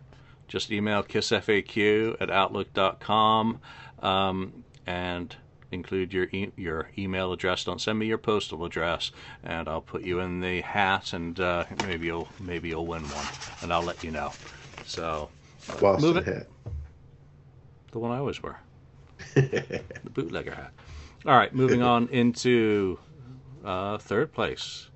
Just 0.48 0.72
email 0.72 1.04
kissfaq 1.04 2.16
at 2.22 2.30
outlook.com 2.32 3.60
um, 4.02 4.64
and 4.86 5.36
include 5.72 6.14
your 6.14 6.26
e- 6.32 6.52
your 6.56 6.90
email 6.98 7.32
address. 7.34 7.64
Don't 7.64 7.82
send 7.82 8.00
me 8.00 8.06
your 8.08 8.18
postal 8.18 8.64
address, 8.66 9.12
and 9.44 9.68
I'll 9.68 9.82
put 9.82 10.04
you 10.04 10.20
in 10.20 10.40
the 10.40 10.62
hat, 10.62 11.14
and 11.14 11.40
uh, 11.40 11.66
maybe 11.86 12.08
you'll 12.08 12.28
maybe 12.40 12.70
you'll 12.70 12.86
win 12.88 13.04
one, 13.04 13.26
and 13.62 13.74
I'll 13.74 13.84
let 13.84 14.04
you 14.04 14.12
know. 14.12 14.32
So 14.86 15.30
Boston 15.80 16.08
Move 16.08 16.18
it. 16.18 16.26
hat. 16.26 16.48
the 17.92 18.00
one 18.00 18.12
I 18.12 18.18
always 18.18 18.42
wear. 18.42 18.60
the 19.34 19.84
bootlegger 20.14 20.54
hat. 20.54 20.72
All 21.26 21.36
right, 21.36 21.54
moving 21.54 21.82
on 21.82 22.08
into 22.12 23.00
uh, 23.66 23.98
third 23.98 24.32
place 24.32 24.90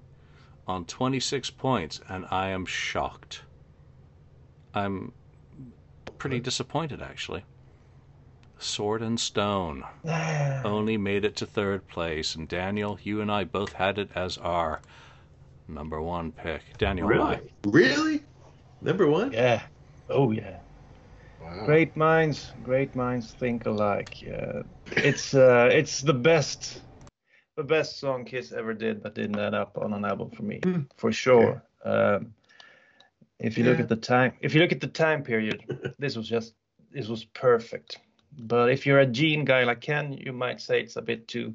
on 0.68 0.86
26 0.86 1.50
points, 1.52 2.00
and 2.08 2.26
I 2.32 2.50
am 2.50 2.66
shocked. 2.66 3.42
I'm 4.74 5.12
pretty 6.18 6.40
disappointed, 6.40 7.02
actually. 7.02 7.44
Sword 8.62 9.02
and 9.02 9.20
Stone 9.20 9.84
only 10.64 10.98
made 10.98 11.26
it 11.26 11.36
to 11.38 11.46
third 11.46 11.88
place, 11.88 12.36
and 12.36 12.48
Daniel, 12.48 13.00
you 13.04 13.22
and 13.22 13.32
I 13.32 13.44
both 13.44 13.74
had 13.74 13.98
it 13.98 14.10
as 14.16 14.38
our 14.38 14.82
number 15.68 16.02
one 16.02 16.32
pick. 16.32 16.62
Daniel, 16.78 17.08
Really? 17.08 17.20
why? 17.22 17.42
really? 17.66 18.24
Number 18.82 19.08
one? 19.08 19.32
Yeah. 19.34 19.62
Oh 20.10 20.32
yeah. 20.32 20.60
Wow. 21.42 21.66
Great 21.66 21.96
minds, 21.98 22.52
great 22.64 22.96
minds 22.96 23.34
think 23.34 23.66
alike. 23.66 24.16
Uh, 24.32 24.64
it's 24.98 25.34
uh, 25.34 25.70
it's 25.72 26.02
the 26.02 26.14
best, 26.14 26.82
the 27.56 27.64
best 27.64 28.00
song 28.00 28.26
Kiss 28.26 28.52
ever 28.52 28.74
did 28.74 29.02
that 29.04 29.16
didn't 29.16 29.40
end 29.40 29.56
up 29.56 29.78
on 29.78 29.94
an 29.94 30.06
album 30.06 30.30
for 30.32 30.44
me, 30.44 30.60
Hmm. 30.64 30.82
for 30.98 31.12
sure. 31.12 31.64
Um, 31.84 32.34
if 33.40 33.58
you 33.58 33.64
look 33.64 33.80
at 33.80 33.90
the 33.90 33.96
time, 33.96 34.34
if 34.42 34.54
you 34.54 34.62
look 34.62 34.72
at 34.72 34.82
the 34.82 34.88
time 34.88 35.24
period, 35.24 35.64
this 36.00 36.16
was 36.16 36.28
just 36.30 36.54
this 36.92 37.08
was 37.08 37.26
perfect. 37.26 37.98
But 38.40 38.72
if 38.72 38.86
you're 38.86 39.00
a 39.00 39.06
Gene 39.06 39.46
guy 39.46 39.64
like 39.64 39.82
Ken, 39.82 40.14
you 40.14 40.34
might 40.34 40.62
say 40.62 40.82
it's 40.82 40.96
a 40.96 41.02
bit 41.02 41.28
too 41.28 41.54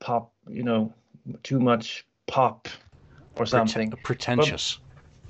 pop, 0.00 0.32
you 0.48 0.62
know, 0.62 0.92
too 1.42 1.60
much 1.60 2.06
pop 2.26 2.68
or 3.36 3.46
something. 3.46 3.90
Preten- 3.90 4.02
pretentious 4.02 4.78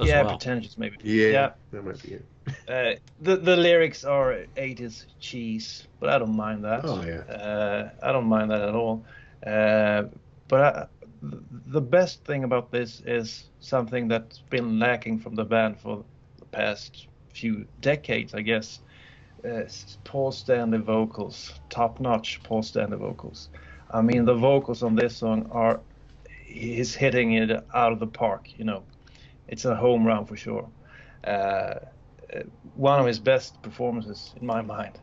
as 0.00 0.08
yeah, 0.08 0.22
well. 0.22 0.38
pretentious 0.38 0.78
maybe. 0.78 0.96
Yeah, 1.02 1.30
Yeah. 1.30 1.50
that 1.72 1.84
might 1.84 2.02
be 2.02 2.14
it. 2.14 2.24
Uh, 2.68 2.94
the 3.20 3.36
the 3.36 3.56
lyrics 3.56 4.04
are 4.04 4.46
80s 4.56 5.06
cheese, 5.20 5.86
but 6.00 6.10
I 6.10 6.18
don't 6.18 6.36
mind 6.36 6.64
that. 6.64 6.84
Oh 6.84 7.02
yeah. 7.04 7.22
Uh, 7.22 7.90
I 8.02 8.12
don't 8.12 8.26
mind 8.26 8.50
that 8.50 8.62
at 8.62 8.74
all. 8.74 9.04
Uh, 9.44 10.04
but 10.48 10.60
I, 10.60 10.86
the 11.20 11.80
best 11.80 12.24
thing 12.24 12.44
about 12.44 12.70
this 12.70 13.00
is 13.00 13.50
something 13.60 14.08
that's 14.08 14.40
been 14.50 14.78
lacking 14.78 15.18
from 15.18 15.34
the 15.34 15.44
band 15.44 15.80
for 15.80 16.04
the 16.38 16.46
past 16.46 17.06
few 17.32 17.66
decades, 17.80 18.34
I 18.34 18.42
guess. 18.42 18.80
Uh, 19.44 19.64
Paul 20.04 20.30
Stanley 20.30 20.78
vocals, 20.78 21.52
top 21.68 21.98
notch 21.98 22.40
Paul 22.44 22.62
Stanley 22.62 22.96
vocals. 22.96 23.48
I 23.90 24.00
mean, 24.00 24.24
the 24.24 24.34
vocals 24.34 24.82
on 24.82 24.94
this 24.94 25.16
song 25.16 25.48
are, 25.50 25.80
he's 26.46 26.94
hitting 26.94 27.32
it 27.32 27.50
out 27.74 27.92
of 27.92 27.98
the 27.98 28.06
park, 28.06 28.56
you 28.56 28.64
know. 28.64 28.84
It's 29.48 29.64
a 29.64 29.74
home 29.74 30.06
run 30.06 30.26
for 30.26 30.36
sure. 30.36 30.68
Uh, 31.24 31.28
uh, 31.30 31.80
one 32.76 33.00
of 33.00 33.06
his 33.06 33.18
best 33.18 33.60
performances 33.62 34.32
in 34.40 34.46
my 34.46 34.62
mind. 34.62 34.98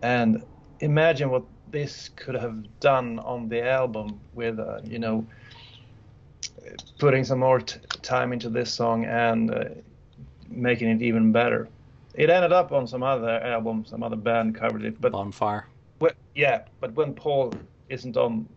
And 0.00 0.44
imagine 0.80 1.30
what 1.30 1.42
this 1.70 2.08
could 2.14 2.36
have 2.36 2.80
done 2.80 3.18
on 3.18 3.48
the 3.48 3.68
album 3.68 4.20
with, 4.32 4.60
uh, 4.60 4.80
you 4.84 4.98
know, 4.98 5.26
putting 6.98 7.24
some 7.24 7.40
more 7.40 7.60
time 7.60 8.32
into 8.32 8.48
this 8.48 8.72
song 8.72 9.04
and 9.04 9.50
uh, 9.50 9.64
making 10.48 10.88
it 10.88 11.02
even 11.02 11.32
better. 11.32 11.68
It 12.14 12.28
ended 12.30 12.52
up 12.52 12.72
on 12.72 12.86
some 12.86 13.02
other 13.02 13.40
album, 13.40 13.84
some 13.84 14.02
other 14.02 14.16
band 14.16 14.54
covered 14.54 14.84
it, 14.84 15.00
but 15.00 15.12
Bonfire. 15.12 15.66
well, 16.00 16.12
yeah, 16.34 16.64
but 16.80 16.92
when 16.94 17.14
Paul 17.14 17.52
isn't 17.88 18.16
on 18.16 18.48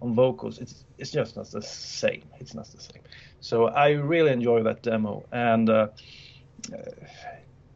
on 0.00 0.14
vocals, 0.14 0.58
it's 0.58 0.84
it's 0.96 1.10
just 1.10 1.36
not 1.36 1.50
the 1.50 1.62
same. 1.62 2.22
It's 2.40 2.54
not 2.54 2.66
the 2.68 2.80
same. 2.80 3.02
So 3.40 3.66
I 3.66 3.90
really 3.90 4.32
enjoy 4.32 4.62
that 4.62 4.82
demo. 4.82 5.24
And 5.32 5.68
uh, 5.68 5.88
uh, 6.72 6.76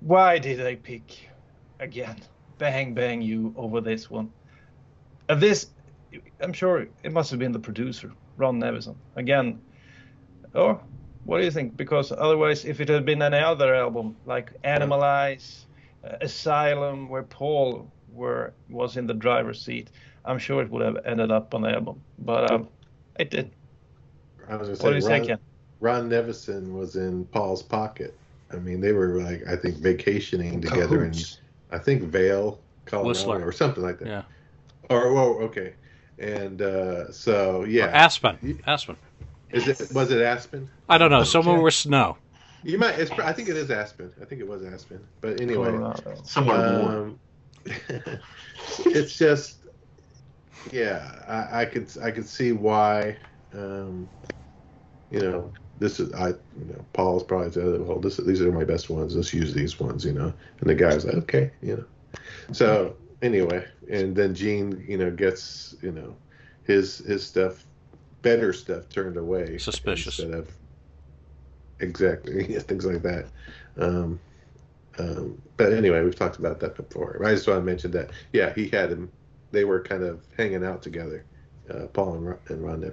why 0.01 0.39
did 0.39 0.65
I 0.65 0.77
pick 0.77 1.29
again 1.79 2.17
"Bang 2.59 2.95
Bang 2.95 3.21
You" 3.23 3.53
over 3.57 3.81
this 3.81 4.11
one? 4.11 4.31
Uh, 5.29 5.35
this, 5.35 5.71
I'm 6.41 6.53
sure 6.53 6.87
it 7.03 7.13
must 7.13 7.31
have 7.31 7.39
been 7.39 7.53
the 7.53 7.61
producer, 7.61 8.13
Ron 8.37 8.61
Nevison. 8.61 8.97
Again, 9.17 9.61
or 10.55 10.81
what 11.25 11.39
do 11.39 11.45
you 11.45 11.51
think? 11.51 11.77
Because 11.77 12.13
otherwise, 12.13 12.65
if 12.65 12.81
it 12.81 12.89
had 12.89 13.05
been 13.05 13.23
any 13.23 13.39
other 13.39 13.75
album 13.75 14.17
like 14.27 14.53
Animalize, 14.63 15.65
uh, 16.05 16.17
Asylum, 16.21 17.09
where 17.09 17.23
Paul 17.23 17.91
were 18.13 18.53
was 18.69 18.97
in 18.97 19.07
the 19.07 19.15
driver's 19.15 19.61
seat, 19.61 19.91
I'm 20.25 20.39
sure 20.39 20.63
it 20.63 20.71
would 20.71 20.83
have 20.83 20.99
ended 21.05 21.31
up 21.31 21.55
on 21.55 21.63
the 21.63 21.71
album. 21.71 22.01
But 22.19 22.51
um, 22.51 22.69
it 23.19 23.31
did. 23.31 23.51
I 24.49 24.57
was 24.57 24.69
gonna 24.69 24.79
What 24.83 24.91
do 24.91 24.97
you 24.97 25.01
say 25.01 25.21
say, 25.21 25.21
Ron, 25.21 25.27
Ken? 25.27 25.39
Ron 25.81 26.09
Nevison 26.11 26.73
was 26.73 26.97
in 26.97 27.25
Paul's 27.27 27.63
pocket. 27.63 28.17
I 28.53 28.57
mean, 28.57 28.81
they 28.81 28.93
were 28.93 29.23
like 29.23 29.47
I 29.47 29.57
think 29.57 29.77
vacationing 29.79 30.61
together 30.61 31.05
in 31.05 31.15
I 31.71 31.79
think 31.79 32.03
Vail, 32.03 32.61
Colorado, 32.85 33.09
Whistler. 33.09 33.47
or 33.47 33.53
something 33.53 33.83
like 33.83 33.99
that. 34.01 34.09
Yeah. 34.09 34.23
Or 34.91 35.07
oh, 35.07 35.39
okay. 35.43 35.75
And 36.19 36.61
uh, 36.63 37.11
so 37.13 37.65
Or 37.79 37.87
yeah, 37.87 37.87
Aspen. 37.87 38.39
Aspen. 38.67 38.97
Is 39.53 39.69
it 39.69 39.93
was 39.93 40.11
it 40.11 40.21
Aspen? 40.23 40.71
I 40.89 40.99
don't 40.99 41.11
know. 41.11 41.23
Somewhere 41.25 41.57
Okay. 41.57 41.63
with 41.63 41.75
snow. 41.75 42.19
You 42.63 42.79
might. 42.79 42.99
It's, 42.99 43.11
I 43.19 43.33
think 43.33 43.49
it 43.49 43.57
is 43.57 43.71
Aspen. 43.71 44.13
I 44.21 44.25
think 44.25 44.41
it 44.41 44.49
was 44.49 44.65
Aspen. 44.65 45.07
But 45.21 45.41
anyway, 45.41 45.73
Colorado. 45.73 46.23
Somewhere 46.25 46.63
warm. 46.63 46.99
um, 46.99 47.21
it's 48.93 49.17
just 49.17 49.59
yeah 50.71 51.23
I, 51.27 51.63
I 51.63 51.65
could 51.67 51.91
i 52.03 52.11
could 52.11 52.27
see 52.27 52.53
why 52.53 53.17
um 53.53 54.09
you 55.11 55.21
know 55.21 55.53
this 55.79 56.01
is 56.01 56.13
i 56.15 56.29
you 56.29 56.65
know 56.67 56.85
paul's 56.93 57.23
probably 57.25 57.51
said 57.53 57.81
well 57.81 57.99
this 58.01 58.17
these 58.19 58.41
are 58.41 58.53
my 58.53 58.65
best 58.65 58.91
ones 58.91 59.15
let's 59.17 59.33
use 59.35 59.53
these 59.55 59.79
ones 59.81 60.05
you 60.05 60.13
know 60.13 60.33
and 60.61 60.71
the 60.71 60.75
guy's 60.75 61.05
like 61.05 61.15
okay 61.17 61.51
you 61.63 61.77
know 61.77 61.85
so 62.53 62.97
anyway 63.23 63.65
and 63.91 64.15
then 64.17 64.35
gene 64.35 64.85
you 64.87 64.97
know 64.99 65.11
gets 65.11 65.75
you 65.83 65.93
know 65.93 66.17
his 66.65 66.99
his 66.99 67.25
stuff 67.27 67.67
better 68.23 68.53
stuff 68.53 68.89
turned 68.89 69.17
away 69.17 69.59
Suspicious. 69.59 70.19
instead 70.19 70.39
of 70.39 70.51
exactly 71.81 72.47
yeah, 72.53 72.61
things 72.61 72.87
like 72.87 73.03
that 73.03 73.27
um 73.79 74.21
um, 74.99 75.41
but 75.57 75.73
anyway, 75.73 76.03
we've 76.03 76.15
talked 76.15 76.39
about 76.39 76.61
that 76.61 76.77
before. 76.77 77.21
I 77.25 77.31
just 77.33 77.49
want 77.49 77.61
to 77.61 77.65
mention 77.65 77.93
that, 77.93 78.11
yeah, 78.33 78.53
he 78.53 78.69
had 78.69 78.91
him. 78.91 79.11
They 79.51 79.65
were 79.65 79.81
kind 79.83 80.03
of 80.03 80.23
hanging 80.37 80.65
out 80.65 80.83
together 80.83 81.25
uh, 81.71 81.87
Paul 81.93 82.15
and 82.15 82.27
Ron, 82.27 82.39
and 82.49 82.65
Ron. 82.65 82.93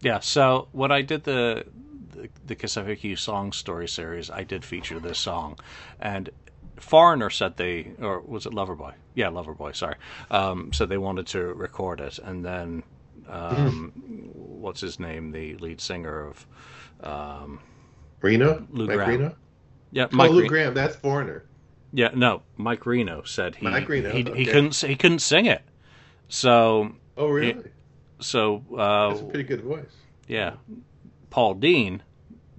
Yeah. 0.00 0.20
So 0.20 0.68
when 0.72 0.92
I 0.92 1.02
did 1.02 1.24
the 1.24 1.64
the, 2.10 2.28
the 2.46 2.56
FAQ 2.56 3.18
song 3.18 3.52
story 3.52 3.88
series, 3.88 4.30
I 4.30 4.42
did 4.42 4.64
feature 4.64 4.98
this 4.98 5.18
song, 5.18 5.58
and 6.00 6.30
Foreigner 6.76 7.30
said 7.30 7.56
they, 7.56 7.92
or 8.00 8.20
was 8.20 8.46
it 8.46 8.52
Loverboy? 8.52 8.94
Yeah, 9.14 9.28
Loverboy. 9.28 9.76
Sorry, 9.76 9.96
um, 10.30 10.72
said 10.72 10.88
they 10.88 10.98
wanted 10.98 11.26
to 11.28 11.40
record 11.40 12.00
it, 12.00 12.18
and 12.18 12.44
then 12.44 12.82
um, 13.28 13.92
what's 14.32 14.80
his 14.80 14.98
name, 15.00 15.32
the 15.32 15.54
lead 15.56 15.80
singer 15.80 16.26
of 16.28 16.46
um, 17.02 17.60
Reno, 18.20 18.66
Lou 18.70 18.86
Mike 18.86 18.96
Gramm. 18.96 19.08
Reno. 19.10 19.36
yeah, 19.92 20.04
Oh, 20.12 20.16
Mike. 20.16 20.30
Lou 20.30 20.42
Re- 20.42 20.48
Gramm. 20.48 20.74
That's 20.74 20.96
Foreigner. 20.96 21.44
yeah, 21.92 22.10
no, 22.14 22.42
Mike 22.56 22.86
Reno 22.86 23.22
said 23.22 23.56
he 23.56 23.64
Mike 23.66 23.88
Reno, 23.88 24.10
he, 24.10 24.22
he 24.34 24.44
couldn't 24.46 24.74
he 24.76 24.96
couldn't 24.96 25.20
sing 25.20 25.46
it, 25.46 25.62
so 26.28 26.92
Oh, 27.16 27.28
really? 27.28 27.70
so 28.20 28.62
uh, 28.76 29.08
That's 29.08 29.20
a 29.20 29.24
pretty 29.24 29.44
good 29.44 29.62
voice. 29.62 29.90
yeah, 30.26 30.54
Paul 31.30 31.54
Dean 31.54 32.02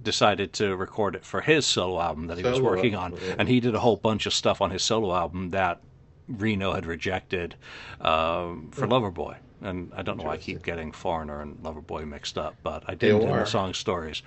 decided 0.02 0.52
to 0.54 0.74
record 0.76 1.14
it 1.16 1.24
for 1.24 1.40
his 1.40 1.66
solo 1.66 2.00
album 2.00 2.28
that 2.28 2.38
he 2.38 2.44
was 2.44 2.60
working 2.60 2.94
on, 2.94 3.12
album, 3.12 3.26
yeah. 3.28 3.34
and 3.38 3.48
he 3.48 3.60
did 3.60 3.74
a 3.74 3.80
whole 3.80 3.96
bunch 3.96 4.26
of 4.26 4.32
stuff 4.32 4.60
on 4.62 4.70
his 4.70 4.82
solo 4.82 5.14
album 5.14 5.50
that 5.50 5.80
Reno 6.28 6.72
had 6.72 6.86
rejected 6.86 7.56
um, 8.00 8.68
for 8.72 8.86
Loverboy. 8.86 9.36
And 9.60 9.92
I 9.96 10.02
don't 10.02 10.16
know 10.18 10.24
why 10.24 10.34
I 10.34 10.36
keep 10.36 10.62
getting 10.62 10.92
Foreigner 10.92 11.40
and 11.40 11.56
Loverboy 11.58 12.06
mixed 12.06 12.38
up, 12.38 12.54
but 12.62 12.84
I 12.86 12.94
did 12.94 13.10
in 13.22 13.28
the 13.40 13.44
song 13.46 13.74
stories. 13.74 14.22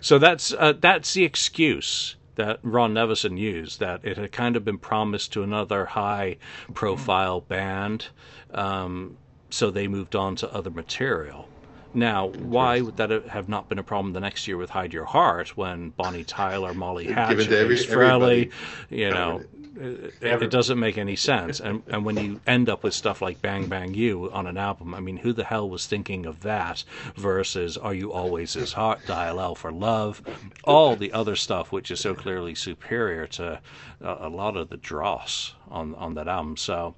So 0.00 0.18
that's 0.18 0.52
uh, 0.52 0.74
that's 0.80 1.12
the 1.12 1.24
excuse 1.24 2.16
that 2.36 2.58
Ron 2.62 2.94
Nevison 2.94 3.36
used 3.38 3.80
that 3.80 4.04
it 4.04 4.16
had 4.16 4.32
kind 4.32 4.56
of 4.56 4.64
been 4.64 4.78
promised 4.78 5.32
to 5.34 5.42
another 5.42 5.84
high 5.84 6.36
profile 6.72 7.42
band, 7.42 8.06
um, 8.54 9.18
so 9.50 9.70
they 9.70 9.86
moved 9.88 10.16
on 10.16 10.34
to 10.36 10.50
other 10.54 10.70
material. 10.70 11.48
Now, 11.94 12.28
why 12.28 12.80
would 12.80 12.96
that 12.96 13.10
have 13.28 13.50
not 13.50 13.68
been 13.68 13.78
a 13.78 13.82
problem 13.82 14.14
the 14.14 14.20
next 14.20 14.48
year 14.48 14.56
with 14.56 14.70
Hide 14.70 14.94
Your 14.94 15.04
Heart 15.04 15.58
when 15.58 15.90
Bonnie 15.90 16.24
Tyler, 16.24 16.72
Molly 16.72 17.12
Hatchet 17.12 17.48
to 17.48 17.58
every- 17.58 17.76
Frehley, 17.76 18.50
you 18.88 19.10
know, 19.10 19.42
it, 19.76 20.14
it, 20.20 20.50
doesn't 20.50 20.78
make 20.78 20.98
any 20.98 21.16
sense. 21.16 21.60
And 21.60 21.82
and 21.88 22.04
when 22.04 22.16
you 22.16 22.40
end 22.46 22.68
up 22.68 22.82
with 22.82 22.94
stuff 22.94 23.22
like 23.22 23.40
Bang 23.40 23.66
Bang 23.66 23.94
You 23.94 24.30
on 24.30 24.46
an 24.46 24.56
album, 24.56 24.94
I 24.94 25.00
mean, 25.00 25.18
who 25.18 25.32
the 25.32 25.44
hell 25.44 25.68
was 25.68 25.86
thinking 25.86 26.26
of 26.26 26.40
that 26.40 26.84
versus 27.16 27.76
Are 27.76 27.94
You 27.94 28.12
Always 28.12 28.56
As 28.56 28.72
Hot, 28.74 29.00
Dial 29.06 29.40
L 29.40 29.54
for 29.54 29.72
Love, 29.72 30.22
all 30.64 30.96
the 30.96 31.12
other 31.12 31.36
stuff 31.36 31.72
which 31.72 31.90
is 31.90 32.00
so 32.00 32.14
clearly 32.14 32.54
superior 32.54 33.26
to 33.28 33.60
a, 34.00 34.26
a 34.26 34.28
lot 34.28 34.56
of 34.56 34.68
the 34.68 34.76
dross 34.76 35.54
on 35.70 35.94
on 35.94 36.14
that 36.14 36.28
album. 36.28 36.56
So. 36.56 36.94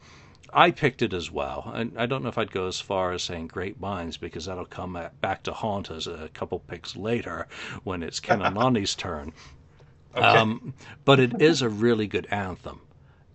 I 0.56 0.70
picked 0.70 1.02
it 1.02 1.12
as 1.12 1.32
well, 1.32 1.72
and 1.74 1.98
I 1.98 2.06
don't 2.06 2.22
know 2.22 2.28
if 2.28 2.38
I'd 2.38 2.52
go 2.52 2.68
as 2.68 2.80
far 2.80 3.10
as 3.10 3.24
saying 3.24 3.48
great 3.48 3.80
minds 3.80 4.16
because 4.16 4.44
that'll 4.44 4.66
come 4.66 4.94
at- 4.94 5.20
back 5.20 5.42
to 5.44 5.52
haunt 5.52 5.90
us 5.90 6.06
a 6.06 6.30
couple 6.32 6.60
picks 6.60 6.94
later 6.94 7.48
when 7.82 8.04
it's 8.04 8.20
Ken 8.20 8.40
and 8.40 8.56
Lonnie's 8.56 8.94
turn. 9.06 9.32
Um, 10.14 10.74
but 11.04 11.18
it 11.18 11.40
is 11.40 11.62
a 11.62 11.68
really 11.68 12.06
good 12.06 12.26
anthem, 12.30 12.80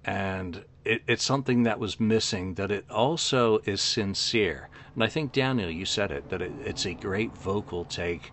and 0.06 0.64
it, 0.86 1.02
it's 1.08 1.24
something 1.24 1.64
that 1.64 1.80
was 1.80 2.00
missing. 2.00 2.54
That 2.56 2.72
it 2.72 2.90
also 2.90 3.60
is 3.66 3.82
sincere, 3.82 4.70
and 4.96 5.04
I 5.04 5.08
think 5.08 5.32
Daniel, 5.32 5.70
you 5.70 5.86
said 5.86 6.12
it 6.12 6.30
that 6.30 6.42
it, 6.42 6.52
it's 6.64 6.86
a 6.86 6.94
great 6.94 7.38
vocal 7.38 7.86
take, 7.86 8.32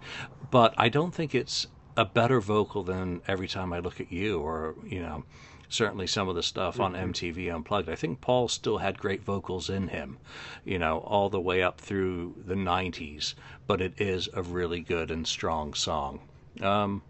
but 0.51 0.75
I 0.77 0.89
don't 0.89 1.15
think 1.15 1.35
it's 1.35 1.67
a 1.97 2.05
better 2.05 2.41
vocal 2.41 2.83
than 2.83 3.23
every 3.27 3.49
time 3.49 3.73
I 3.73 3.79
look 3.79 4.01
at 4.01 4.13
you, 4.13 4.41
or 4.41 4.75
you 4.87 5.01
know, 5.01 5.25
certainly 5.69 6.07
some 6.07 6.29
of 6.29 6.35
the 6.35 6.43
stuff 6.43 6.79
on 6.79 6.93
MTV 6.93 7.53
Unplugged. 7.53 7.89
I 7.89 7.97
think 7.97 8.21
Paul 8.21 8.49
still 8.49 8.79
had 8.79 8.99
great 8.99 9.23
vocals 9.23 9.69
in 9.69 9.89
him, 9.89 10.19
you 10.65 10.79
know, 10.79 10.99
all 10.99 11.29
the 11.29 11.41
way 11.41 11.63
up 11.63 11.81
through 11.81 12.35
the 12.47 12.55
'90s. 12.55 13.35
But 13.67 13.81
it 13.81 14.01
is 14.01 14.29
a 14.35 14.43
really 14.43 14.81
good 14.81 15.11
and 15.11 15.27
strong 15.27 15.75
song. 15.75 16.21
Um, 16.61 17.03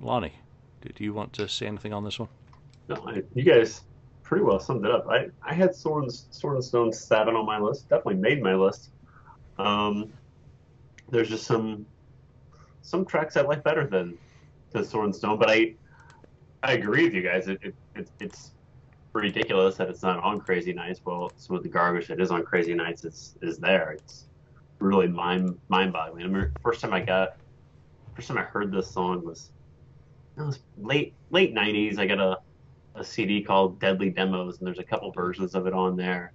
Lonnie, 0.00 0.34
do 0.82 1.04
you 1.04 1.12
want 1.12 1.32
to 1.34 1.48
say 1.48 1.66
anything 1.66 1.92
on 1.92 2.04
this 2.04 2.18
one? 2.18 2.28
No, 2.88 2.96
I, 3.06 3.22
you 3.34 3.42
guys 3.42 3.82
pretty 4.22 4.44
well 4.44 4.60
summed 4.60 4.84
it 4.84 4.90
up. 4.90 5.06
I, 5.08 5.28
I 5.42 5.54
had 5.54 5.74
Sword 5.74 6.04
and, 6.04 6.12
Sword 6.12 6.54
and 6.56 6.64
Stone 6.64 6.92
seven 6.92 7.34
on 7.34 7.46
my 7.46 7.58
list. 7.58 7.88
Definitely 7.88 8.16
made 8.16 8.42
my 8.42 8.54
list. 8.54 8.90
Um, 9.58 10.12
there's 11.10 11.28
just 11.28 11.44
some 11.44 11.86
some 12.82 13.04
tracks 13.04 13.36
I 13.36 13.42
like 13.42 13.62
better 13.62 13.86
than 13.86 14.16
than 14.70 14.84
Sword 14.84 15.06
and 15.06 15.16
Stone, 15.16 15.38
but 15.38 15.50
I 15.50 15.74
I 16.62 16.72
agree 16.72 17.04
with 17.04 17.14
you 17.14 17.22
guys. 17.22 17.48
It, 17.48 17.58
it, 17.62 17.74
it 17.94 18.08
it's 18.20 18.52
ridiculous 19.12 19.76
that 19.76 19.88
it's 19.88 20.02
not 20.02 20.22
on 20.22 20.40
Crazy 20.40 20.72
Nights. 20.72 21.00
Well, 21.04 21.32
some 21.36 21.56
of 21.56 21.62
the 21.62 21.68
garbage 21.68 22.08
that 22.08 22.20
is 22.20 22.30
on 22.30 22.44
Crazy 22.44 22.74
Nights 22.74 23.04
is 23.04 23.34
is 23.42 23.58
there. 23.58 23.92
It's 23.92 24.26
really 24.78 25.08
mind 25.08 25.58
mind 25.68 25.92
boggling. 25.92 26.22
I 26.22 26.26
remember 26.26 26.52
first 26.62 26.80
time 26.80 26.92
I 26.92 27.00
got 27.00 27.36
first 28.14 28.28
time 28.28 28.38
I 28.38 28.42
heard 28.42 28.72
this 28.72 28.90
song 28.90 29.24
was 29.24 29.50
it 30.36 30.42
was 30.42 30.60
late 30.78 31.14
late 31.30 31.54
'90s. 31.54 31.98
I 31.98 32.06
got 32.06 32.18
a 32.18 32.38
a 32.94 33.04
CD 33.04 33.42
called 33.42 33.80
Deadly 33.80 34.10
Demos, 34.10 34.58
and 34.58 34.66
there's 34.66 34.78
a 34.78 34.84
couple 34.84 35.10
versions 35.12 35.54
of 35.54 35.66
it 35.66 35.72
on 35.72 35.96
there. 35.96 36.32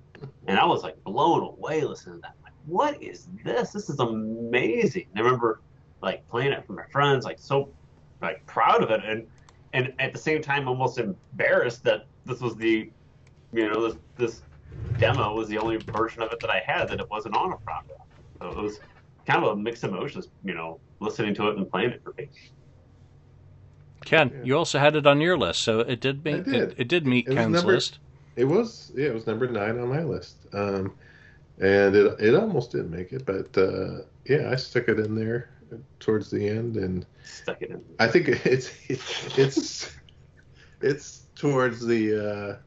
And 0.47 0.57
I 0.57 0.65
was 0.65 0.83
like 0.83 1.01
blown 1.03 1.43
away 1.43 1.83
listening 1.83 2.15
to 2.15 2.21
that. 2.21 2.35
Like, 2.43 2.53
what 2.65 3.01
is 3.01 3.27
this? 3.43 3.71
This 3.71 3.89
is 3.89 3.99
amazing. 3.99 5.07
And 5.11 5.19
I 5.19 5.23
remember 5.23 5.61
like 6.01 6.27
playing 6.29 6.53
it 6.53 6.65
for 6.65 6.73
my 6.73 6.85
friends, 6.91 7.25
like 7.25 7.39
so 7.39 7.69
like 8.21 8.45
proud 8.45 8.81
of 8.83 8.91
it, 8.91 9.01
and 9.05 9.27
and 9.73 9.93
at 9.99 10.13
the 10.13 10.19
same 10.19 10.41
time 10.41 10.67
almost 10.67 10.97
embarrassed 10.97 11.83
that 11.83 12.05
this 12.25 12.39
was 12.39 12.55
the 12.55 12.89
you 13.53 13.69
know 13.69 13.87
this 13.87 13.97
this 14.17 14.41
demo 14.97 15.33
was 15.33 15.49
the 15.49 15.57
only 15.57 15.77
version 15.77 16.21
of 16.21 16.31
it 16.31 16.39
that 16.39 16.49
I 16.49 16.61
had 16.65 16.87
that 16.89 16.99
it 16.99 17.09
wasn't 17.09 17.35
on 17.35 17.51
a 17.51 17.57
rock. 17.67 17.85
So 18.39 18.49
it 18.49 18.55
was 18.57 18.79
kind 19.25 19.43
of 19.43 19.51
a 19.51 19.55
mixed 19.55 19.83
emotions, 19.83 20.29
you 20.43 20.53
know, 20.53 20.79
listening 20.99 21.33
to 21.35 21.49
it 21.49 21.57
and 21.57 21.69
playing 21.69 21.91
it 21.91 22.01
for 22.03 22.13
me. 22.17 22.29
Ken, 24.05 24.31
Yeah. 24.33 24.43
you 24.43 24.57
also 24.57 24.79
had 24.79 24.95
it 24.95 25.05
on 25.05 25.19
your 25.19 25.37
list, 25.37 25.61
so 25.61 25.79
it 25.81 25.99
did 25.99 26.23
meet. 26.23 26.45
did. 26.45 26.53
It, 26.55 26.73
it 26.77 26.87
did 26.87 27.05
meet 27.05 27.27
It 27.27 27.35
Ken's 27.35 27.53
number- 27.53 27.73
list. 27.73 27.99
It 28.37 28.45
was 28.45 28.91
yeah, 28.95 29.07
it 29.07 29.13
was 29.13 29.27
number 29.27 29.47
nine 29.47 29.79
on 29.79 29.87
my 29.89 30.03
list, 30.03 30.35
um, 30.53 30.93
and 31.59 31.95
it 31.95 32.19
it 32.19 32.35
almost 32.35 32.71
didn't 32.71 32.91
make 32.91 33.13
it, 33.13 33.25
but 33.25 33.57
uh, 33.57 34.01
yeah, 34.25 34.49
I 34.51 34.55
stuck 34.57 34.89
it 34.89 34.99
in 34.99 35.15
there 35.15 35.49
towards 35.99 36.29
the 36.31 36.47
end, 36.47 36.75
and 36.77 37.05
Stuck 37.23 37.61
it 37.61 37.71
in. 37.71 37.81
I 37.97 38.07
think 38.07 38.27
it's 38.45 38.71
it's 39.37 39.89
it's 40.81 41.23
towards 41.35 41.85
the 41.85 42.03
uh, 42.29 42.57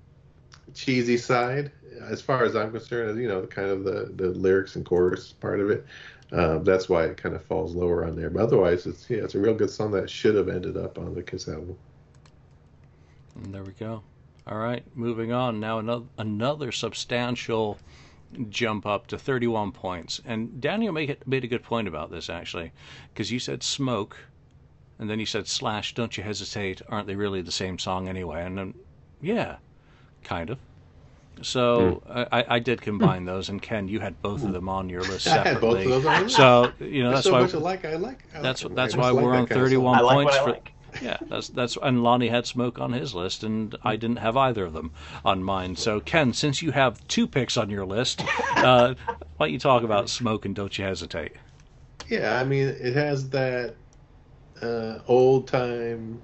cheesy 0.74 1.18
side 1.18 1.70
as 2.00 2.22
far 2.22 2.44
as 2.44 2.56
I'm 2.56 2.72
concerned. 2.72 3.20
You 3.20 3.28
know, 3.28 3.46
kind 3.46 3.68
of 3.68 3.84
the 3.84 4.10
the 4.16 4.30
lyrics 4.30 4.74
and 4.76 4.86
chorus 4.86 5.32
part 5.34 5.60
of 5.60 5.70
it. 5.70 5.84
Um, 6.32 6.62
that's 6.62 6.88
why 6.88 7.04
it 7.04 7.16
kind 7.16 7.34
of 7.34 7.44
falls 7.44 7.74
lower 7.74 8.04
on 8.04 8.14
there. 8.14 8.30
But 8.30 8.42
otherwise, 8.42 8.86
it's 8.86 9.08
yeah, 9.08 9.18
it's 9.18 9.34
a 9.34 9.38
real 9.38 9.54
good 9.54 9.70
song 9.70 9.92
that 9.92 10.10
should 10.10 10.34
have 10.34 10.48
ended 10.48 10.76
up 10.76 10.98
on 10.98 11.14
the 11.14 11.22
Kiss 11.22 11.48
album. 11.48 11.76
And 13.34 13.54
there 13.54 13.64
we 13.64 13.72
go. 13.72 14.02
All 14.46 14.58
right, 14.58 14.84
moving 14.94 15.32
on. 15.32 15.60
Now 15.60 15.78
another 15.78 16.06
another 16.18 16.72
substantial 16.72 17.78
jump 18.50 18.84
up 18.84 19.06
to 19.06 19.18
31 19.18 19.72
points. 19.72 20.20
And 20.24 20.60
Daniel 20.60 20.92
made 20.92 21.10
it, 21.10 21.26
made 21.26 21.44
a 21.44 21.48
good 21.48 21.62
point 21.62 21.88
about 21.88 22.10
this 22.10 22.28
actually, 22.28 22.72
because 23.12 23.30
you 23.30 23.38
said 23.38 23.62
smoke, 23.62 24.18
and 24.98 25.08
then 25.08 25.20
you 25.20 25.26
said 25.26 25.46
slash. 25.46 25.94
Don't 25.94 26.16
you 26.16 26.22
hesitate? 26.22 26.82
Aren't 26.88 27.06
they 27.06 27.14
really 27.14 27.40
the 27.42 27.52
same 27.52 27.78
song 27.78 28.08
anyway? 28.08 28.44
And 28.44 28.58
then, 28.58 28.74
yeah, 29.22 29.56
kind 30.24 30.50
of. 30.50 30.58
So 31.42 32.02
I, 32.08 32.44
I 32.48 32.58
did 32.58 32.80
combine 32.80 33.24
those, 33.24 33.48
and 33.48 33.60
Ken, 33.62 33.88
you 33.88 34.00
had 34.00 34.20
both 34.22 34.44
of 34.44 34.52
them 34.52 34.68
on 34.68 34.88
your 34.88 35.02
list 35.02 35.26
I 35.26 35.30
had 35.30 35.60
both 35.60 35.78
separately. 35.78 35.84
of 35.84 35.90
those 35.90 36.06
on 36.06 36.12
my 36.12 36.22
list. 36.22 36.36
So 36.36 36.72
you 36.80 37.02
know 37.02 37.10
There's 37.10 37.24
that's 37.24 37.26
so 37.26 37.32
why 37.32 37.40
much 37.42 37.52
alike. 37.54 37.84
I 37.84 37.96
like. 37.96 38.24
I 38.34 38.40
that's 38.40 38.62
like 38.62 38.72
it. 38.72 38.76
that's 38.76 38.96
why 38.96 39.12
like 39.12 39.24
we're 39.24 39.32
that 39.32 39.38
on 39.38 39.46
kind 39.46 39.60
of 39.60 39.66
31 39.68 39.98
I 39.98 40.00
like 40.00 40.14
points 40.14 40.34
what 40.36 40.42
I 40.42 40.44
for 40.44 40.50
like. 40.50 40.72
yeah 41.02 41.18
that's 41.28 41.48
that's 41.48 41.76
and 41.82 42.02
Lonnie 42.02 42.28
had 42.28 42.46
smoke 42.46 42.78
on 42.78 42.92
his 42.92 43.14
list 43.14 43.44
and 43.44 43.76
I 43.84 43.96
didn't 43.96 44.16
have 44.16 44.38
either 44.38 44.64
of 44.64 44.72
them 44.72 44.90
on 45.22 45.42
mine 45.42 45.76
so 45.76 46.00
Ken 46.00 46.32
since 46.32 46.62
you 46.62 46.70
have 46.72 47.06
two 47.08 47.26
picks 47.28 47.58
on 47.58 47.68
your 47.68 47.84
list 47.84 48.22
uh, 48.56 48.94
why 49.36 49.46
don't 49.46 49.52
you 49.52 49.58
talk 49.58 49.82
about 49.82 50.08
smoke 50.08 50.46
and 50.46 50.54
don't 50.54 50.76
you 50.78 50.84
hesitate 50.86 51.32
Yeah, 52.08 52.40
I 52.40 52.44
mean, 52.44 52.68
it 52.68 52.94
has 52.94 53.28
that 53.30 53.76
uh, 54.62 54.98
old 55.06 55.48
time 55.48 56.22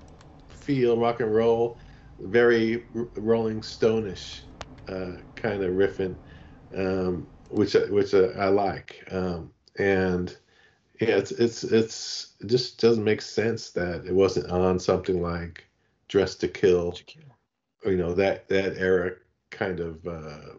feel, 0.48 0.96
rock 0.98 1.20
and 1.20 1.34
roll, 1.34 1.78
very 2.18 2.84
r- 2.94 3.08
Rolling 3.16 3.62
Stone-ish 3.62 4.42
uh, 4.88 5.12
kind 5.36 5.62
of 5.62 5.72
riffing, 5.74 6.16
um, 6.74 7.28
which 7.50 7.76
I- 7.76 7.90
which 7.90 8.14
I, 8.14 8.26
I 8.46 8.48
like. 8.48 9.04
Um, 9.10 9.52
and 9.78 10.36
yeah, 11.00 11.16
it's 11.18 11.32
it's 11.32 11.64
it's 11.64 12.34
it 12.40 12.48
just 12.48 12.80
doesn't 12.80 13.04
make 13.04 13.22
sense 13.22 13.70
that 13.72 14.06
it 14.06 14.14
wasn't 14.14 14.50
on 14.50 14.78
something 14.78 15.22
like 15.22 15.64
Dress 16.08 16.34
to 16.36 16.48
Kill, 16.48 16.94
or, 17.84 17.92
you 17.92 17.98
know 17.98 18.14
that 18.14 18.48
that 18.48 18.76
era 18.78 19.12
kind 19.50 19.80
of 19.80 20.06
uh, 20.06 20.54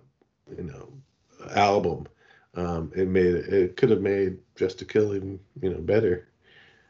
you 0.58 0.64
know 0.64 0.94
album. 1.56 2.08
Um, 2.56 2.92
it 2.96 3.08
made 3.08 3.36
it, 3.36 3.76
could 3.78 3.90
have 3.90 4.02
made 4.02 4.38
Dress 4.56 4.74
to 4.76 4.86
Kill 4.86 5.16
even 5.16 5.40
you 5.62 5.70
know 5.70 5.80
better, 5.82 6.28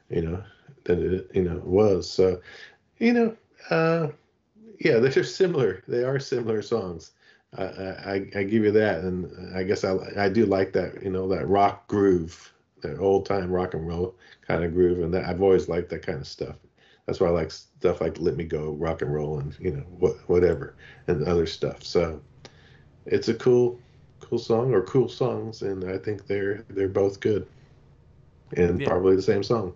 you 0.09 0.21
know 0.23 0.43
than 0.85 1.15
it 1.15 1.31
you 1.35 1.43
know 1.43 1.61
was. 1.65 2.09
So 2.09 2.41
you 2.99 3.13
know, 3.13 3.37
uh, 3.69 4.09
yeah, 4.79 4.99
they're 4.99 5.23
similar. 5.23 5.83
They 5.87 6.03
are 6.03 6.19
similar 6.19 6.61
songs. 6.61 7.11
I, 7.57 7.63
I, 7.63 8.13
I 8.39 8.43
give 8.43 8.63
you 8.63 8.71
that, 8.71 9.01
and 9.03 9.55
I 9.55 9.63
guess 9.63 9.83
I 9.83 9.95
I 10.17 10.29
do 10.29 10.45
like 10.45 10.73
that 10.73 11.01
you 11.03 11.09
know 11.11 11.27
that 11.29 11.47
rock 11.47 11.87
groove, 11.87 12.53
that 12.81 12.99
old 12.99 13.25
time 13.25 13.51
rock 13.51 13.73
and 13.73 13.87
roll 13.87 14.15
kind 14.41 14.63
of 14.63 14.73
groove, 14.73 14.99
and 15.01 15.13
that 15.13 15.25
I've 15.25 15.41
always 15.41 15.69
liked 15.69 15.89
that 15.89 16.05
kind 16.05 16.19
of 16.19 16.27
stuff. 16.27 16.57
That's 17.05 17.19
why 17.19 17.27
I 17.27 17.31
like 17.31 17.51
stuff 17.51 18.01
like 18.01 18.19
"Let 18.19 18.35
Me 18.35 18.43
Go," 18.45 18.73
rock 18.73 19.01
and 19.01 19.13
roll, 19.13 19.39
and 19.39 19.57
you 19.59 19.71
know 19.71 19.83
what 19.99 20.17
whatever, 20.29 20.75
and 21.07 21.23
other 21.23 21.45
stuff. 21.45 21.83
So 21.83 22.21
it's 23.05 23.29
a 23.29 23.33
cool 23.35 23.79
cool 24.19 24.39
song 24.39 24.73
or 24.73 24.83
cool 24.83 25.09
songs, 25.09 25.61
and 25.63 25.85
I 25.85 25.97
think 25.99 26.27
they're 26.27 26.65
they're 26.69 26.89
both 26.89 27.19
good, 27.19 27.47
and 28.57 28.83
Yeah. 28.83 28.85
probably 28.85 29.15
the 29.15 29.21
same 29.21 29.43
song. 29.43 29.73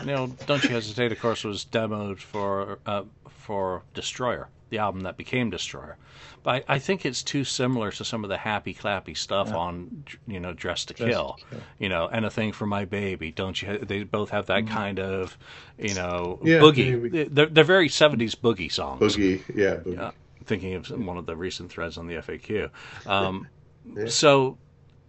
you 0.00 0.06
know, 0.06 0.38
Don't 0.46 0.68
You 0.68 0.74
Hesitate, 0.74 1.12
of 1.12 1.18
course, 1.18 1.44
was 1.44 1.64
demoed 1.64 2.20
for 2.20 2.80
uh, 2.86 3.04
for 3.28 3.84
Destroyer, 3.94 4.50
the 4.70 4.78
album 4.78 5.02
that 5.02 5.16
became 5.16 5.50
Destroyer. 5.50 5.96
But 6.42 6.64
I, 6.68 6.74
I 6.74 6.78
think 6.78 7.04
it's 7.04 7.22
too 7.22 7.44
similar 7.44 7.90
to 7.92 8.04
some 8.04 8.24
of 8.24 8.30
the 8.30 8.36
happy 8.38 8.74
clappy 8.74 9.16
stuff 9.16 9.52
on, 9.52 10.04
you 10.26 10.40
know, 10.40 10.52
Dress 10.52 10.84
to 10.86 10.94
Dress 10.94 11.08
to 11.08 11.12
Kill. 11.14 11.36
Kill. 11.50 11.60
You 11.78 11.88
know, 11.88 12.08
and 12.10 12.24
a 12.24 12.30
thing 12.30 12.52
for 12.52 12.66
my 12.66 12.84
baby. 12.84 13.32
Don't 13.32 13.60
you? 13.60 13.78
They 13.78 14.04
both 14.04 14.30
have 14.30 14.46
that 14.46 14.66
kind 14.68 14.98
of, 14.98 15.36
you 15.78 15.94
know, 15.94 16.38
Yeah, 16.42 16.58
boogie. 16.58 17.28
They're 17.32 17.46
they're 17.46 17.64
very 17.64 17.88
'70s 17.88 18.34
boogie 18.36 18.70
songs. 18.70 19.00
Boogie, 19.00 19.42
yeah, 19.54 19.76
boogie. 19.76 19.96
Yeah, 19.96 20.10
thinking 20.44 20.74
of 20.74 20.88
one 20.90 21.16
of 21.16 21.26
the 21.26 21.36
recent 21.36 21.70
threads 21.70 21.98
on 21.98 22.06
the 22.06 22.14
FAQ. 22.14 22.70
Um, 23.06 23.48
Yeah. 23.94 24.06
So 24.08 24.58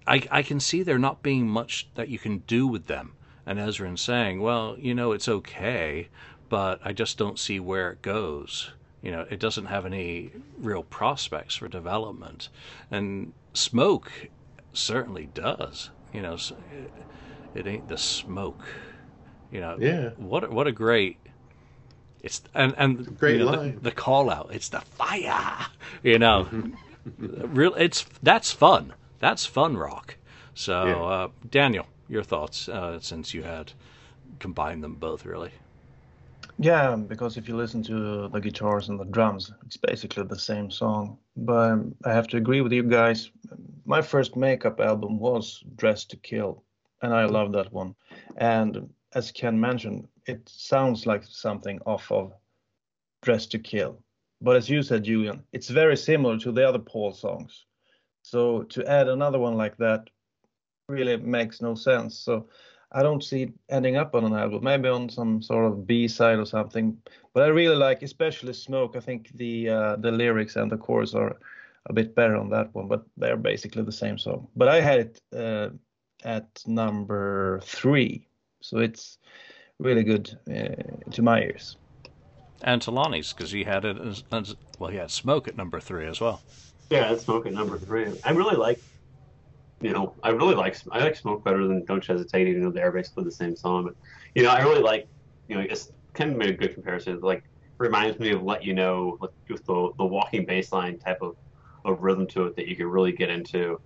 I, 0.05 0.23
I 0.31 0.41
can 0.43 0.59
see 0.59 0.83
there 0.83 0.99
not 0.99 1.21
being 1.23 1.47
much 1.47 1.89
that 1.95 2.09
you 2.09 2.19
can 2.19 2.39
do 2.39 2.67
with 2.67 2.87
them. 2.87 3.13
And 3.45 3.59
Ezrin 3.59 3.97
saying, 3.97 4.41
well, 4.41 4.75
you 4.77 4.93
know, 4.93 5.13
it's 5.13 5.27
okay, 5.27 6.09
but 6.49 6.79
I 6.83 6.93
just 6.93 7.17
don't 7.17 7.39
see 7.39 7.59
where 7.59 7.91
it 7.91 8.01
goes. 8.01 8.71
You 9.01 9.11
know, 9.11 9.25
it 9.29 9.39
doesn't 9.39 9.65
have 9.65 9.85
any 9.85 10.31
real 10.57 10.83
prospects 10.83 11.55
for 11.55 11.67
development. 11.67 12.49
And 12.89 13.33
Smoke 13.53 14.11
certainly 14.73 15.29
does. 15.33 15.89
You 16.13 16.21
know, 16.21 16.37
it 17.53 17.67
ain't 17.67 17.87
the 17.87 17.97
smoke. 17.97 18.63
You 19.51 19.61
know, 19.61 19.77
Yeah. 19.79 20.09
What 20.17 20.43
a- 20.43 20.49
what 20.49 20.67
a 20.67 20.71
great. 20.71 21.17
It's 22.23 22.41
and 22.53 22.73
and 22.77 23.17
Great 23.17 23.39
you 23.39 23.45
know, 23.45 23.51
the- 23.51 23.57
line. 23.57 23.79
The, 23.81 23.91
call 23.91 24.29
out. 24.29 24.49
It's 24.51 24.69
the 24.69 24.81
fire. 24.81 25.67
You 26.03 26.19
know, 26.19 26.47
real. 27.17 27.73
It's 27.75 28.05
that's 28.23 28.51
fun. 28.51 28.93
That's 29.19 29.45
fun 29.45 29.77
rock. 29.77 30.15
So 30.53 30.85
Yeah. 30.85 30.95
uh, 31.03 31.27
Daniel, 31.49 31.87
your 32.09 32.23
thoughts 32.23 32.67
uh, 32.67 32.99
since 32.99 33.33
you 33.33 33.43
had 33.43 33.73
combined 34.39 34.83
them 34.83 34.95
both 34.95 35.25
really. 35.25 35.51
Yeah, 36.59 36.95
because 36.95 37.37
if 37.37 37.47
you 37.47 37.55
listen 37.55 37.83
to 37.83 38.29
the 38.29 38.39
guitars 38.39 38.89
and 38.89 38.99
the 38.99 39.05
drums, 39.05 39.53
it's 39.65 39.77
basically 39.77 40.23
the 40.23 40.39
same 40.39 40.71
song. 40.71 41.19
But 41.35 41.77
I 42.03 42.13
have 42.13 42.27
to 42.29 42.37
agree 42.37 42.61
with 42.61 42.71
you 42.71 42.83
guys. 42.83 43.29
My 43.85 44.01
first 44.01 44.35
makeup 44.35 44.79
album 44.79 45.19
was 45.19 45.63
Dress 45.75 46.05
to 46.05 46.17
Kill, 46.17 46.63
and 47.03 47.13
I 47.13 47.25
love 47.25 47.51
that 47.51 47.71
one. 47.71 47.95
And 48.37 48.89
as 49.13 49.31
Ken 49.31 49.59
mentioned, 49.59 50.07
it 50.25 50.49
sounds 50.49 51.05
like 51.05 51.23
something 51.23 51.79
off 51.85 52.11
of 52.11 52.33
Dress 53.21 53.45
to 53.47 53.59
Kill. 53.59 54.01
But 54.41 54.55
as 54.55 54.67
you 54.67 54.81
said, 54.81 55.03
Julian, 55.03 55.43
it's 55.53 55.69
very 55.69 55.97
similar 55.97 56.39
to 56.39 56.51
the 56.51 56.67
other 56.67 56.79
Paul 56.79 57.13
songs. 57.13 57.65
So 58.23 58.63
to 58.63 58.85
add 58.89 59.07
another 59.07 59.39
one 59.39 59.55
like 59.55 59.77
that 59.77 60.09
really 60.89 61.17
makes 61.17 61.61
no 61.61 61.75
sense. 61.75 62.17
So 62.17 62.47
I 62.91 63.03
don't 63.03 63.23
see 63.23 63.43
it 63.43 63.53
ending 63.69 63.97
up 63.97 64.15
on 64.15 64.23
an 64.23 64.33
album, 64.33 64.63
maybe 64.63 64.87
on 64.87 65.09
some 65.09 65.41
sort 65.41 65.65
of 65.65 65.85
B 65.85 66.07
side 66.07 66.39
or 66.39 66.45
something. 66.45 66.97
But 67.33 67.43
I 67.43 67.47
really 67.47 67.75
like, 67.75 68.01
especially 68.01 68.53
Smoke. 68.53 68.95
I 68.95 69.01
think 69.01 69.31
the 69.35 69.69
uh, 69.69 69.95
the 69.97 70.11
lyrics 70.11 70.55
and 70.55 70.71
the 70.71 70.77
chorus 70.77 71.13
are 71.13 71.37
a 71.87 71.93
bit 71.93 72.15
better 72.15 72.35
on 72.35 72.49
that 72.49 72.73
one, 72.73 72.87
but 72.87 73.03
they're 73.17 73.37
basically 73.37 73.83
the 73.83 73.91
same 73.91 74.17
song. 74.17 74.47
But 74.55 74.67
I 74.69 74.81
had 74.81 74.99
it 74.99 75.21
uh, 75.35 75.69
at 76.23 76.47
number 76.65 77.59
three, 77.63 78.27
so 78.61 78.79
it's 78.79 79.17
really 79.79 80.03
good 80.03 80.37
uh, 80.49 81.11
to 81.11 81.21
my 81.21 81.41
ears. 81.41 81.77
And 82.63 82.81
Talani's 82.81 83.33
because 83.33 83.51
he 83.51 83.63
had 83.63 83.85
it 83.85 83.97
as, 83.99 84.23
as 84.31 84.55
well. 84.79 84.89
He 84.89 84.97
had 84.97 85.11
Smoke 85.11 85.47
at 85.47 85.55
number 85.55 85.79
three 85.79 86.07
as 86.07 86.19
well. 86.19 86.41
Yeah, 86.89 87.09
that's 87.09 87.25
Smoke 87.25 87.45
at 87.45 87.53
number 87.53 87.77
three. 87.77 88.07
I 88.23 88.31
really 88.31 88.55
like, 88.55 88.79
you 89.81 89.91
know, 89.91 90.13
I 90.23 90.29
really 90.29 90.55
like 90.55 90.77
I 90.91 90.99
like 90.99 91.15
Smoke 91.15 91.43
better 91.43 91.67
than 91.67 91.85
Don't 91.85 92.05
You 92.07 92.13
Hesitate, 92.15 92.47
even 92.47 92.63
though 92.63 92.71
they're 92.71 92.91
basically 92.91 93.23
the 93.25 93.31
same 93.31 93.55
song. 93.55 93.85
But 93.85 93.95
you 94.35 94.43
know, 94.43 94.49
I 94.49 94.61
really 94.61 94.81
like, 94.81 95.07
you 95.47 95.55
know, 95.55 95.61
it's 95.61 95.91
kind 96.13 96.31
of 96.31 96.37
made 96.37 96.49
a 96.49 96.53
good 96.53 96.73
comparison. 96.73 97.19
Like, 97.21 97.43
reminds 97.77 98.19
me 98.19 98.31
of 98.31 98.41
Let 98.41 98.63
You 98.63 98.73
Know 98.73 99.17
with, 99.21 99.31
with 99.49 99.65
the 99.65 99.91
the 99.97 100.05
walking 100.05 100.45
bass 100.45 100.71
line 100.71 100.97
type 100.97 101.21
of, 101.21 101.35
of 101.85 102.01
rhythm 102.01 102.25
to 102.27 102.47
it 102.47 102.55
that 102.55 102.67
you 102.67 102.75
could 102.75 102.87
really 102.87 103.11
get 103.11 103.29
into. 103.29 103.79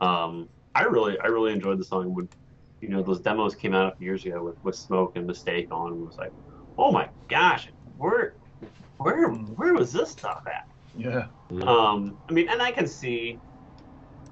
Um, 0.00 0.48
I 0.74 0.82
really 0.82 1.18
I 1.20 1.26
really 1.26 1.52
enjoyed 1.52 1.78
the 1.78 1.84
song 1.84 2.14
when, 2.14 2.28
you 2.80 2.88
know, 2.88 3.02
those 3.02 3.20
demos 3.20 3.54
came 3.54 3.74
out 3.74 3.92
a 3.92 3.96
few 3.96 4.04
years 4.04 4.24
ago 4.24 4.42
with, 4.42 4.62
with 4.62 4.76
Smoke 4.76 5.16
and 5.16 5.26
Mistake 5.26 5.68
on. 5.70 5.92
It 5.94 5.96
was 5.96 6.18
like, 6.18 6.32
oh 6.76 6.92
my 6.92 7.08
gosh, 7.28 7.68
where 7.96 8.34
where 8.98 9.28
where 9.30 9.72
was 9.74 9.92
this 9.92 10.10
stuff 10.10 10.42
at? 10.46 10.68
Yeah. 10.96 11.26
Um, 11.62 12.18
I 12.28 12.32
mean, 12.32 12.48
and 12.48 12.60
I 12.60 12.70
can 12.70 12.86
see, 12.86 13.38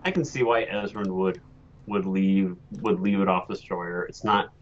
I 0.07 0.13
can 0.13 0.25
see 0.25 0.45
why 0.45 0.65
Ezrin 0.67 1.09
would 1.09 1.41
would 1.89 2.07
leave 2.07 2.57
would 2.81 3.01
leave 3.01 3.19
it 3.19 3.27
off 3.27 3.49
Destroyer. 3.49 4.05
It's 4.05 4.23
not 4.23 4.53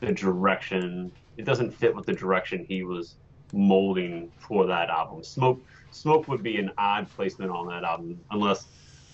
the 0.00 0.12
direction. 0.12 1.12
It 1.36 1.44
doesn't 1.44 1.72
fit 1.72 1.94
with 1.94 2.06
the 2.06 2.14
direction 2.14 2.64
he 2.66 2.84
was 2.84 3.16
molding 3.52 4.32
for 4.38 4.66
that 4.66 4.88
album. 4.88 5.22
Smoke 5.22 5.60
Smoke 5.90 6.26
would 6.28 6.42
be 6.42 6.56
an 6.56 6.70
odd 6.78 7.06
placement 7.10 7.50
on 7.50 7.68
that 7.68 7.84
album 7.84 8.18
unless 8.30 8.64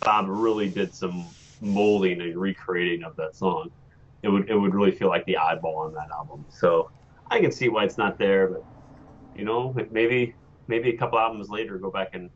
Bob 0.02 0.26
really 0.28 0.68
did 0.68 0.94
some 0.94 1.26
molding 1.60 2.20
and 2.20 2.36
recreating 2.36 3.02
of 3.02 3.16
that 3.16 3.34
song. 3.34 3.72
It 4.22 4.28
would 4.28 4.48
it 4.48 4.54
would 4.54 4.76
really 4.76 4.92
feel 4.92 5.08
like 5.08 5.26
the 5.26 5.36
oddball 5.40 5.78
on 5.78 5.94
that 5.94 6.10
album. 6.12 6.44
So 6.50 6.92
I 7.32 7.40
can 7.40 7.50
see 7.50 7.68
why 7.68 7.82
it's 7.82 7.98
not 7.98 8.16
there, 8.16 8.46
but 8.46 8.64
you 9.34 9.44
know, 9.44 9.74
maybe 9.90 10.36
maybe 10.68 10.90
a 10.90 10.96
couple 10.96 11.18
albums 11.18 11.50
later 11.50 11.78
go 11.78 11.90
back 11.90 12.10
and 12.12 12.30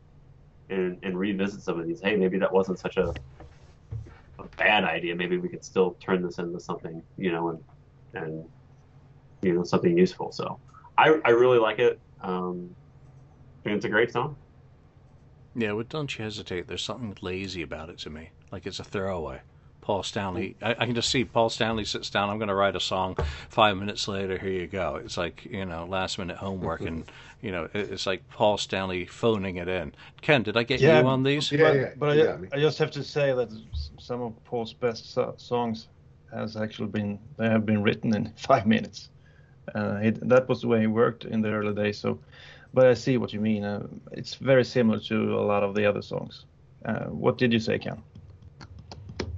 and, 0.69 0.97
and 1.03 1.17
revisit 1.17 1.61
some 1.61 1.79
of 1.79 1.87
these. 1.87 2.01
Hey, 2.01 2.15
maybe 2.15 2.37
that 2.39 2.51
wasn't 2.51 2.79
such 2.79 2.97
a, 2.97 3.13
a 4.39 4.43
bad 4.57 4.83
idea. 4.83 5.15
Maybe 5.15 5.37
we 5.37 5.49
could 5.49 5.63
still 5.63 5.97
turn 5.99 6.21
this 6.21 6.37
into 6.37 6.59
something, 6.59 7.01
you 7.17 7.31
know, 7.31 7.49
and 7.49 7.63
and 8.13 8.45
you 9.41 9.53
know 9.53 9.63
something 9.63 9.97
useful. 9.97 10.31
So 10.31 10.59
I 10.97 11.19
I 11.25 11.29
really 11.29 11.59
like 11.59 11.79
it. 11.79 11.99
Um, 12.21 12.75
think 13.69 13.77
it's 13.77 13.85
a 13.85 13.89
great 13.89 14.11
song. 14.11 14.35
Yeah, 15.55 15.73
but 15.73 15.89
Don't 15.89 16.17
You 16.17 16.23
Hesitate, 16.23 16.67
there's 16.67 16.83
something 16.83 17.15
lazy 17.21 17.61
about 17.61 17.89
it 17.89 17.97
to 17.99 18.09
me. 18.09 18.31
Like 18.51 18.65
it's 18.65 18.79
a 18.79 18.83
throwaway. 18.83 19.41
Paul 19.89 20.03
Stanley, 20.03 20.55
I, 20.61 20.75
I 20.77 20.85
can 20.85 20.93
just 20.93 21.09
see 21.09 21.25
Paul 21.25 21.49
Stanley 21.49 21.83
sits 21.83 22.11
down, 22.11 22.29
I'm 22.29 22.37
going 22.37 22.49
to 22.49 22.53
write 22.53 22.75
a 22.75 22.79
song. 22.79 23.17
Five 23.49 23.75
minutes 23.75 24.07
later, 24.07 24.37
here 24.37 24.51
you 24.51 24.67
go. 24.67 25.01
It's 25.03 25.17
like, 25.17 25.45
you 25.45 25.65
know, 25.65 25.87
last 25.89 26.19
minute 26.19 26.37
homework. 26.37 26.81
and, 26.81 27.11
you 27.41 27.51
know, 27.51 27.63
it, 27.73 27.89
it's 27.93 28.05
like 28.05 28.21
Paul 28.29 28.59
Stanley 28.59 29.07
phoning 29.07 29.55
it 29.55 29.67
in. 29.67 29.95
Ken, 30.21 30.43
did 30.43 30.55
I 30.57 30.61
get 30.61 30.79
Yeah. 30.79 31.01
you 31.01 31.07
on 31.07 31.23
these? 31.23 31.51
Yeah, 31.51 31.57
but, 31.57 31.75
yeah, 31.75 31.89
but 31.97 32.15
you 32.17 32.21
I, 32.21 32.25
got 32.27 32.41
me. 32.41 32.47
I 32.53 32.59
just 32.59 32.77
have 32.77 32.91
to 32.91 33.03
say 33.03 33.33
that 33.33 33.49
some 33.97 34.21
of 34.21 34.43
Paul's 34.43 34.73
best 34.73 35.11
so- 35.11 35.33
songs 35.37 35.87
has 36.31 36.55
actually 36.55 36.89
been 36.89 37.17
they 37.37 37.49
have 37.49 37.65
been 37.65 37.81
written 37.81 38.15
in 38.15 38.31
five 38.37 38.67
minutes. 38.67 39.09
Uh, 39.73 39.97
it, 40.03 40.29
that 40.29 40.47
was 40.47 40.61
the 40.61 40.67
way 40.67 40.81
he 40.81 40.85
worked 40.85 41.25
in 41.25 41.41
the 41.41 41.49
early 41.49 41.73
days. 41.73 41.97
So, 41.97 42.19
but 42.75 42.85
I 42.85 42.93
see 42.93 43.17
what 43.17 43.33
you 43.33 43.39
mean. 43.39 43.63
Uh, 43.63 43.87
it's 44.11 44.35
very 44.35 44.65
similar 44.65 44.99
to 44.99 45.33
a 45.39 45.41
lot 45.41 45.63
of 45.63 45.73
the 45.73 45.83
other 45.87 46.03
songs. 46.03 46.45
Uh, 46.85 47.05
what 47.05 47.39
did 47.39 47.51
you 47.51 47.59
say, 47.59 47.79
Ken? 47.79 48.03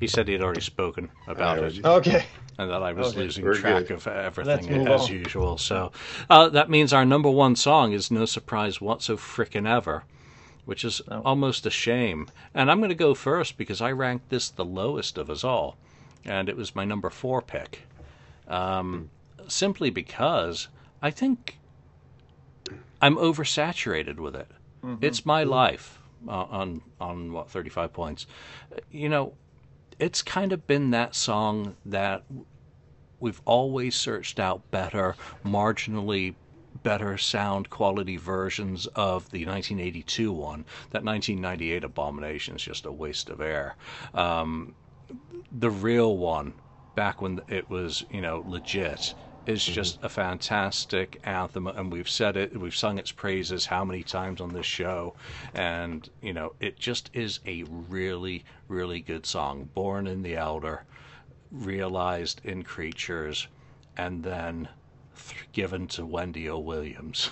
He 0.01 0.07
said 0.07 0.27
he 0.27 0.33
had 0.33 0.41
already 0.41 0.61
spoken 0.61 1.11
about 1.27 1.59
it. 1.59 1.85
Okay. 1.85 2.25
and 2.57 2.71
that 2.71 2.81
I 2.81 2.91
was 2.91 3.09
Okay. 3.09 3.19
losing 3.21 3.43
Very 3.43 3.57
track 3.57 3.85
good. 3.85 3.91
of 3.97 4.07
everything 4.07 4.87
as 4.87 5.09
on. 5.09 5.15
usual. 5.15 5.57
So 5.59 5.91
uh, 6.27 6.49
that 6.49 6.71
means 6.71 6.91
our 6.91 7.05
number 7.05 7.29
one 7.29 7.55
song 7.55 7.93
is 7.93 8.09
No 8.09 8.25
Surprise 8.25 8.81
What 8.81 9.03
So 9.03 9.15
Frickin' 9.15 9.67
Ever, 9.69 10.03
which 10.65 10.83
is 10.83 11.01
Oh. 11.07 11.21
almost 11.23 11.67
a 11.67 11.69
shame. 11.69 12.27
And 12.55 12.71
I'm 12.71 12.79
going 12.79 12.89
to 12.89 12.95
go 12.95 13.13
first 13.13 13.57
because 13.57 13.79
I 13.79 13.91
ranked 13.91 14.29
this 14.29 14.49
the 14.49 14.65
lowest 14.65 15.19
of 15.19 15.29
us 15.29 15.43
all, 15.43 15.77
and 16.25 16.49
it 16.49 16.57
was 16.57 16.75
my 16.75 16.83
number 16.83 17.11
four 17.11 17.39
pick. 17.43 17.87
Um, 18.47 19.11
simply 19.47 19.91
because 19.91 20.67
I 20.99 21.11
think 21.11 21.59
I'm 22.99 23.17
oversaturated 23.17 24.17
with 24.17 24.35
it. 24.35 24.47
It's 24.99 25.27
my 25.27 25.43
life 25.43 25.99
uh, 26.27 26.31
on 26.49 26.81
on 26.99 27.33
what 27.33 27.51
35 27.51 27.93
points. 27.93 28.25
You 28.91 29.09
know, 29.09 29.33
it's 30.01 30.23
kind 30.23 30.51
of 30.51 30.65
been 30.65 30.89
that 30.89 31.13
song 31.13 31.77
that 31.85 32.23
we've 33.19 33.39
always 33.45 33.95
searched 33.95 34.39
out 34.39 34.69
better, 34.71 35.15
marginally 35.45 36.33
better 36.81 37.19
sound 37.19 37.69
quality 37.69 38.17
versions 38.17 38.87
of 38.87 39.29
the 39.29 39.45
1982 39.45 40.33
one. 40.33 40.65
That 40.89 41.03
1998 41.03 41.83
Abomination 41.83 42.55
is 42.55 42.63
just 42.63 42.85
a 42.87 42.91
waste 42.91 43.29
of 43.29 43.41
air. 43.41 43.75
Um, 44.15 44.73
the 45.51 45.69
real 45.69 46.17
one, 46.17 46.53
back 46.95 47.21
when 47.21 47.39
it 47.47 47.69
was, 47.69 48.03
you 48.09 48.21
know, 48.21 48.43
legit, 48.47 49.13
is 49.45 49.61
mm-hmm. 49.63 49.73
just 49.73 49.99
a 50.03 50.09
fantastic 50.09 51.19
anthem, 51.23 51.67
and 51.67 51.91
we've 51.91 52.09
said 52.09 52.37
it, 52.37 52.57
we've 52.57 52.75
sung 52.75 52.97
its 52.97 53.11
praises 53.11 53.65
how 53.65 53.83
many 53.83 54.03
times 54.03 54.41
on 54.41 54.53
this 54.53 54.65
show, 54.65 55.15
and 55.53 56.09
you 56.21 56.33
know, 56.33 56.53
it 56.59 56.77
just 56.77 57.09
is 57.13 57.39
a 57.45 57.63
really, 57.63 58.43
really 58.67 59.01
good 59.01 59.25
song. 59.25 59.69
Born 59.73 60.07
in 60.07 60.21
the 60.21 60.35
Elder, 60.35 60.83
realized 61.51 62.41
in 62.43 62.63
Creatures, 62.63 63.47
and 63.97 64.23
then 64.23 64.67
th- 65.15 65.51
given 65.53 65.87
to 65.87 66.05
Wendy 66.05 66.49
O. 66.49 66.59
Williams. 66.59 67.29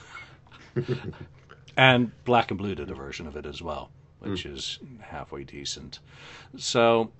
and 1.78 2.12
Black 2.26 2.52
and 2.52 2.58
Blue 2.58 2.76
did 2.76 2.90
a 2.90 2.96
version 2.96 3.28
of 3.28 3.36
it 3.36 3.46
as 3.46 3.62
well, 3.62 3.92
which 4.20 4.46
mm. 4.46 4.54
is 4.54 4.80
halfway 5.02 5.44
decent. 5.44 6.00
So 6.58 7.12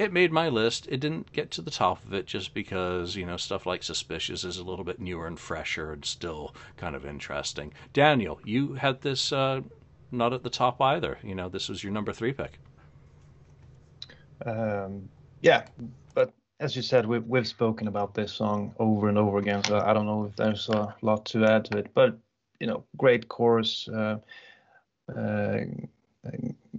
it 0.00 0.14
made 0.14 0.32
my 0.32 0.48
list. 0.48 0.88
It 0.90 0.98
didn't 0.98 1.30
get 1.30 1.50
to 1.52 1.62
the 1.62 1.70
top 1.70 2.02
of 2.06 2.14
it 2.14 2.24
just 2.24 2.54
because, 2.54 3.16
you 3.16 3.26
know, 3.26 3.36
stuff 3.36 3.66
like 3.66 3.82
Suspicious 3.82 4.44
is 4.44 4.56
a 4.56 4.64
little 4.64 4.84
bit 4.84 4.98
newer 4.98 5.26
and 5.26 5.38
fresher 5.38 5.92
and 5.92 6.02
still 6.06 6.54
kind 6.78 6.96
of 6.96 7.04
interesting. 7.04 7.74
Daniel, 7.92 8.40
you 8.42 8.72
had 8.72 9.02
this 9.02 9.30
uh, 9.30 9.60
not 10.10 10.32
at 10.32 10.42
the 10.42 10.48
top 10.48 10.80
either. 10.80 11.18
You 11.22 11.34
know, 11.34 11.50
this 11.50 11.68
was 11.68 11.84
your 11.84 11.92
number 11.92 12.14
three 12.14 12.32
pick. 12.32 12.58
Um, 14.46 15.10
yeah, 15.42 15.66
but 16.14 16.32
as 16.60 16.74
you 16.74 16.80
said, 16.80 17.04
we've 17.04 17.26
we've 17.26 17.46
spoken 17.46 17.86
about 17.86 18.14
this 18.14 18.32
song 18.32 18.74
over 18.78 19.10
and 19.10 19.18
over 19.18 19.36
again, 19.36 19.62
so 19.62 19.80
I 19.80 19.92
don't 19.92 20.06
know 20.06 20.24
if 20.24 20.36
there's 20.36 20.70
a 20.70 20.94
lot 21.02 21.26
to 21.26 21.44
add 21.44 21.66
to 21.66 21.76
it. 21.76 21.88
But 21.92 22.16
you 22.58 22.66
know, 22.66 22.84
great 22.96 23.28
chorus, 23.28 23.86
uh, 23.86 24.16
uh, 25.14 25.58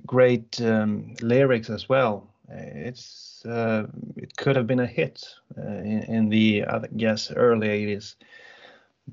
great 0.08 0.60
um, 0.60 1.14
lyrics 1.22 1.70
as 1.70 1.88
well. 1.88 2.31
It's 2.54 3.46
uh, 3.46 3.88
it 4.18 4.36
could 4.38 4.56
have 4.56 4.68
been 4.68 4.80
a 4.80 4.88
hit 4.88 5.26
uh, 5.58 5.62
in, 5.62 6.04
in 6.04 6.30
the 6.30 6.66
I 6.66 6.80
guess 6.98 7.32
early 7.32 7.68
80s, 7.68 8.16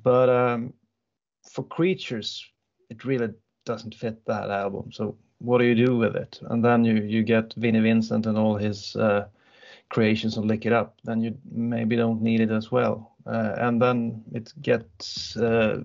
but 0.02 0.28
um, 0.28 0.72
for 1.48 1.64
Creatures, 1.64 2.44
it 2.90 3.04
really 3.04 3.30
doesn't 3.64 3.94
fit 3.94 4.24
that 4.26 4.50
album. 4.50 4.90
So 4.92 5.16
what 5.38 5.58
do 5.58 5.64
you 5.64 5.74
do 5.74 5.96
with 5.96 6.16
it? 6.16 6.40
And 6.50 6.64
then 6.64 6.84
you 6.84 6.94
you 7.02 7.22
get 7.22 7.54
Vinnie 7.54 7.80
Vincent 7.80 8.26
and 8.26 8.36
all 8.36 8.56
his 8.56 8.96
uh, 8.96 9.28
creations 9.88 10.36
and 10.36 10.46
lick 10.46 10.66
it 10.66 10.72
up. 10.72 10.96
Then 11.04 11.20
you 11.20 11.36
maybe 11.50 11.96
don't 11.96 12.22
need 12.22 12.40
it 12.40 12.50
as 12.50 12.70
well. 12.70 13.14
Uh, 13.26 13.54
and 13.58 13.80
then 13.80 14.22
it 14.32 14.52
gets 14.62 15.36
uh, 15.36 15.82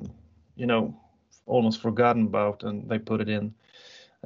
you 0.56 0.66
know 0.66 0.96
almost 1.46 1.82
forgotten 1.82 2.24
about, 2.24 2.64
and 2.64 2.90
they 2.90 3.00
put 3.00 3.22
it 3.22 3.30
in 3.30 3.54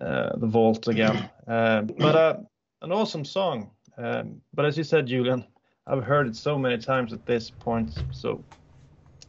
uh, 0.01 0.35
the 0.37 0.47
vault 0.47 0.87
again. 0.87 1.29
But 1.45 2.47
an 2.81 2.91
awesome 2.91 3.25
song. 3.25 3.71
Um, 3.97 4.41
but 4.53 4.65
as 4.65 4.77
you 4.77 4.83
said, 4.83 5.07
Julian, 5.07 5.45
I've 5.87 6.03
heard 6.03 6.27
it 6.27 6.35
so 6.35 6.57
many 6.57 6.77
times 6.77 7.13
at 7.13 7.25
this 7.25 7.49
point, 7.49 7.97
so 8.11 8.43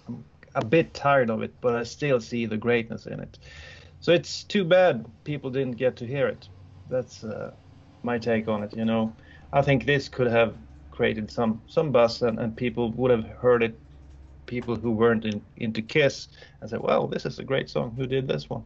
I'm 0.06 0.24
a 0.54 0.64
bit 0.64 0.92
tired 0.92 1.30
of 1.30 1.42
it, 1.42 1.54
but 1.60 1.74
I 1.74 1.84
still 1.84 2.20
see 2.20 2.46
the 2.46 2.56
greatness 2.56 3.06
in 3.06 3.20
it. 3.20 3.38
So 4.00 4.12
it's 4.12 4.44
too 4.44 4.64
bad 4.64 5.06
people 5.24 5.50
didn't 5.50 5.76
get 5.76 5.96
to 5.96 6.06
hear 6.06 6.28
it. 6.28 6.48
That's 6.90 7.24
uh, 7.24 7.52
my 8.02 8.18
take 8.18 8.48
on 8.48 8.62
it. 8.62 8.76
You 8.76 8.84
know, 8.84 9.12
I 9.52 9.62
think 9.62 9.86
this 9.86 10.08
could 10.08 10.28
have 10.28 10.54
created 10.90 11.30
some 11.30 11.62
some 11.66 11.90
buzz, 11.90 12.22
and, 12.22 12.38
and 12.38 12.56
people 12.56 12.90
would 12.92 13.10
have 13.10 13.26
heard 13.40 13.62
it. 13.62 13.78
People 14.46 14.76
who 14.76 14.92
weren't 14.92 15.24
in, 15.26 15.42
into 15.56 15.82
Kiss 15.82 16.28
and 16.60 16.70
said, 16.70 16.80
"Well, 16.80 17.06
this 17.06 17.26
is 17.26 17.38
a 17.38 17.44
great 17.44 17.68
song. 17.68 17.94
Who 17.96 18.06
did 18.06 18.28
this 18.28 18.48
one?" 18.48 18.64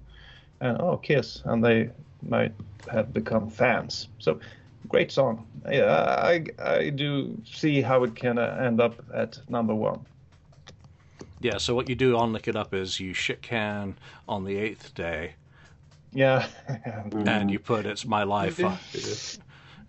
And 0.60 0.80
oh, 0.80 0.96
Kiss, 0.96 1.42
and 1.44 1.64
they 1.64 1.90
might 2.22 2.52
have 2.90 3.12
become 3.12 3.50
fans. 3.50 4.08
So 4.18 4.38
great 4.92 5.10
song. 5.10 5.46
Yeah, 5.70 6.16
I 6.18 6.44
I 6.62 6.90
do 6.90 7.36
see 7.44 7.80
how 7.82 8.04
it 8.04 8.14
can 8.14 8.38
uh, 8.38 8.58
end 8.66 8.80
up 8.80 8.94
at 9.14 9.38
number 9.48 9.74
one. 9.74 10.00
Yeah, 11.40 11.58
so 11.58 11.74
what 11.74 11.88
you 11.88 11.96
do 11.96 12.16
on 12.16 12.32
Lick 12.32 12.46
It 12.46 12.54
Up 12.56 12.72
is 12.74 13.00
you 13.00 13.14
shit 13.14 13.42
can 13.42 13.96
on 14.28 14.44
the 14.44 14.56
eighth 14.56 14.94
day, 14.94 15.32
Yeah, 16.12 16.46
and 17.26 17.50
you 17.50 17.58
put 17.58 17.86
"It's 17.86 18.04
My 18.04 18.22
Life," 18.22 18.62
on, 18.62 18.78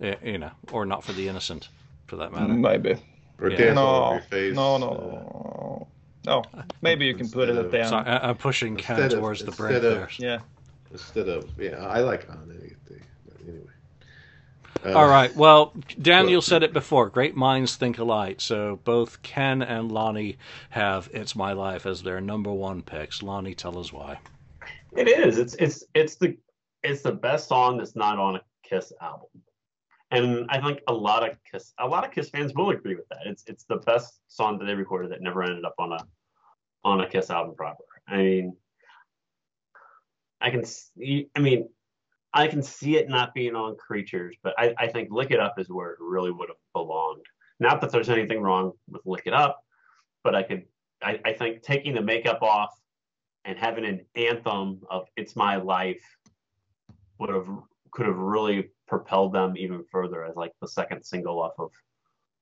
eh, 0.02 0.16
you 0.24 0.38
know, 0.40 0.52
or 0.72 0.86
"Not 0.86 1.04
for 1.04 1.14
the 1.14 1.28
Innocent," 1.28 1.70
for 2.08 2.16
that 2.16 2.32
matter. 2.32 2.54
maybe. 2.54 2.96
Or 3.40 3.50
Yeah. 3.50 3.58
dance 3.58 3.76
No, 3.76 3.88
over 4.06 4.14
your 4.14 4.22
face. 4.24 4.56
no, 4.56 4.78
no, 4.78 4.90
uh, 4.90 4.96
no. 4.96 5.88
No, 6.26 6.44
maybe 6.82 7.06
you 7.06 7.14
can 7.16 7.30
put 7.30 7.50
it 7.50 7.58
at 7.58 7.70
the 7.70 7.80
end. 7.82 7.90
So 7.90 7.98
I, 7.98 8.30
I'm 8.30 8.38
pushing 8.38 8.78
Ken 8.78 8.96
Instead 8.96 9.14
of- 9.14 9.20
towards 9.20 9.42
the 9.42 9.48
instead 9.48 9.68
break 9.68 9.82
there. 9.82 10.10
Yeah. 10.18 10.40
instead 10.92 11.28
of 11.28 11.44
yeah, 11.60 11.86
I 11.98 12.00
like 12.00 12.30
on 12.30 12.50
anything. 12.50 13.04
But 13.28 13.36
anyway. 13.48 13.73
Uh, 14.86 14.94
All 14.94 15.08
right. 15.08 15.34
Well, 15.36 15.74
Daniel 16.02 16.34
Well- 16.36 16.42
said 16.42 16.64
it 16.64 16.74
before. 16.74 17.10
Great 17.10 17.36
minds 17.36 17.76
think 17.76 17.98
alike. 17.98 18.42
So 18.42 18.80
both 18.84 19.22
Ken 19.22 19.62
and 19.62 19.92
Lonnie 19.92 20.38
have 20.72 21.10
"It's 21.14 21.36
My 21.36 21.54
Life" 21.54 21.86
as 21.86 22.04
their 22.04 22.20
number 22.20 22.52
one 22.52 22.82
picks. 22.82 23.24
Lonnie, 23.24 23.56
tell 23.56 23.78
us 23.78 23.94
why. 23.94 24.20
It 24.96 25.08
is. 25.08 25.38
It's 25.38 25.56
it's 25.56 25.84
it's 25.94 26.16
the 26.16 26.38
it's 26.84 27.02
the 27.02 27.12
best 27.14 27.48
song 27.48 27.78
that's 27.78 27.96
not 27.96 28.20
on 28.20 28.36
a 28.36 28.42
Kiss 28.64 28.92
album, 29.02 29.30
and 30.12 30.46
I 30.50 30.62
think 30.62 30.80
a 30.88 30.94
lot 30.94 31.28
of 31.30 31.38
Kiss 31.50 31.74
a 31.80 31.88
lot 31.88 32.06
of 32.06 32.12
Kiss 32.12 32.30
fans 32.30 32.54
will 32.54 32.70
agree 32.72 32.96
with 32.96 33.08
that. 33.10 33.26
It's 33.26 33.44
it's 33.48 33.64
the 33.64 33.78
best 33.78 34.20
song 34.28 34.60
that 34.60 34.66
they 34.66 34.76
recorded 34.76 35.12
that 35.12 35.22
never 35.22 35.44
ended 35.44 35.66
up 35.66 35.76
on 35.80 35.94
a 35.94 36.00
on 36.84 37.02
a 37.02 37.10
Kiss 37.10 37.30
album 37.30 37.56
proper. 37.56 37.84
I 38.08 38.18
mean, 38.18 38.58
I 40.42 40.50
can 40.50 40.66
see. 40.66 41.30
I 41.36 41.40
mean, 41.40 41.70
I 42.34 42.48
can 42.48 42.64
see 42.64 42.98
it 42.98 43.10
not 43.10 43.34
being 43.34 43.56
on 43.56 43.76
Creatures, 43.76 44.36
but 44.44 44.54
I 44.58 44.74
I 44.78 44.88
think 44.88 45.12
Lick 45.12 45.32
It 45.32 45.40
Up 45.40 45.60
is 45.60 45.70
where 45.70 45.92
it 45.92 46.00
really 46.00 46.32
would 46.32 46.50
have 46.50 46.58
belonged. 46.74 47.26
Not 47.60 47.82
that 47.82 47.92
there's 47.92 48.10
anything 48.10 48.42
wrong 48.42 48.74
with 48.90 49.06
Lick 49.06 49.24
It 49.26 49.34
Up, 49.34 49.60
but 50.24 50.36
I 50.36 50.44
could 50.44 50.64
I, 51.02 51.20
I 51.26 51.34
think 51.34 51.62
taking 51.62 51.94
the 51.94 52.02
makeup 52.02 52.42
off 52.42 52.72
and 53.46 53.58
having 53.58 53.86
an 53.86 54.06
anthem 54.16 54.82
of 54.90 55.08
"It's 55.16 55.36
My 55.36 55.58
Life" 55.58 56.04
would 57.20 57.30
have 57.30 57.48
could 57.92 58.08
have 58.08 58.18
really 58.18 58.70
propelled 58.88 59.34
them 59.34 59.56
even 59.56 59.84
further 59.92 60.24
as 60.26 60.36
like 60.36 60.52
the 60.62 60.68
second 60.68 61.04
single 61.04 61.40
off 61.40 61.54
of 61.60 61.72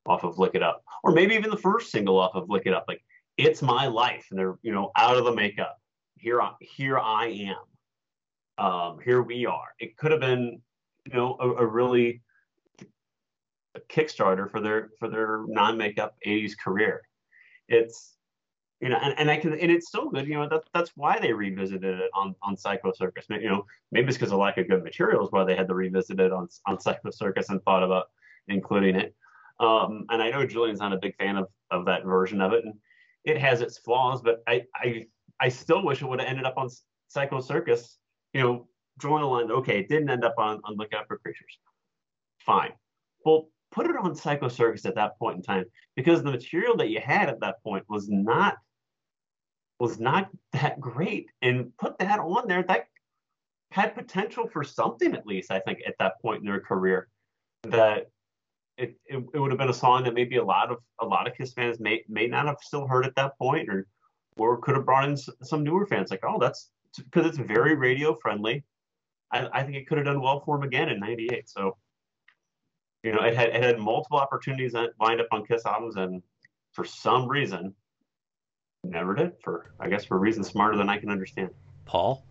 off 0.06 0.24
of 0.24 0.38
"Lick 0.38 0.54
It 0.54 0.62
Up," 0.62 0.82
or 1.04 1.12
maybe 1.12 1.34
even 1.34 1.50
the 1.50 1.56
first 1.56 1.90
single 1.90 2.18
off 2.18 2.34
of 2.34 2.48
"Lick 2.48 2.62
It 2.66 2.72
Up." 2.72 2.84
Like 2.88 3.02
"It's 3.36 3.60
My 3.62 3.86
Life," 3.86 4.26
and 4.30 4.38
they're 4.38 4.56
you 4.62 4.72
know 4.72 4.90
out 4.96 5.16
of 5.16 5.24
the 5.24 5.34
makeup. 5.34 5.76
Here 6.16 6.40
I 6.40 6.52
here 6.60 6.98
I 6.98 7.26
am. 7.26 7.71
Um, 8.62 8.98
here 9.04 9.22
we 9.22 9.44
are. 9.44 9.74
It 9.80 9.96
could 9.96 10.12
have 10.12 10.20
been 10.20 10.62
you 11.06 11.14
know 11.14 11.36
a, 11.40 11.64
a 11.64 11.66
really 11.66 12.22
a 13.74 13.80
Kickstarter 13.80 14.48
for 14.48 14.60
their 14.60 14.90
for 15.00 15.08
their 15.08 15.44
non-makeup 15.48 16.14
80s 16.24 16.52
career. 16.56 17.02
It's 17.68 18.16
you 18.80 18.88
know, 18.88 18.98
and, 19.00 19.14
and 19.18 19.30
I 19.30 19.36
can, 19.36 19.52
and 19.52 19.70
it's 19.70 19.92
so 19.92 20.10
good, 20.10 20.26
you 20.26 20.34
know, 20.34 20.48
that, 20.48 20.64
that's 20.74 20.90
why 20.96 21.16
they 21.20 21.32
revisited 21.32 22.00
it 22.00 22.10
on, 22.14 22.34
on 22.42 22.56
Psycho 22.56 22.92
Circus. 22.92 23.26
You 23.30 23.48
know, 23.48 23.64
maybe 23.92 24.08
it's 24.08 24.18
because 24.18 24.32
of 24.32 24.40
lack 24.40 24.58
of 24.58 24.68
good 24.68 24.82
materials 24.82 25.30
why 25.30 25.44
they 25.44 25.54
had 25.54 25.68
to 25.68 25.74
revisit 25.74 26.18
it 26.18 26.32
on, 26.32 26.48
on 26.66 26.80
Psycho 26.80 27.10
Circus 27.12 27.48
and 27.48 27.62
thought 27.62 27.84
about 27.84 28.06
including 28.48 28.96
it. 28.96 29.14
Um, 29.60 30.04
and 30.10 30.20
I 30.20 30.30
know 30.30 30.44
Julian's 30.44 30.80
not 30.80 30.92
a 30.92 30.98
big 30.98 31.14
fan 31.16 31.36
of, 31.36 31.46
of 31.70 31.84
that 31.86 32.04
version 32.04 32.40
of 32.40 32.52
it, 32.54 32.64
and 32.64 32.74
it 33.24 33.38
has 33.38 33.60
its 33.60 33.78
flaws, 33.78 34.20
but 34.20 34.42
I, 34.48 34.64
I, 34.74 35.06
I 35.38 35.48
still 35.48 35.84
wish 35.84 36.02
it 36.02 36.06
would 36.06 36.18
have 36.18 36.28
ended 36.28 36.44
up 36.44 36.54
on 36.56 36.68
Psycho 37.06 37.40
Circus, 37.40 37.98
you 38.32 38.40
know, 38.40 38.68
drawing 38.98 39.22
a 39.22 39.28
line, 39.28 39.50
okay, 39.50 39.78
it 39.80 39.88
didn't 39.88 40.10
end 40.10 40.24
up 40.24 40.34
on, 40.38 40.60
on 40.64 40.76
Look 40.76 40.92
Out 40.94 41.06
for 41.08 41.18
Creatures. 41.18 41.58
Fine. 42.38 42.72
Well, 43.24 43.48
put 43.70 43.86
it 43.86 43.96
on 43.96 44.14
Psycho 44.14 44.48
Circus 44.48 44.86
at 44.86 44.94
that 44.94 45.18
point 45.18 45.36
in 45.36 45.42
time 45.42 45.64
because 45.96 46.22
the 46.22 46.30
material 46.30 46.76
that 46.76 46.88
you 46.88 47.00
had 47.00 47.28
at 47.28 47.40
that 47.40 47.62
point 47.62 47.84
was 47.88 48.08
not 48.08 48.56
was 49.80 49.98
not 49.98 50.30
that 50.52 50.80
great 50.80 51.26
and 51.40 51.76
put 51.76 51.98
that 51.98 52.20
on 52.20 52.46
there 52.46 52.62
that 52.62 52.86
had 53.72 53.94
potential 53.96 54.46
for 54.46 54.62
something 54.62 55.12
at 55.14 55.26
least 55.26 55.50
i 55.50 55.58
think 55.58 55.80
at 55.84 55.96
that 55.98 56.20
point 56.22 56.40
in 56.40 56.46
their 56.46 56.60
career 56.60 57.08
that 57.64 58.08
it, 58.78 58.96
it, 59.06 59.24
it 59.34 59.38
would 59.38 59.50
have 59.50 59.58
been 59.58 59.70
a 59.70 59.74
song 59.74 60.04
that 60.04 60.14
maybe 60.14 60.36
a 60.36 60.44
lot 60.44 60.70
of 60.70 60.78
a 61.00 61.04
lot 61.04 61.26
of 61.26 61.36
kiss 61.36 61.52
fans 61.52 61.80
may 61.80 62.04
may 62.08 62.28
not 62.28 62.46
have 62.46 62.58
still 62.60 62.86
heard 62.86 63.04
at 63.04 63.14
that 63.16 63.36
point 63.38 63.68
or 63.68 63.88
or 64.36 64.58
could 64.58 64.76
have 64.76 64.86
brought 64.86 65.08
in 65.08 65.16
some 65.16 65.64
newer 65.64 65.84
fans 65.86 66.12
like 66.12 66.22
oh 66.22 66.38
that's 66.38 66.70
because 66.98 67.26
it's 67.26 67.38
very 67.38 67.74
radio 67.74 68.14
friendly 68.22 68.64
I, 69.30 69.48
I 69.52 69.62
think 69.62 69.76
it 69.76 69.86
could 69.88 69.98
have 69.98 70.06
done 70.06 70.20
well 70.20 70.40
for 70.40 70.56
him 70.56 70.62
again 70.62 70.88
in 70.88 71.00
98 71.00 71.48
so 71.48 71.76
you 73.02 73.12
know 73.12 73.22
it 73.22 73.34
had 73.36 73.48
it 73.50 73.62
had 73.62 73.78
multiple 73.78 74.18
opportunities 74.18 74.72
that 74.72 74.90
lined 75.00 75.20
up 75.20 75.26
on 75.32 75.44
kiss 75.46 75.64
albums 75.66 75.96
and 75.96 76.22
for 76.72 76.84
some 76.84 77.28
reason 77.28 77.74
never 78.84 79.14
did 79.14 79.32
for 79.42 79.72
i 79.80 79.88
guess 79.88 80.04
for 80.04 80.18
reasons 80.18 80.48
smarter 80.48 80.76
than 80.76 80.88
i 80.88 80.98
can 80.98 81.10
understand 81.10 81.50
Paul. 81.84 82.24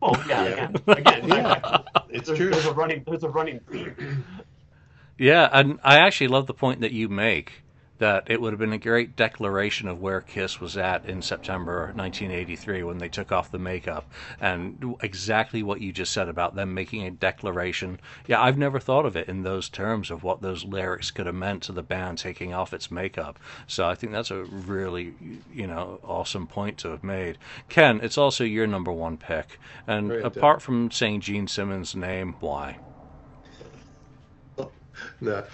well 0.00 0.16
yeah, 0.28 0.44
Yeah. 0.44 0.52
again 0.52 0.74
again 0.88 1.28
Yeah. 1.28 1.78
It's 2.10 2.26
there's, 2.26 2.38
true. 2.38 2.50
there's 2.50 2.66
a 2.66 2.72
running 2.72 3.02
there's 3.06 3.24
a 3.24 3.28
running 3.28 3.60
theme 3.70 4.24
Yeah, 5.18 5.48
and 5.52 5.78
I 5.84 5.98
actually 5.98 6.28
love 6.28 6.46
the 6.46 6.54
point 6.54 6.80
that 6.80 6.92
you 6.92 7.08
make 7.08 7.63
that 7.98 8.24
it 8.28 8.40
would 8.40 8.52
have 8.52 8.60
been 8.60 8.72
a 8.72 8.78
great 8.78 9.16
declaration 9.16 9.88
of 9.88 10.00
where 10.00 10.20
Kiss 10.20 10.60
was 10.60 10.76
at 10.76 11.04
in 11.06 11.22
September 11.22 11.92
1983 11.94 12.82
when 12.82 12.98
they 12.98 13.08
took 13.08 13.30
off 13.30 13.50
the 13.50 13.58
makeup, 13.58 14.10
and 14.40 14.96
exactly 15.02 15.62
what 15.62 15.80
you 15.80 15.92
just 15.92 16.12
said 16.12 16.28
about 16.28 16.54
them 16.56 16.74
making 16.74 17.02
a 17.06 17.10
declaration. 17.10 18.00
Yeah, 18.26 18.42
I've 18.42 18.58
never 18.58 18.80
thought 18.80 19.06
of 19.06 19.16
it 19.16 19.28
in 19.28 19.42
those 19.42 19.68
terms 19.68 20.10
of 20.10 20.22
what 20.24 20.42
those 20.42 20.64
lyrics 20.64 21.10
could 21.10 21.26
have 21.26 21.34
meant 21.34 21.62
to 21.64 21.72
the 21.72 21.82
band 21.82 22.18
taking 22.18 22.52
off 22.52 22.72
its 22.72 22.90
makeup. 22.90 23.38
So 23.66 23.86
I 23.88 23.94
think 23.94 24.12
that's 24.12 24.30
a 24.30 24.44
really, 24.44 25.14
you 25.52 25.66
know, 25.66 26.00
awesome 26.02 26.46
point 26.46 26.78
to 26.78 26.88
have 26.88 27.04
made. 27.04 27.38
Ken, 27.68 28.00
it's 28.02 28.18
also 28.18 28.44
your 28.44 28.66
number 28.66 28.92
one 28.92 29.16
pick, 29.16 29.58
and 29.86 30.10
Right, 30.10 30.24
apart 30.24 30.62
from 30.62 30.90
saying 30.90 31.20
Gene 31.20 31.46
Simmons' 31.46 31.94
name, 31.94 32.36
why? 32.40 32.78
no, 35.20 35.44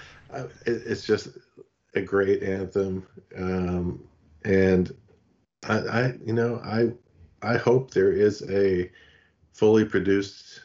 it's 0.67 1.05
just 1.07 1.29
a 1.95 2.03
great 2.03 2.43
anthem, 2.43 3.07
um, 3.37 4.03
and 4.45 4.95
I, 5.69 5.79
I, 5.79 6.15
you 6.25 6.33
know, 6.33 6.61
I, 6.65 6.93
I 7.43 7.57
hope 7.59 7.91
there 7.91 8.13
is 8.13 8.43
a 8.51 8.91
fully 9.53 9.85
produced 9.85 10.63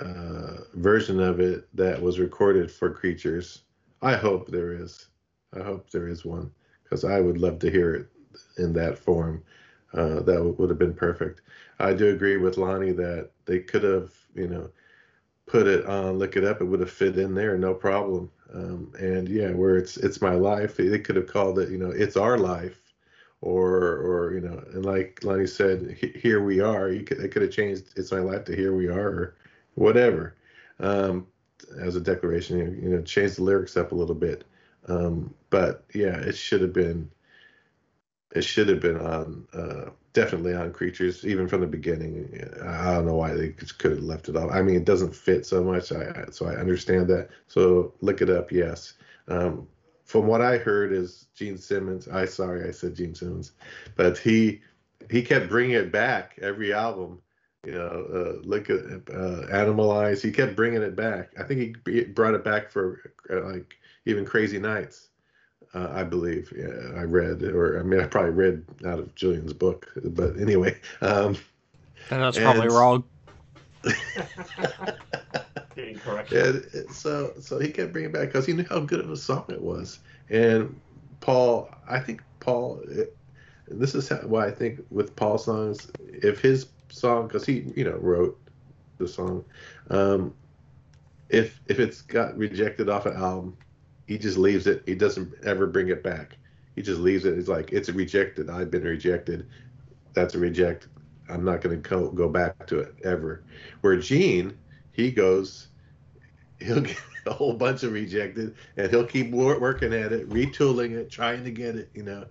uh, 0.00 0.58
version 0.74 1.20
of 1.20 1.40
it 1.40 1.68
that 1.76 2.00
was 2.00 2.18
recorded 2.18 2.70
for 2.70 2.90
Creatures. 2.90 3.62
I 4.02 4.16
hope 4.16 4.48
there 4.48 4.72
is. 4.72 5.08
I 5.58 5.62
hope 5.62 5.90
there 5.90 6.08
is 6.08 6.24
one 6.24 6.50
because 6.84 7.04
I 7.04 7.20
would 7.20 7.38
love 7.38 7.58
to 7.60 7.70
hear 7.70 7.94
it 7.94 8.08
in 8.58 8.72
that 8.74 8.98
form. 8.98 9.42
Uh, 9.94 10.16
that 10.20 10.34
w- 10.36 10.54
would 10.58 10.68
have 10.70 10.78
been 10.78 10.94
perfect. 10.94 11.40
I 11.78 11.94
do 11.94 12.10
agree 12.10 12.36
with 12.36 12.58
Lonnie 12.58 12.92
that 12.92 13.30
they 13.46 13.60
could 13.60 13.82
have, 13.82 14.12
you 14.34 14.46
know, 14.48 14.70
put 15.46 15.66
it 15.66 15.86
on 15.86 16.18
look 16.18 16.36
it 16.36 16.44
up 16.44 16.60
it 16.60 16.64
would 16.64 16.80
have 16.80 16.90
fit 16.90 17.18
in 17.18 17.34
there 17.34 17.56
no 17.58 17.74
problem 17.74 18.30
um, 18.54 18.92
and 18.98 19.28
yeah 19.28 19.50
where 19.50 19.76
it's 19.76 19.96
it's 19.98 20.22
my 20.22 20.34
life 20.34 20.76
they 20.76 20.98
could 20.98 21.16
have 21.16 21.26
called 21.26 21.58
it 21.58 21.70
you 21.70 21.78
know 21.78 21.90
it's 21.90 22.16
our 22.16 22.38
life. 22.38 22.80
Or 23.40 23.76
or 23.98 24.32
you 24.34 24.40
know 24.40 24.60
and 24.72 24.84
like 24.84 25.20
Lonnie 25.22 25.46
said 25.46 25.96
here 26.16 26.42
we 26.42 26.58
are. 26.58 26.90
You 26.90 27.04
could, 27.04 27.20
it 27.20 27.28
could 27.28 27.42
have 27.42 27.52
changed 27.52 27.84
it's 27.96 28.10
my 28.10 28.18
life 28.18 28.44
to 28.46 28.56
here 28.56 28.74
we 28.74 28.88
are 28.88 29.08
or 29.08 29.36
whatever. 29.76 30.34
Um, 30.80 31.24
as 31.80 31.94
a 31.94 32.00
declaration 32.00 32.58
you 32.82 32.88
know 32.88 33.02
change 33.02 33.36
the 33.36 33.44
lyrics 33.44 33.76
up 33.76 33.92
a 33.92 33.94
little 33.94 34.16
bit. 34.16 34.42
Um, 34.88 35.32
but 35.50 35.84
yeah 35.94 36.16
it 36.16 36.34
should 36.34 36.62
have 36.62 36.72
been 36.72 37.08
it 38.32 38.42
should 38.42 38.68
have 38.68 38.80
been 38.80 38.98
on 38.98 39.46
uh, 39.54 39.90
definitely 40.12 40.54
on 40.54 40.72
creatures 40.72 41.24
even 41.26 41.48
from 41.48 41.60
the 41.60 41.66
beginning. 41.66 42.40
I 42.62 42.94
don't 42.94 43.06
know 43.06 43.14
why 43.16 43.34
they 43.34 43.50
could 43.50 43.92
have 43.92 44.02
left 44.02 44.28
it 44.28 44.36
off. 44.36 44.50
I 44.52 44.62
mean 44.62 44.76
it 44.76 44.84
doesn't 44.84 45.14
fit 45.14 45.46
so 45.46 45.62
much. 45.64 45.92
I, 45.92 46.26
so 46.30 46.46
i 46.46 46.54
understand 46.54 47.08
that. 47.08 47.30
So 47.46 47.94
look 48.00 48.20
it 48.20 48.30
up 48.30 48.52
yes. 48.52 48.94
Um, 49.28 49.66
from 50.04 50.26
what 50.26 50.40
i 50.40 50.56
heard 50.56 50.90
is 50.90 51.26
gene 51.34 51.58
simmons 51.58 52.08
i 52.08 52.24
sorry 52.24 52.66
i 52.66 52.70
said 52.70 52.94
gene 52.94 53.14
simmons 53.14 53.52
but 53.94 54.16
he 54.16 54.62
he 55.10 55.22
kept 55.22 55.50
bringing 55.50 55.76
it 55.76 55.92
back 55.92 56.38
every 56.40 56.72
album. 56.72 57.20
You 57.66 57.72
know 57.72 58.06
uh, 58.14 58.46
look 58.46 58.70
at 58.70 58.78
uh, 58.78 59.46
animalize 59.50 60.22
he 60.22 60.30
kept 60.30 60.54
bringing 60.54 60.82
it 60.82 60.94
back. 60.94 61.32
I 61.38 61.42
think 61.42 61.76
he 61.86 62.04
brought 62.04 62.34
it 62.34 62.44
back 62.44 62.70
for 62.70 63.12
uh, 63.30 63.44
like 63.52 63.76
even 64.06 64.24
crazy 64.24 64.58
nights 64.58 65.08
uh, 65.74 65.88
I 65.90 66.04
believe. 66.04 66.52
Yeah, 66.56 66.98
I 66.98 67.02
read, 67.02 67.42
or 67.42 67.78
I 67.78 67.82
mean, 67.82 68.00
I 68.00 68.06
probably 68.06 68.30
read 68.32 68.64
out 68.86 68.98
of 68.98 69.14
Julian's 69.14 69.52
book, 69.52 69.90
but 70.04 70.36
anyway. 70.38 70.78
Um, 71.00 71.36
And 72.10 72.22
that's 72.22 72.36
And- 72.38 72.44
probably 72.44 72.68
wrong. 72.68 73.04
Incorrect. 75.76 76.32
and 76.32 76.90
so, 76.90 77.32
so 77.40 77.58
he 77.58 77.68
kept 77.70 77.92
bringing 77.92 78.10
it 78.10 78.12
back 78.12 78.26
because 78.28 78.46
he 78.46 78.52
knew 78.52 78.64
how 78.68 78.80
good 78.80 79.00
of 79.00 79.10
a 79.10 79.16
song 79.16 79.44
it 79.48 79.60
was. 79.60 80.00
And 80.28 80.78
Paul, 81.20 81.70
I 81.88 82.00
think 82.00 82.22
Paul, 82.40 82.80
it, 82.88 83.16
this 83.68 83.94
is 83.94 84.08
how, 84.08 84.16
why 84.18 84.46
I 84.46 84.50
think 84.50 84.80
with 84.90 85.14
Paul 85.14 85.38
songs, 85.38 85.90
if 86.08 86.40
his 86.40 86.66
song, 86.88 87.28
because 87.28 87.46
he, 87.46 87.66
you 87.76 87.84
know, 87.84 87.96
wrote 87.96 88.38
the 88.98 89.06
song, 89.06 89.44
um, 89.90 90.34
if 91.28 91.60
if 91.66 91.78
it's 91.78 92.00
got 92.02 92.36
rejected 92.36 92.88
off 92.88 93.06
an 93.06 93.14
album, 93.14 93.56
he 94.08 94.16
just 94.16 94.38
leaves 94.38 94.66
it. 94.66 94.82
He 94.86 94.94
doesn't 94.94 95.34
ever 95.44 95.66
bring 95.66 95.88
it 95.88 96.02
back. 96.02 96.38
He 96.74 96.82
just 96.82 97.00
leaves 97.00 97.26
it. 97.26 97.36
He's 97.36 97.48
like 97.48 97.72
it's 97.72 97.90
rejected. 97.90 98.48
I've 98.48 98.70
been 98.70 98.84
rejected. 98.84 99.46
That's 100.14 100.34
a 100.34 100.38
reject. 100.38 100.88
I'm 101.28 101.44
not 101.44 101.60
going 101.60 101.80
to 101.80 101.88
go, 101.88 102.10
go 102.10 102.28
back 102.28 102.66
to 102.68 102.78
it 102.78 102.94
ever. 103.04 103.44
Where 103.82 103.96
Gene, 103.96 104.56
he 104.92 105.10
goes, 105.10 105.68
he'll 106.58 106.80
get 106.80 106.98
a 107.26 107.34
whole 107.34 107.52
bunch 107.52 107.82
of 107.82 107.92
rejected, 107.92 108.54
and 108.78 108.90
he'll 108.90 109.04
keep 109.04 109.30
wor- 109.30 109.60
working 109.60 109.92
at 109.92 110.10
it, 110.12 110.26
retooling 110.30 110.92
it, 110.92 111.10
trying 111.10 111.44
to 111.44 111.50
get 111.50 111.76
it, 111.76 111.90
you 111.92 112.02
know, 112.02 112.24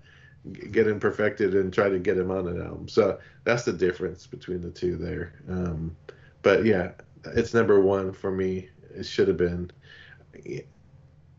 get 0.72 0.88
him 0.88 1.00
perfected 1.00 1.54
and 1.54 1.72
try 1.72 1.90
to 1.90 2.00
get 2.00 2.18
him 2.18 2.32
on 2.32 2.48
an 2.48 2.60
album. 2.60 2.88
So 2.88 3.20
that's 3.44 3.66
the 3.66 3.74
difference 3.74 4.26
between 4.26 4.62
the 4.62 4.72
two 4.72 4.96
there. 4.96 5.34
Um, 5.48 5.96
but 6.42 6.66
yeah, 6.66 6.94
it's 7.36 7.54
number 7.54 7.80
one 7.80 8.12
for 8.12 8.32
me. 8.32 8.70
It 8.96 9.06
should 9.06 9.28
have 9.28 9.38
been. 9.38 9.72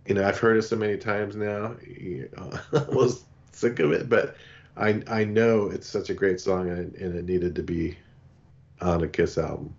You 0.08 0.14
know, 0.14 0.26
I've 0.26 0.38
heard 0.38 0.56
it 0.56 0.62
so 0.62 0.76
many 0.76 0.96
times 0.96 1.36
now. 1.36 1.76
I 2.72 2.82
was 2.88 3.24
sick 3.52 3.78
of 3.78 3.92
it, 3.92 4.08
but 4.08 4.36
I 4.76 5.02
I 5.06 5.24
know 5.24 5.68
it's 5.70 5.86
such 5.86 6.08
a 6.10 6.14
great 6.14 6.40
song 6.40 6.70
and, 6.70 6.94
and 6.94 7.14
it 7.14 7.26
needed 7.26 7.54
to 7.56 7.62
be 7.62 7.96
on 8.80 9.02
a 9.02 9.08
Kiss 9.08 9.36
album. 9.38 9.74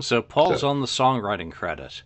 So 0.00 0.20
Paul's 0.20 0.60
So- 0.60 0.68
on 0.68 0.80
the 0.80 0.86
songwriting 0.86 1.50
credit. 1.50 2.02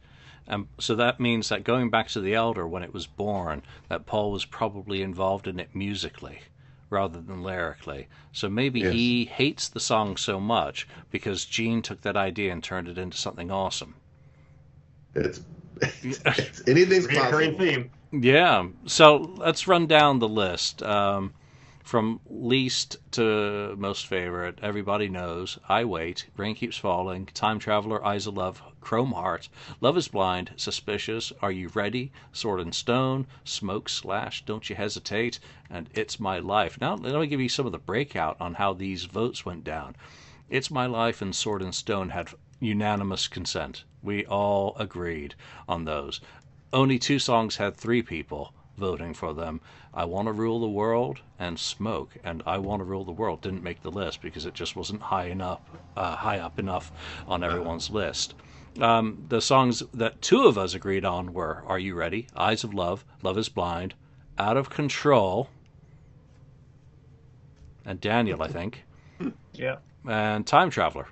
And 0.47 0.67
so 0.81 0.97
that 0.97 1.21
means 1.21 1.49
that 1.49 1.63
going 1.63 1.91
back 1.91 2.09
to 2.09 2.21
The 2.21 2.35
Elder 2.35 2.67
when 2.67 2.83
it 2.83 2.93
was 2.93 3.07
born, 3.07 3.63
that 3.89 4.05
Paul 4.07 4.33
was 4.33 4.45
probably 4.45 5.01
involved 5.01 5.47
in 5.47 5.61
it 5.61 5.69
musically 5.75 6.41
rather 6.89 7.21
than 7.21 7.43
lyrically. 7.45 8.09
So 8.33 8.49
maybe 8.49 8.81
Yes. 8.81 8.93
he 8.93 9.25
hates 9.27 9.69
the 9.69 9.79
song 9.79 10.17
so 10.17 10.41
much 10.41 10.89
because 11.13 11.45
Gene 11.45 11.83
took 11.83 12.01
that 12.03 12.17
idea 12.17 12.51
and 12.53 12.65
turned 12.65 12.89
it 12.89 12.99
into 12.99 13.17
something 13.17 13.49
awesome. 13.53 13.95
It's 15.15 15.41
anything's 16.67 17.07
Recurring 17.07 17.57
possible. 17.57 17.59
theme. 17.59 17.91
Yeah. 18.13 18.69
So 18.87 19.17
let's 19.37 19.69
run 19.69 19.87
down 19.87 20.19
the 20.19 20.29
list. 20.29 20.83
Um, 20.83 21.35
from 21.91 22.21
least 22.29 22.99
to 23.13 23.75
most 23.77 24.07
favorite, 24.07 24.61
everybody 24.63 25.09
knows 25.09 25.59
I 25.69 25.85
Wait, 25.85 26.27
Rain 26.37 26.55
Keeps 26.55 26.77
Falling, 26.77 27.27
Time 27.27 27.59
Traveler, 27.59 28.05
Eyes 28.05 28.29
of 28.29 28.37
Love, 28.37 28.63
Chrome 28.81 29.11
Heart, 29.11 29.49
Love 29.81 29.97
is 29.97 30.07
Blind, 30.07 30.53
Suspicious, 30.57 31.33
Are 31.43 31.51
You 31.51 31.69
Ready, 31.75 32.13
Sword 32.33 32.61
and 32.61 32.73
Stone, 32.73 33.27
Smoke 33.45 33.89
Slash, 33.89 34.45
Don't 34.45 34.71
You 34.71 34.77
Hesitate, 34.77 35.41
and 35.69 35.89
It's 35.93 36.21
My 36.21 36.39
Life. 36.39 36.81
Now, 36.81 36.95
let 36.95 37.21
me 37.21 37.27
give 37.27 37.41
you 37.41 37.49
some 37.49 37.67
of 37.67 37.73
the 37.73 37.79
breakout 37.79 38.37
on 38.41 38.55
how 38.55 38.73
these 38.73 39.07
votes 39.07 39.45
went 39.45 39.65
down. 39.65 39.97
It's 40.49 40.71
My 40.71 40.87
Life 40.87 41.21
and 41.21 41.35
Sword 41.35 41.61
and 41.61 41.75
Stone 41.75 42.11
had 42.11 42.29
unanimous 42.61 43.27
consent. 43.27 43.83
We 44.03 44.25
all 44.27 44.77
agreed 44.79 45.35
on 45.69 45.85
those. 45.85 46.21
Only 46.73 46.99
two 46.99 47.19
songs 47.19 47.57
had 47.57 47.77
three 47.77 48.03
people 48.03 48.55
voting 48.79 49.13
for 49.13 49.35
them. 49.35 49.61
I 49.93 50.05
Want 50.05 50.27
to 50.29 50.33
Rule 50.33 50.61
the 50.61 50.69
World 50.69 51.21
and 51.39 51.59
Smoke. 51.59 52.17
And 52.25 52.43
I 52.47 52.59
Want 52.59 52.81
to 52.81 52.85
Rule 52.85 53.05
the 53.05 53.13
World 53.13 53.43
didn't 53.43 53.63
make 53.63 53.83
the 53.83 53.91
list 53.91 54.23
because 54.23 54.47
it 54.47 54.55
just 54.55 54.77
wasn't 54.77 55.03
high 55.03 55.27
enough, 55.27 55.61
uh, 55.97 56.17
high 56.17 56.39
up 56.39 56.59
enough 56.59 56.91
on 57.27 57.43
everyone's 57.45 57.91
list. 57.91 58.35
Um, 58.81 59.25
the 59.29 59.41
songs 59.43 59.83
that 59.93 60.23
two 60.23 60.47
of 60.47 60.57
us 60.57 60.75
agreed 60.75 61.05
on 61.05 61.33
were 61.35 61.63
Are 61.67 61.79
You 61.79 61.95
Ready? 61.95 62.29
Eyes 62.37 62.63
of 62.65 62.73
Love, 62.73 63.05
Love 63.23 63.37
is 63.37 63.49
Blind, 63.49 63.95
Out 64.39 64.57
of 64.57 64.71
Control, 64.71 65.51
and 67.85 68.01
Daniel, 68.01 68.43
I 68.43 68.49
think 68.49 68.85
Yeah. 69.53 69.77
and 70.09 70.47
Time 70.47 70.71
Traveler. 70.71 71.09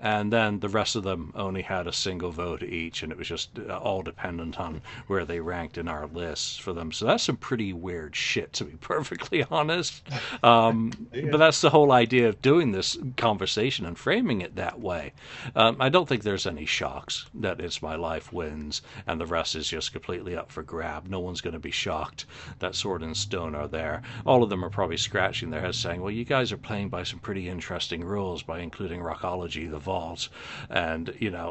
And 0.00 0.32
then 0.32 0.60
the 0.60 0.68
rest 0.68 0.96
of 0.96 1.02
them 1.02 1.32
only 1.34 1.62
had 1.62 1.86
a 1.86 1.92
single 1.92 2.30
vote 2.30 2.62
each, 2.62 3.02
and 3.02 3.12
it 3.12 3.18
was 3.18 3.28
just 3.28 3.50
uh, 3.58 3.76
all 3.78 4.02
dependent 4.02 4.58
on 4.58 4.80
where 5.06 5.24
they 5.24 5.40
ranked 5.40 5.76
in 5.76 5.88
our 5.88 6.06
lists 6.06 6.56
for 6.56 6.72
them. 6.72 6.90
So 6.92 7.04
that's 7.06 7.24
some 7.24 7.36
pretty 7.36 7.72
weird 7.72 8.16
shit, 8.16 8.52
to 8.54 8.64
be 8.64 8.76
perfectly 8.80 9.44
honest. 9.50 10.02
Um, 10.42 10.92
But 11.30 11.38
that's 11.38 11.60
the 11.60 11.70
whole 11.70 11.92
idea 11.92 12.28
of 12.28 12.40
doing 12.42 12.72
this 12.72 12.96
conversation 13.16 13.84
and 13.86 13.98
framing 13.98 14.40
it 14.40 14.56
that 14.56 14.80
way. 14.80 15.12
Um, 15.54 15.76
I 15.80 15.88
don't 15.90 16.08
think 16.08 16.22
there's 16.22 16.46
any 16.46 16.64
shocks 16.66 17.26
that 17.34 17.60
It's 17.60 17.82
My 17.82 17.94
Life 17.96 18.32
wins, 18.32 18.82
and 19.06 19.20
the 19.20 19.26
rest 19.26 19.54
is 19.54 19.68
just 19.68 19.92
completely 19.92 20.34
up 20.36 20.50
for 20.50 20.62
grab. 20.62 21.08
No 21.08 21.20
one's 21.20 21.40
going 21.42 21.52
to 21.54 21.58
be 21.60 21.70
shocked 21.70 22.24
that 22.58 22.74
Sword 22.74 23.02
and 23.02 23.16
Stone 23.16 23.54
are 23.54 23.68
there. 23.68 24.02
All 24.24 24.42
of 24.42 24.50
them 24.50 24.64
are 24.64 24.70
probably 24.70 24.96
scratching 24.96 25.50
their 25.50 25.60
heads 25.60 25.78
saying, 25.78 26.00
well, 26.00 26.10
you 26.10 26.24
guys 26.24 26.52
are 26.52 26.56
playing 26.56 26.88
by 26.88 27.02
some 27.02 27.18
pretty 27.18 27.48
interesting 27.48 28.02
rules 28.04 28.42
by 28.42 28.60
including 28.60 29.00
Rockology, 29.00 29.70
the 29.70 29.78
Vault, 29.90 30.28
and, 30.68 31.04
you 31.18 31.30
know, 31.36 31.48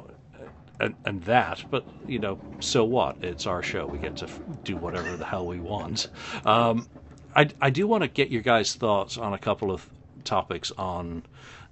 and, 0.79 0.95
and 1.05 1.23
that, 1.23 1.65
but 1.69 1.83
you 2.07 2.19
know, 2.19 2.39
so 2.61 2.83
what? 2.85 3.17
It's 3.21 3.45
our 3.45 3.61
show. 3.61 3.85
We 3.85 3.99
get 3.99 4.15
to 4.17 4.25
f- 4.25 4.41
do 4.63 4.77
whatever 4.77 5.17
the 5.17 5.25
hell 5.25 5.45
we 5.45 5.59
want. 5.59 6.07
Um, 6.45 6.87
I, 7.35 7.49
I 7.61 7.69
do 7.69 7.87
want 7.87 8.03
to 8.03 8.07
get 8.07 8.29
your 8.29 8.41
guys' 8.41 8.75
thoughts 8.75 9.17
on 9.17 9.33
a 9.33 9.37
couple 9.37 9.71
of 9.71 9.89
topics 10.23 10.71
on 10.77 11.23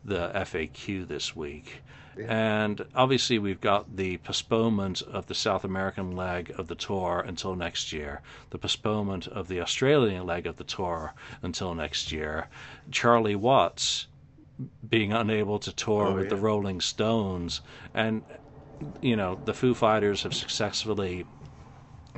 the 0.04 0.30
FAQ 0.36 1.08
this 1.08 1.36
week. 1.36 1.84
And 2.28 2.84
obviously, 2.96 3.38
we've 3.38 3.62
got 3.62 3.96
the 3.96 4.18
postponement 4.18 5.04
of 5.04 5.28
the 5.28 5.36
South 5.36 5.64
American 5.64 6.16
leg 6.16 6.52
of 6.58 6.68
the 6.68 6.76
tour 6.76 7.24
until 7.28 7.56
next 7.56 7.94
year, 7.94 8.22
the 8.50 8.58
postponement 8.58 9.28
of 9.28 9.48
the 9.48 9.62
Australian 9.62 10.26
leg 10.26 10.48
of 10.48 10.56
the 10.58 10.64
tour 10.64 11.14
until 11.44 11.76
next 11.76 12.12
year. 12.12 12.48
Charlie 12.90 13.36
Watts 13.36 14.08
being 14.88 15.14
unable 15.14 15.60
to 15.60 15.72
tour 15.72 16.08
Oh, 16.08 16.16
with 16.16 16.30
the. 16.30 16.36
Rolling 16.36 16.82
Stones, 16.82 17.62
and 17.94 18.24
you 19.02 19.16
know 19.16 19.40
the 19.44 19.54
Foo 19.54 19.74
Fighters 19.74 20.24
have 20.24 20.34
successfully 20.36 21.26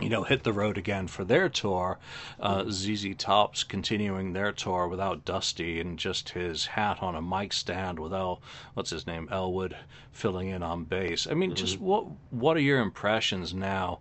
you 0.01 0.09
know, 0.09 0.23
hit 0.23 0.43
the 0.43 0.53
road 0.53 0.77
again 0.77 1.07
for 1.07 1.23
their 1.23 1.49
tour. 1.49 1.99
Uh, 2.39 2.65
ZZ 2.69 3.15
Top's 3.17 3.63
continuing 3.63 4.33
their 4.33 4.51
tour 4.51 4.87
without 4.87 5.25
Dusty 5.25 5.79
and 5.79 5.99
just 5.99 6.29
his 6.29 6.67
hat 6.67 7.01
on 7.01 7.15
a 7.15 7.21
mic 7.21 7.53
stand 7.53 7.99
without 7.99 8.39
what's 8.73 8.89
his 8.89 9.05
name, 9.07 9.27
Elwood, 9.31 9.75
filling 10.11 10.47
in 10.49 10.63
on 10.63 10.83
bass. 10.83 11.27
I 11.27 11.33
mean, 11.33 11.55
just 11.55 11.79
what 11.79 12.05
what 12.29 12.57
are 12.57 12.61
your 12.61 12.79
impressions 12.79 13.53
now 13.53 13.99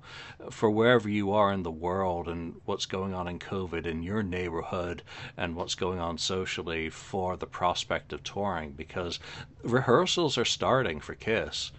for 0.51 0.71
wherever 0.71 1.09
you 1.09 1.33
are 1.33 1.53
in 1.53 1.63
the 1.63 1.71
world 1.71 2.29
and 2.29 2.61
what's 2.65 2.87
going 2.87 3.15
on 3.15 3.29
in 3.29 3.39
COVID 3.39 3.87
in 3.87 4.03
your 4.03 4.23
neighborhood 4.23 5.03
and 5.37 5.55
what's 5.55 5.75
going 5.75 5.99
on 5.99 6.19
socially 6.19 6.91
for 6.91 7.37
the 7.37 7.47
prospect 7.47 8.13
of 8.13 8.23
touring? 8.23 8.73
Because 8.73 9.19
rehearsals 9.63 10.39
are 10.39 10.45
starting 10.45 11.01
for 11.01 11.15
Kiss 11.15 11.73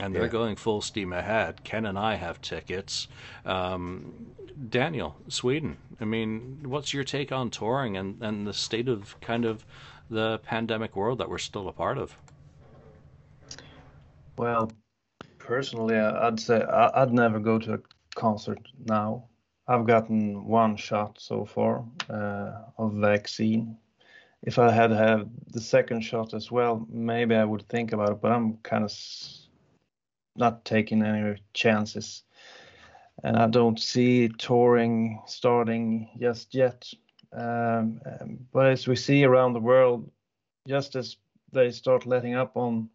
and 0.00 0.14
they're 0.14 0.24
Yeah. 0.24 0.28
going 0.28 0.56
full 0.56 0.80
steam 0.80 1.12
ahead. 1.12 1.64
Ken 1.64 1.86
and 1.86 1.98
I 1.98 2.14
have 2.16 2.40
tickets. 2.40 3.08
Um, 3.44 4.34
Daniel, 4.68 5.16
Sweden. 5.28 5.76
I 6.00 6.04
mean, 6.04 6.60
what's 6.64 6.92
your 6.94 7.04
take 7.04 7.32
on 7.32 7.50
touring 7.50 7.96
and, 7.96 8.22
and 8.22 8.46
the 8.46 8.54
state 8.54 8.88
of 8.88 9.18
kind 9.20 9.44
of 9.44 9.64
the 10.10 10.38
pandemic 10.38 10.94
world 10.96 11.18
that 11.18 11.28
we're 11.28 11.38
still 11.38 11.68
a 11.68 11.72
part 11.72 11.98
of? 11.98 12.16
Well, 14.36 14.70
personally, 15.38 15.96
I'd 15.96 16.40
say 16.40 16.62
I'd 16.62 17.12
never 17.12 17.38
go 17.38 17.58
to 17.58 17.74
a 17.74 17.78
concert 18.14 18.60
now. 18.86 19.26
I've 19.66 19.86
gotten 19.86 20.44
one 20.44 20.76
shot 20.76 21.18
so 21.20 21.44
far 21.44 21.84
uh, 22.10 22.52
of 22.76 22.94
vaccine. 22.94 23.76
If 24.42 24.58
I 24.58 24.70
had 24.70 24.90
had 24.90 25.30
the 25.52 25.60
second 25.60 26.02
shot 26.02 26.34
as 26.34 26.50
well, 26.50 26.86
maybe 26.90 27.34
I 27.34 27.44
would 27.44 27.66
think 27.68 27.92
about 27.92 28.10
it. 28.10 28.20
But 28.20 28.32
I'm 28.32 28.58
kind 28.58 28.84
of 28.84 28.90
not 30.36 30.64
taking 30.64 31.02
any 31.02 31.36
chances, 31.52 32.22
and 33.22 33.36
I 33.36 33.46
don't 33.46 33.78
see 33.78 34.28
touring 34.28 35.22
starting 35.26 36.08
just 36.18 36.54
yet. 36.54 36.90
Um, 37.32 38.00
um, 38.06 38.38
but 38.52 38.66
as 38.66 38.86
we 38.86 38.96
see 38.96 39.24
around 39.24 39.52
the 39.52 39.60
world, 39.60 40.10
just 40.66 40.96
as 40.96 41.16
they 41.52 41.70
start 41.70 42.06
letting 42.06 42.34
up 42.34 42.56
on 42.56 42.88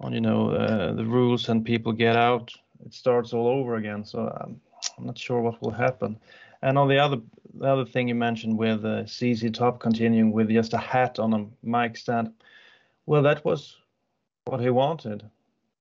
on 0.00 0.12
you 0.12 0.20
know 0.20 0.50
uh, 0.50 0.92
the 0.92 1.04
rules 1.04 1.48
and 1.48 1.64
people 1.64 1.92
get 1.92 2.16
out, 2.16 2.52
it 2.84 2.92
starts 2.92 3.32
all 3.32 3.48
over 3.48 3.76
again. 3.76 4.04
So 4.04 4.20
um, 4.40 4.60
I'm 4.98 5.06
not 5.06 5.18
sure 5.18 5.40
what 5.40 5.60
will 5.62 5.70
happen. 5.70 6.18
And 6.62 6.78
on 6.78 6.88
the 6.88 6.98
other 6.98 7.18
the 7.54 7.66
other 7.66 7.84
thing 7.84 8.08
you 8.08 8.14
mentioned 8.14 8.58
with 8.58 8.84
uh, 8.84 9.06
ZZ 9.06 9.50
Top 9.50 9.80
continuing 9.80 10.32
with 10.32 10.50
just 10.50 10.74
a 10.74 10.78
hat 10.78 11.18
on 11.18 11.32
a 11.32 11.66
mic 11.66 11.96
stand, 11.96 12.32
well, 13.06 13.22
that 13.22 13.44
was 13.44 13.76
what 14.44 14.60
he 14.60 14.70
wanted. 14.70 15.28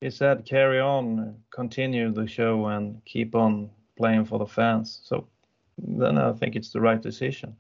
He 0.02 0.10
said, 0.10 0.46
"Carry 0.46 0.80
on, 0.80 1.38
continue 1.52 2.12
the 2.12 2.28
show, 2.28 2.66
and 2.68 3.04
keep 3.06 3.36
on 3.36 3.70
playing 3.98 4.26
for 4.26 4.40
the 4.40 4.46
fans." 4.46 5.02
So 5.04 5.28
then 5.78 6.18
I 6.18 6.34
think 6.34 6.56
it's 6.56 6.72
the 6.72 6.82
right 6.82 7.02
decision. 7.02 7.56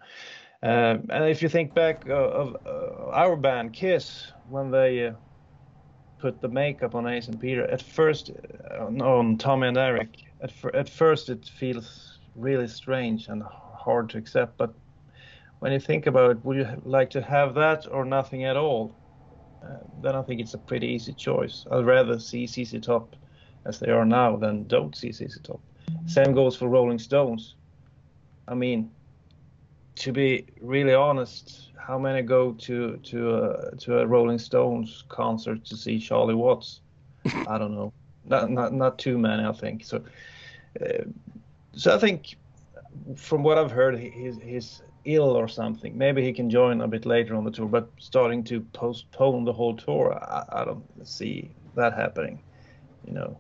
Uh, 0.64 0.98
and 1.10 1.26
if 1.26 1.42
you 1.42 1.50
think 1.50 1.74
back 1.74 2.06
uh, 2.08 2.14
of 2.14 2.56
uh, 2.66 3.10
our 3.12 3.36
band 3.36 3.74
Kiss 3.74 4.32
when 4.50 4.72
they 4.72 5.08
uh, 5.08 5.14
put 6.26 6.42
the 6.42 6.48
makeup 6.48 6.96
on 6.96 7.08
Ace 7.08 7.28
and 7.28 7.40
Peter. 7.40 7.70
At 7.70 7.82
first, 7.82 8.32
uh, 8.72 8.86
on 8.86 9.38
Tommy 9.38 9.68
and 9.68 9.78
Eric, 9.78 10.18
at, 10.42 10.52
at 10.74 10.90
first 10.90 11.30
it 11.30 11.46
feels 11.46 12.20
really 12.36 12.68
strange 12.68 13.28
and 13.28 13.44
hard 13.44 14.10
to 14.10 14.18
accept. 14.18 14.58
But 14.58 14.74
when 15.60 15.72
you 15.72 15.80
think 15.80 16.08
about 16.08 16.32
it, 16.32 16.46
would 16.46 16.58
you 16.58 16.82
like 16.84 17.12
to 17.12 17.22
have 17.22 17.54
that 17.56 17.86
or 17.92 18.06
nothing 18.06 18.44
at 18.46 18.58
all? 18.58 18.96
Uh, 19.66 19.78
then 20.02 20.16
I 20.16 20.22
think 20.22 20.40
it's 20.42 20.54
a 20.54 20.60
pretty 20.60 20.88
easy 20.88 21.14
choice. 21.14 21.66
I'd 21.72 21.86
rather 21.86 22.20
see 22.20 22.46
ZZ 22.46 22.80
Top 22.82 23.16
as 23.66 23.80
they 23.80 23.92
are 23.92 24.06
now 24.06 24.36
than 24.36 24.68
don't 24.68 24.96
see 24.96 25.12
ZZ 25.12 25.40
Top. 25.42 25.60
Same 26.06 26.34
goes 26.34 26.56
for 26.56 26.68
Rolling 26.68 27.00
Stones. 27.00 27.56
I 28.48 28.54
mean, 28.54 28.92
to 29.96 30.12
be 30.12 30.46
really 30.62 30.94
honest, 30.94 31.72
how 31.78 31.98
many 31.98 32.22
go 32.22 32.52
to 32.52 32.98
to 32.98 33.36
a, 33.36 33.76
to 33.78 34.00
a 34.00 34.06
Rolling 34.06 34.40
Stones 34.40 35.04
concert 35.10 35.66
to 35.66 35.76
see 35.76 36.00
Charlie 36.00 36.36
Watts? 36.36 36.82
I 37.48 37.58
don't 37.58 37.76
know. 37.76 37.92
Not 38.26 38.50
not 38.50 38.74
not 38.74 39.00
too 39.00 39.18
many, 39.18 39.44
I 39.44 39.52
think. 39.52 39.84
So, 39.84 40.04
uh, 40.82 41.04
so 41.74 41.96
I 41.96 42.00
think 42.00 42.38
from 43.16 43.44
what 43.44 43.58
I've 43.58 43.72
heard, 43.72 43.98
he, 43.98 44.10
he's 44.10 44.38
he's 44.42 44.82
ill 45.06 45.38
or 45.38 45.48
something. 45.48 45.98
Maybe 45.98 46.24
he 46.24 46.34
can 46.34 46.50
join 46.50 46.82
a 46.82 46.88
bit 46.88 47.06
later 47.06 47.36
on 47.36 47.44
the 47.44 47.52
tour, 47.52 47.68
but 47.68 47.90
starting 48.00 48.44
to 48.46 48.62
postpone 48.74 49.46
the 49.46 49.54
whole 49.54 49.76
tour, 49.76 50.14
I, 50.14 50.62
I 50.62 50.66
don't 50.66 50.86
see 51.08 51.52
that 51.76 51.94
happening. 51.94 52.42
You 53.06 53.14
know, 53.14 53.40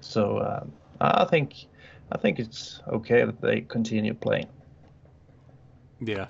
so 0.00 0.40
um, 0.40 0.72
I 1.00 1.24
think 1.24 1.54
I 2.12 2.18
think 2.18 2.38
it's 2.38 2.80
okay 2.88 3.24
that 3.24 3.40
they 3.40 3.62
continue 3.62 4.14
playing. 4.14 4.48
Yeah, 6.02 6.28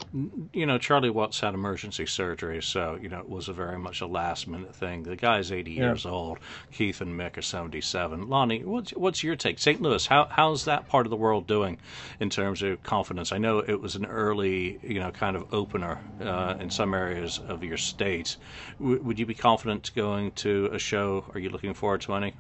you 0.53 0.67
know, 0.67 0.79
Charlie 0.79 1.11
Watts 1.11 1.39
had 1.41 1.55
emergency 1.55 2.05
surgery, 2.05 2.61
so 2.61 2.99
you 3.01 3.09
know 3.09 3.21
it 3.21 3.29
was 3.29 3.49
a 3.49 3.53
very 3.53 3.79
much 3.79 4.01
a 4.01 4.07
last 4.07 4.49
minute 4.49 4.75
thing. 4.75 5.05
The 5.05 5.15
guy's 5.15 5.53
eighty 5.53 5.73
Yeah. 5.73 5.87
years 5.87 6.05
old. 6.05 6.39
Keith 6.73 7.01
and 7.01 7.19
Mick 7.19 7.37
are 7.37 7.43
seventy 7.43 7.81
seven. 7.81 8.29
Lonnie, 8.29 8.65
what's 8.65 8.91
what's 8.93 9.23
your 9.23 9.37
take? 9.37 9.61
St. 9.61 9.81
Louis, 9.81 10.05
how 10.07 10.27
how's 10.31 10.65
that 10.65 10.89
part 10.89 11.07
of 11.07 11.11
the 11.11 11.17
world 11.17 11.47
doing 11.47 11.79
in 12.19 12.31
terms 12.31 12.63
of 12.63 12.83
confidence? 12.83 13.31
I 13.31 13.39
know 13.39 13.59
it 13.61 13.81
was 13.81 13.95
an 13.95 14.07
early, 14.07 14.81
you 14.83 14.99
know, 14.99 15.13
kind 15.13 15.37
of 15.37 15.55
opener 15.55 16.01
uh, 16.21 16.57
in 16.59 16.71
some 16.71 16.93
areas 16.93 17.39
of 17.39 17.63
your 17.63 17.77
state. 17.77 18.37
W- 18.81 19.01
would 19.03 19.21
you 19.21 19.27
be 19.27 19.35
confident 19.35 19.93
going 19.95 20.33
to 20.33 20.69
a 20.73 20.81
show? 20.81 21.27
Are 21.33 21.39
you 21.39 21.49
looking 21.49 21.75
forward 21.75 22.01
to 22.03 22.15
any? 22.15 22.35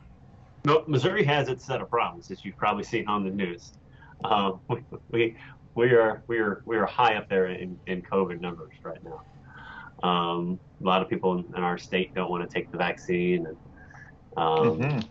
No, 0.64 0.82
Missouri 0.88 1.22
has 1.24 1.48
its 1.48 1.64
set 1.64 1.80
of 1.80 1.88
problems, 1.88 2.30
as 2.32 2.44
you've 2.44 2.56
probably 2.56 2.82
seen 2.84 3.06
on 3.06 3.22
the 3.24 3.30
news. 3.30 3.72
Uh, 4.24 4.52
we, 4.68 4.84
we 5.10 5.36
we 5.74 5.90
are 5.92 6.24
we 6.28 6.38
are 6.38 6.62
we 6.66 6.76
are 6.76 6.86
high 6.86 7.16
up 7.16 7.28
there 7.28 7.46
in, 7.46 7.78
in 7.86 8.02
COVID 8.02 8.40
numbers 8.40 8.74
right 8.84 8.98
now. 9.02 9.20
Um, 10.08 10.60
a 10.82 10.86
lot 10.86 11.02
of 11.02 11.08
people 11.08 11.38
in, 11.38 11.44
in 11.56 11.62
our 11.62 11.78
state 11.78 12.12
don't 12.14 12.30
want 12.30 12.48
to 12.48 12.52
take 12.52 12.70
the 12.70 12.78
vaccine, 12.78 13.46
and 13.46 13.58
um, 14.36 14.78
Mhm. 14.78 15.08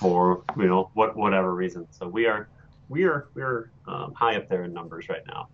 for 0.00 0.44
you 0.56 0.66
know 0.66 0.90
what 0.94 1.16
whatever 1.16 1.54
reason. 1.54 1.86
So 1.90 2.08
we 2.08 2.26
are 2.26 2.48
we 2.88 3.04
are 3.04 3.28
we 3.34 3.42
are 3.42 3.72
um, 3.86 4.12
high 4.16 4.36
up 4.36 4.48
there 4.48 4.64
in 4.64 4.72
numbers 4.72 5.06
right 5.08 5.22
now. 5.28 5.48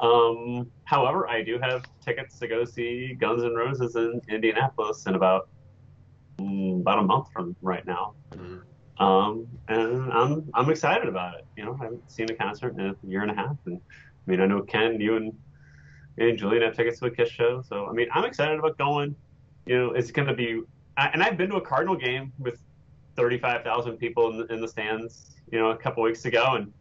Um, 0.00 0.72
however, 0.84 1.28
I 1.28 1.42
do 1.42 1.58
have 1.62 1.82
tickets 2.04 2.38
to 2.38 2.48
go 2.48 2.64
see 2.64 3.14
Guns 3.14 3.44
N' 3.44 3.54
Roses 3.54 3.94
in 3.94 4.20
Indianapolis 4.28 5.04
in 5.06 5.14
about 5.14 5.42
mm, 6.40 6.80
about 6.80 6.98
a 6.98 7.02
month 7.02 7.28
from 7.32 7.56
right 7.62 7.86
now. 7.86 8.14
Um, 9.02 9.48
and 9.66 10.12
I'm 10.12 10.48
I'm 10.54 10.70
excited 10.70 11.08
about 11.08 11.34
it. 11.34 11.44
You 11.56 11.64
know, 11.64 11.76
I 11.80 11.84
haven't 11.84 12.10
seen 12.10 12.30
a 12.30 12.34
concert 12.34 12.74
in 12.74 12.80
a 12.80 12.94
year 13.02 13.22
and 13.22 13.30
a 13.30 13.34
half, 13.34 13.56
and 13.66 13.80
I 13.80 14.30
mean, 14.30 14.40
I 14.40 14.46
know 14.46 14.62
Ken, 14.62 15.00
you 15.00 15.16
and 15.16 15.32
and 16.18 16.38
Julian 16.38 16.62
have 16.62 16.76
tickets 16.76 17.00
to 17.00 17.06
a 17.06 17.10
Kiss 17.10 17.28
show, 17.28 17.62
so 17.62 17.86
I 17.86 17.92
mean, 17.92 18.06
I'm 18.12 18.24
excited 18.24 18.58
about 18.58 18.78
going. 18.78 19.16
You 19.66 19.78
know, 19.78 19.90
it's 19.92 20.10
going 20.10 20.28
to 20.28 20.34
be, 20.34 20.62
and 20.96 21.22
I've 21.22 21.36
been 21.36 21.50
to 21.50 21.56
a 21.56 21.60
Cardinal 21.60 21.96
game 21.96 22.32
with 22.38 22.58
35,000 23.14 23.96
people 23.96 24.30
in 24.30 24.38
the, 24.38 24.52
in 24.52 24.60
the 24.60 24.66
stands, 24.66 25.36
you 25.52 25.58
know, 25.58 25.70
a 25.70 25.76
couple 25.76 26.02
weeks 26.02 26.24
ago, 26.24 26.54
and 26.56 26.72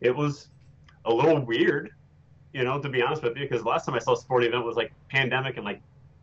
it 0.00 0.14
was 0.14 0.48
a 1.04 1.14
little 1.14 1.40
weird, 1.40 1.90
you 2.52 2.64
know, 2.64 2.80
to 2.80 2.88
be 2.88 3.02
honest 3.02 3.22
with 3.22 3.36
you, 3.36 3.48
because 3.48 3.64
last 3.64 3.86
time 3.86 3.94
I 3.94 4.00
saw 4.00 4.14
a 4.14 4.16
sporting 4.16 4.48
event 4.48 4.64
was 4.64 4.76
like 4.76 4.92
pandemic 5.08 5.56
and 5.56 5.64
like 5.64 5.80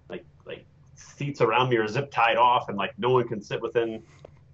like 0.10 0.26
like 0.46 0.66
seats 0.96 1.42
around 1.42 1.70
me 1.70 1.78
are 1.78 1.88
zip 1.88 2.10
tied 2.12 2.38
off, 2.38 2.70
and 2.70 2.78
like 2.78 2.94
no 2.98 3.10
one 3.10 3.28
can 3.28 3.42
sit 3.42 3.62
within 3.62 4.04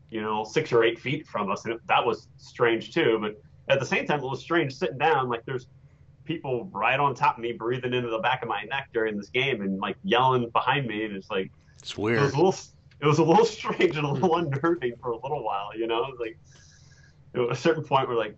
you 0.10 0.22
know, 0.22 0.44
six 0.44 0.72
or 0.72 0.84
eight 0.84 1.00
feet 1.00 1.28
from 1.28 1.52
us, 1.52 1.66
and 1.66 1.80
that 1.88 2.06
was 2.06 2.28
strange 2.38 2.94
too. 2.94 3.18
But 3.22 3.42
at 3.74 3.80
the 3.80 3.86
same 3.86 4.06
time, 4.06 4.20
it 4.20 4.26
was 4.26 4.40
strange 4.42 4.76
sitting 4.76 4.98
down. 4.98 5.30
Like 5.30 5.46
there's 5.46 5.68
people 6.26 6.70
right 6.74 7.00
on 7.00 7.16
top 7.16 7.38
of 7.38 7.42
me, 7.42 7.54
breathing 7.54 7.94
into 7.94 8.10
the 8.10 8.20
back 8.20 8.42
of 8.44 8.50
my 8.50 8.64
neck 8.64 8.90
during 8.94 9.18
this 9.18 9.30
game, 9.30 9.62
and 9.62 9.80
like 9.80 9.98
yelling 10.04 10.50
behind 10.50 10.88
me, 10.88 11.06
and 11.06 11.16
it's 11.16 11.30
like 11.30 11.52
It's 11.82 11.98
weird. 11.98 12.18
it 12.18 12.22
weird. 12.22 12.26
was 12.26 12.34
a 12.34 12.38
little, 12.38 12.56
it 13.02 13.06
was 13.06 13.20
a 13.20 13.24
little 13.24 13.46
strange 13.58 13.96
and 13.98 14.06
a 14.06 14.12
little 14.12 14.36
unnerving 14.38 14.94
for 15.02 15.12
a 15.12 15.18
little 15.22 15.44
while. 15.44 15.70
You 15.78 15.88
know, 15.88 16.14
like 16.20 16.38
at 17.36 17.52
a 17.52 17.56
certain 17.56 17.84
point, 17.84 18.08
we're 18.08 18.16
like, 18.16 18.36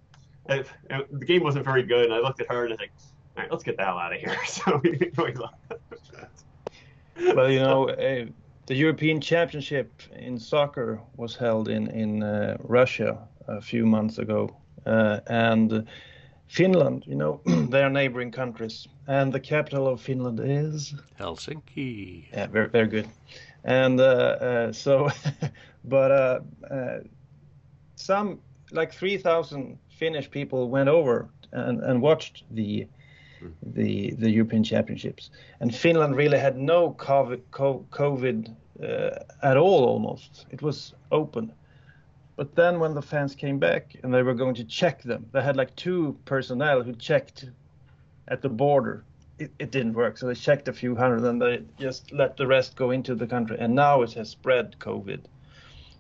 if, 0.50 0.74
if 0.90 1.08
the 1.12 1.26
game 1.26 1.44
wasn't 1.44 1.66
very 1.66 1.84
good, 1.84 2.06
and 2.06 2.14
I 2.14 2.20
looked 2.20 2.42
at 2.42 2.48
her 2.52 2.66
and 2.66 2.74
I 2.74 2.76
was 2.76 2.80
like, 2.80 2.92
all 3.38 3.44
right, 3.44 3.52
let's 3.52 3.64
get 3.64 3.78
the 3.78 3.86
hell 3.86 3.98
out 3.98 4.14
of 4.14 4.20
here. 4.20 4.36
So 4.48 4.82
we, 4.84 5.12
we 5.18 5.34
left. 5.34 5.54
well, 7.36 7.50
you 7.52 7.60
know, 7.60 7.90
the 8.70 8.76
European 8.76 9.20
Championship 9.20 9.90
in 10.16 10.38
soccer 10.38 11.02
was 11.18 11.36
held 11.36 11.68
in 11.68 11.88
in 11.88 12.22
uh, 12.22 12.56
Russia 12.60 13.18
a 13.48 13.62
few 13.62 13.84
months 13.86 14.20
ago, 14.20 14.48
uh, 14.86 15.20
and 15.26 15.88
Finland, 16.48 17.04
you 17.08 17.16
know, 17.16 17.42
they 17.72 17.82
are 17.82 17.90
neighboring 17.90 18.32
countries, 18.32 18.88
and 19.08 19.34
the 19.34 19.40
capital 19.40 19.88
of 19.88 20.00
Finland 20.00 20.40
is 20.40 20.94
Helsinki. 21.20 22.28
yeah, 22.32 22.48
very 22.48 22.70
very 22.70 22.88
good. 22.88 23.08
And 23.64 24.00
uh, 24.00 24.38
uh, 24.50 24.72
so, 24.72 25.10
but 25.84 26.12
uh, 26.12 26.40
uh, 26.72 27.00
some 27.96 28.40
like 28.72 28.94
three 28.94 29.18
thousand 29.18 29.80
Finnish 29.90 30.30
people 30.30 30.70
went 30.70 30.90
over 30.90 31.28
and, 31.52 31.84
and 31.84 32.02
watched 32.02 32.44
the 32.52 32.88
the 33.62 34.12
the 34.12 34.30
European 34.30 34.64
Championships, 34.64 35.32
and 35.60 35.74
Finland 35.74 36.16
really 36.16 36.40
had 36.40 36.58
no 36.58 36.92
COVID, 36.92 37.42
COVID 37.52 38.56
uh, 38.84 39.24
at 39.44 39.58
all. 39.58 39.86
Almost, 39.86 40.46
it 40.52 40.62
was 40.62 40.94
open. 41.12 41.52
But 42.36 42.56
then 42.56 42.80
when 42.80 42.94
the 42.94 43.02
fans 43.02 43.36
came 43.36 43.60
back 43.60 43.98
and 44.02 44.14
they 44.14 44.24
were 44.24 44.34
going 44.34 44.56
to 44.56 44.64
check 44.64 45.04
them, 45.04 45.26
they 45.34 45.42
had 45.42 45.58
like 45.58 45.76
two 45.76 46.18
personnel 46.24 46.82
who 46.82 46.94
checked 46.94 47.50
at 48.30 48.42
the 48.42 48.48
border. 48.48 49.04
It, 49.40 49.52
it 49.60 49.72
didn't 49.72 49.94
work, 49.94 50.18
so 50.18 50.28
they 50.28 50.36
checked 50.36 50.70
a 50.70 50.74
few 50.74 50.96
hundred 50.96 51.24
and 51.24 51.42
they 51.42 51.64
just 51.78 52.14
let 52.14 52.38
the 52.38 52.48
rest 52.48 52.78
go 52.78 52.92
into 52.92 53.14
the 53.16 53.28
country. 53.28 53.58
And 53.60 53.76
now 53.76 54.04
it 54.04 54.14
has 54.14 54.30
spread 54.30 54.80
COVID, 54.80 55.20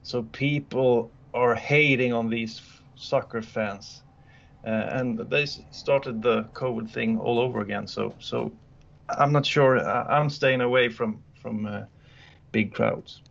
so 0.03 0.23
people 0.23 1.11
are 1.33 1.55
hating 1.55 2.13
on 2.13 2.29
these 2.29 2.61
soccer 2.95 3.41
fans, 3.41 4.03
and 4.63 5.19
they 5.29 5.45
started 5.45 6.21
the 6.21 6.43
COVID 6.53 6.89
thing 6.89 7.17
all 7.19 7.39
over 7.39 7.61
again. 7.61 7.87
So 7.87 8.13
so 8.19 8.51
I'm 9.09 9.31
not 9.31 9.45
sure. 9.45 9.79
I'm 9.79 10.29
staying 10.29 10.61
away 10.61 10.89
from 10.89 11.23
from 11.41 11.65
uh, 11.65 11.81
big 12.51 12.73
crowds. 12.73 13.21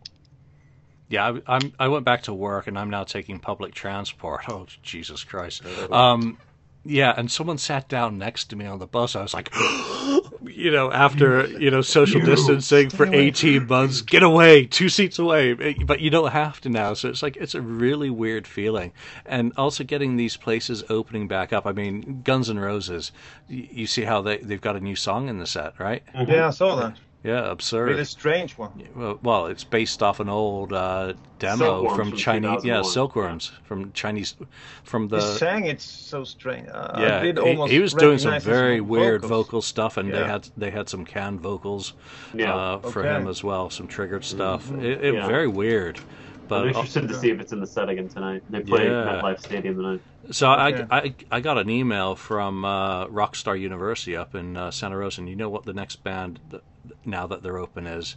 Yeah, 1.09 1.27
I, 1.47 1.55
I'm. 1.55 1.73
I 1.79 1.87
went 1.87 2.05
back 2.05 2.23
to 2.23 2.33
work, 2.33 2.67
and 2.67 2.77
I'm 2.77 2.89
now 2.89 3.03
taking 3.03 3.39
public 3.39 3.73
transport. 3.73 4.41
Oh, 4.49 4.67
Jesus 4.83 5.23
Christ! 5.23 5.63
Um, 5.91 6.37
yeah, 6.85 7.13
and 7.15 7.29
someone 7.29 7.57
sat 7.57 7.87
down 7.87 8.17
next 8.17 8.45
to 8.45 8.55
me 8.55 8.65
on 8.65 8.79
the 8.79 8.87
bus. 8.87 9.15
I 9.15 9.21
was 9.21 9.33
like, 9.33 9.53
you 10.43 10.71
know, 10.71 10.91
after 10.91 11.45
you 11.47 11.69
know 11.69 11.81
social 11.81 12.21
distancing 12.21 12.89
for 12.89 13.05
18 13.05 13.67
months, 13.67 14.01
get 14.01 14.23
away, 14.23 14.65
two 14.65 14.89
seats 14.89 15.19
away. 15.19 15.51
Eh, 15.59 15.73
but 15.85 15.99
you 15.99 16.09
don't 16.09 16.31
have 16.31 16.61
to 16.61 16.69
now, 16.69 16.93
so 16.93 17.09
it's 17.09 17.21
like 17.21 17.37
it's 17.37 17.55
a 17.55 17.61
really 17.61 18.09
weird 18.09 18.47
feeling. 18.47 18.93
And 19.25 19.51
also 19.57 19.83
getting 19.83 20.15
these 20.15 20.37
places 20.37 20.83
opening 20.89 21.27
back 21.27 21.51
up. 21.51 21.65
I 21.65 21.73
mean, 21.73 22.21
Guns 22.23 22.49
N' 22.49 22.59
Roses. 22.59 23.11
You, 23.47 23.67
you 23.71 23.87
see 23.87 24.03
how 24.03 24.21
they 24.21 24.37
they've 24.37 24.61
got 24.61 24.75
a 24.75 24.79
new 24.79 24.95
song 24.95 25.27
in 25.27 25.39
the 25.39 25.47
set, 25.47 25.79
right? 25.79 26.03
Yeah, 26.27 26.47
I 26.47 26.51
saw 26.51 26.75
that. 26.77 26.97
Yeah, 27.21 27.51
absurd. 27.51 27.89
Really 27.89 28.05
strange 28.05 28.57
one. 28.57 28.81
Well, 28.95 29.19
well, 29.21 29.45
it's 29.47 29.65
based 29.65 30.01
off 30.01 30.21
an 30.21 30.29
old 30.29 30.71
uh, 30.71 31.13
demo 31.37 31.89
from 31.89 32.11
from 32.11 32.17
Chinese. 32.17 32.63
Yeah, 32.63 32.77
2001. 32.81 32.83
silkworms 32.93 33.51
from 33.63 33.91
Chinese, 33.91 34.35
from 34.83 35.03
He 35.03 35.07
the. 35.09 35.21
sang 35.21 35.65
it 35.65 35.81
so 35.81 36.23
strange. 36.23 36.69
Uh, 36.69 36.91
I 36.93 37.01
Yeah, 37.01 37.19
did 37.21 37.37
he, 37.37 37.43
almost 37.43 37.71
he 37.73 37.79
was 37.79 37.93
doing 37.93 38.19
some 38.19 38.39
very 38.39 38.79
weird 38.79 39.21
vocals. 39.23 39.29
vocal 39.47 39.61
stuff, 39.61 39.97
and 39.97 40.13
they 40.13 40.23
had 40.23 40.47
they 40.55 40.71
had 40.71 40.87
some 40.87 41.03
canned 41.03 41.41
vocals 41.41 41.93
Yeah. 42.33 42.55
uh, 42.55 42.79
for 42.79 43.01
Okay. 43.01 43.13
him 43.13 43.27
as 43.27 43.43
well, 43.43 43.69
some 43.69 43.87
triggered 43.87 44.23
stuff. 44.23 44.71
It, 44.71 45.03
it 45.03 45.13
Yeah. 45.15 45.27
very 45.27 45.47
weird, 45.47 45.99
but 46.47 46.61
I'm 46.61 46.67
interested 46.69 47.09
to 47.09 47.15
see 47.15 47.31
if 47.31 47.41
it's 47.41 47.51
in 47.51 47.59
the 47.59 47.67
set 47.67 47.89
again 47.89 48.07
tonight. 48.07 48.43
They 48.49 48.61
play 48.61 48.85
Yeah. 48.85 49.19
MetLife 49.21 49.39
Stadium 49.41 49.75
tonight. 49.75 49.99
So 50.31 50.49
Okay. 50.53 50.85
I, 50.89 50.97
I 50.99 51.15
I 51.31 51.39
got 51.41 51.57
an 51.57 51.69
email 51.69 52.15
from 52.15 52.63
uh, 52.63 53.07
Rockstar 53.07 53.59
University 53.59 54.15
up 54.15 54.35
in 54.35 54.55
uh, 54.55 54.71
Santa 54.71 54.95
Rosa, 54.97 55.19
and 55.19 55.29
you 55.29 55.35
know 55.35 55.49
what 55.49 55.65
the 55.65 55.73
next 55.73 55.97
band 56.03 56.39
th- 56.49 56.63
now 57.05 57.27
that 57.27 57.43
they're 57.43 57.57
open 57.57 57.87
is? 57.87 58.15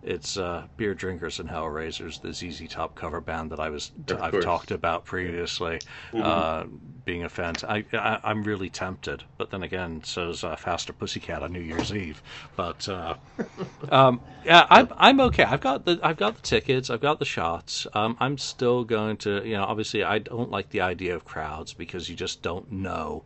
It's 0.00 0.36
uh, 0.36 0.68
Beer 0.76 0.94
Drinkers 0.94 1.40
and 1.40 1.48
Hellraisers, 1.50 2.20
the 2.20 2.32
ZZ 2.32 2.68
Top 2.68 2.94
cover 2.94 3.20
band 3.20 3.50
that 3.50 3.58
I 3.58 3.68
was 3.68 3.90
Of 4.08 4.20
I've 4.22 4.30
course. 4.30 4.44
talked 4.44 4.70
about 4.70 5.04
previously, 5.04 5.80
Mm-hmm. 6.12 6.22
uh, 6.22 6.64
being 7.08 7.24
a 7.24 7.28
fan. 7.30 7.54
I, 7.66 7.86
I 7.94 8.20
I'm 8.22 8.44
really 8.44 8.68
tempted, 8.68 9.24
but 9.38 9.50
then 9.50 9.62
again, 9.62 10.04
so's 10.04 10.44
uh, 10.44 10.56
Faster 10.56 10.92
Pussycat 10.92 11.42
on 11.42 11.54
New 11.54 11.60
Year's 11.60 11.90
Eve. 11.90 12.22
But 12.54 12.86
uh, 12.86 13.14
um, 13.90 14.20
yeah, 14.44 14.66
I'm 14.68 14.88
I'm 14.94 15.18
okay. 15.28 15.44
I've 15.44 15.62
got 15.62 15.86
the 15.86 15.98
I've 16.02 16.18
got 16.18 16.34
the 16.34 16.42
tickets. 16.42 16.90
I've 16.90 17.00
got 17.00 17.18
the 17.18 17.24
shots. 17.24 17.86
Um, 17.94 18.18
I'm 18.20 18.36
still 18.36 18.84
going 18.84 19.16
to 19.18 19.42
you 19.42 19.56
know 19.56 19.64
obviously 19.64 20.04
I 20.04 20.18
don't 20.18 20.50
like 20.50 20.68
the 20.68 20.82
idea 20.82 21.14
of 21.14 21.24
crowds 21.24 21.72
because 21.72 22.10
you 22.10 22.14
just 22.14 22.42
don't 22.42 22.70
know, 22.70 23.24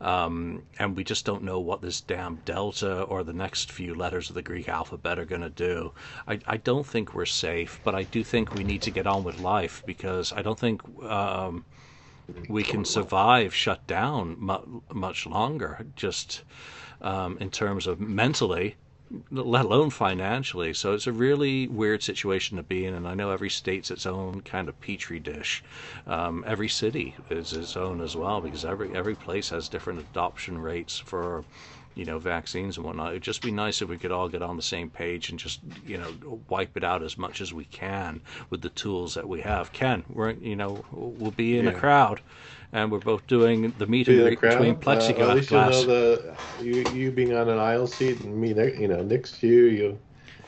um, 0.00 0.62
and 0.78 0.96
we 0.96 1.02
just 1.02 1.24
don't 1.24 1.42
know 1.42 1.58
what 1.58 1.82
this 1.82 2.00
damn 2.00 2.36
delta 2.44 3.02
or 3.02 3.24
the 3.24 3.32
next 3.32 3.72
few 3.72 3.96
letters 3.96 4.28
of 4.28 4.36
the 4.36 4.42
Greek 4.42 4.68
alphabet 4.68 5.18
are 5.18 5.24
going 5.24 5.42
to 5.42 5.50
do. 5.50 5.90
I 6.28 6.38
I 6.46 6.56
don't 6.56 6.86
think 6.86 7.14
we're 7.14 7.26
safe, 7.26 7.80
but 7.82 7.96
I 7.96 8.04
do 8.04 8.22
think 8.22 8.54
we 8.54 8.62
need 8.62 8.82
to 8.82 8.92
get 8.92 9.08
on 9.08 9.24
with 9.24 9.40
life 9.40 9.82
because 9.84 10.32
I 10.32 10.42
don't 10.42 10.60
think. 10.60 10.82
Um, 11.02 11.64
we 12.48 12.62
can 12.62 12.84
survive 12.84 13.54
shut 13.54 13.86
down 13.86 14.36
mu- 14.38 14.80
much 14.92 15.26
longer, 15.26 15.86
just 15.96 16.42
um, 17.00 17.36
in 17.40 17.50
terms 17.50 17.86
of 17.86 18.00
mentally, 18.00 18.76
let 19.30 19.64
alone 19.64 19.90
financially. 19.90 20.72
So 20.74 20.94
it's 20.94 21.06
a 21.06 21.12
really 21.12 21.68
weird 21.68 22.02
situation 22.02 22.56
to 22.56 22.62
be 22.62 22.84
in, 22.84 22.94
and 22.94 23.06
I 23.06 23.14
know 23.14 23.30
every 23.30 23.50
state's 23.50 23.90
its 23.90 24.06
own 24.06 24.40
kind 24.40 24.68
of 24.68 24.80
petri 24.80 25.20
dish. 25.20 25.62
Um, 26.06 26.44
every 26.46 26.68
city 26.68 27.14
is 27.30 27.52
its 27.52 27.76
own 27.76 28.00
as 28.00 28.16
well, 28.16 28.40
because 28.40 28.64
every 28.64 28.94
every 28.94 29.14
place 29.14 29.50
has 29.50 29.68
different 29.68 30.00
adoption 30.00 30.58
rates 30.58 30.98
for. 30.98 31.44
You 31.94 32.04
know, 32.04 32.18
vaccines 32.18 32.76
and 32.76 32.84
whatnot. 32.84 33.10
It'd 33.12 33.22
just 33.22 33.40
be 33.40 33.52
nice 33.52 33.80
if 33.80 33.88
we 33.88 33.98
could 33.98 34.10
all 34.10 34.28
get 34.28 34.42
on 34.42 34.56
the 34.56 34.62
same 34.62 34.90
page 34.90 35.30
and 35.30 35.38
just, 35.38 35.60
you 35.86 35.96
know, 35.96 36.40
wipe 36.48 36.76
it 36.76 36.82
out 36.82 37.04
as 37.04 37.16
much 37.16 37.40
as 37.40 37.54
we 37.54 37.66
can 37.66 38.20
with 38.50 38.62
the 38.62 38.70
tools 38.70 39.14
that 39.14 39.28
we 39.28 39.40
have. 39.42 39.72
Ken, 39.72 40.02
we're, 40.12 40.32
you 40.32 40.56
know, 40.56 40.84
we'll 40.90 41.30
be 41.30 41.56
in 41.56 41.68
a 41.68 41.72
crowd, 41.72 42.20
and 42.72 42.90
we're 42.90 42.98
both 42.98 43.24
doing 43.28 43.72
the 43.78 43.86
meet 43.86 44.06
Be 44.06 44.12
and 44.14 44.18
in 44.22 44.24
the 44.24 44.30
greet 44.30 44.38
crowd. 44.40 44.58
between 44.58 44.74
Uh, 44.84 44.90
at 45.30 45.36
least 45.36 45.50
you'll 45.52 45.60
know 45.60 45.70
plexiglass. 45.70 45.86
the 45.86 46.64
you 46.64 46.84
you 46.92 47.10
being 47.12 47.32
on 47.36 47.48
an 47.48 47.58
aisle 47.58 47.86
seat 47.86 48.20
and 48.22 48.34
me, 48.36 48.52
ne- 48.52 48.76
you 48.80 48.88
know, 48.88 49.02
next 49.02 49.38
to 49.40 49.46
you. 49.46 49.64
You. 49.66 49.98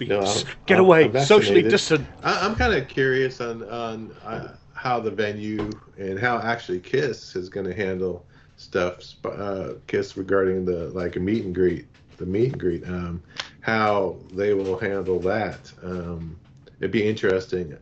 No, 0.08 0.20
I'm- 0.22 0.46
Get 0.66 0.74
I'm- 0.78 0.84
away, 0.84 1.04
I'm 1.04 1.12
socially 1.24 1.62
vaccinated. 1.62 1.70
distant. 1.70 2.06
I, 2.24 2.44
I'm 2.44 2.56
kind 2.56 2.74
of 2.74 2.88
curious 2.88 3.40
on 3.40 3.62
on 3.70 4.10
uh, 4.24 4.48
how 4.74 4.98
the 4.98 5.12
venue 5.12 5.70
and 5.96 6.18
how 6.18 6.38
actually 6.38 6.80
Kiss 6.80 7.36
is 7.36 7.48
going 7.48 7.66
to 7.66 7.72
handle 7.74 8.26
stuff. 8.56 9.02
Uh, 9.24 9.74
Kiss 9.86 10.16
regarding 10.16 10.64
the 10.64 10.88
like 10.90 11.16
a 11.16 11.20
meet 11.20 11.44
and 11.44 11.54
greet, 11.54 11.86
the 12.16 12.26
meet 12.26 12.52
and 12.52 12.60
greet. 12.60 12.84
Um, 12.84 13.22
how 13.60 14.16
they 14.32 14.54
will 14.54 14.78
handle 14.78 15.18
that. 15.20 15.72
Um, 15.82 16.38
it'd 16.78 16.90
be 16.90 17.06
interesting. 17.06 17.76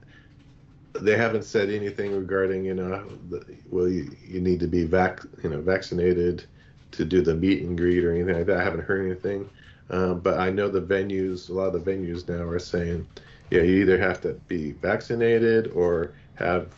They 0.93 1.17
haven't 1.17 1.45
said 1.45 1.71
anything 1.71 2.15
regarding 2.15 2.65
you 2.65 2.75
know, 2.75 3.05
the, 3.29 3.45
well 3.71 3.89
you, 3.89 4.15
you 4.27 4.41
need 4.41 4.61
to 4.61 4.69
be 4.69 4.85
vac 4.85 5.21
you 5.43 5.51
know 5.51 5.61
vaccinated 5.61 6.45
to 6.93 7.05
do 7.05 7.21
the 7.21 7.35
meet 7.35 7.63
and 7.63 7.77
greet 7.77 8.05
or 8.05 8.13
anything 8.15 8.37
like 8.37 8.47
that. 8.47 8.59
I 8.59 8.65
haven't 8.65 8.85
heard 8.85 9.05
anything. 9.05 9.49
Um, 9.91 10.21
but 10.21 10.39
I 10.39 10.51
know 10.51 10.69
the 10.69 10.81
venues, 10.81 11.51
a 11.51 11.53
lot 11.53 11.75
of 11.75 11.85
the 11.85 11.91
venues 11.91 12.27
now 12.29 12.45
are 12.45 12.59
saying, 12.59 13.07
yeah, 13.51 13.63
you 13.63 13.83
either 13.83 13.99
have 13.99 14.21
to 14.23 14.35
be 14.49 14.73
vaccinated 14.73 15.69
or 15.73 16.13
have 16.37 16.69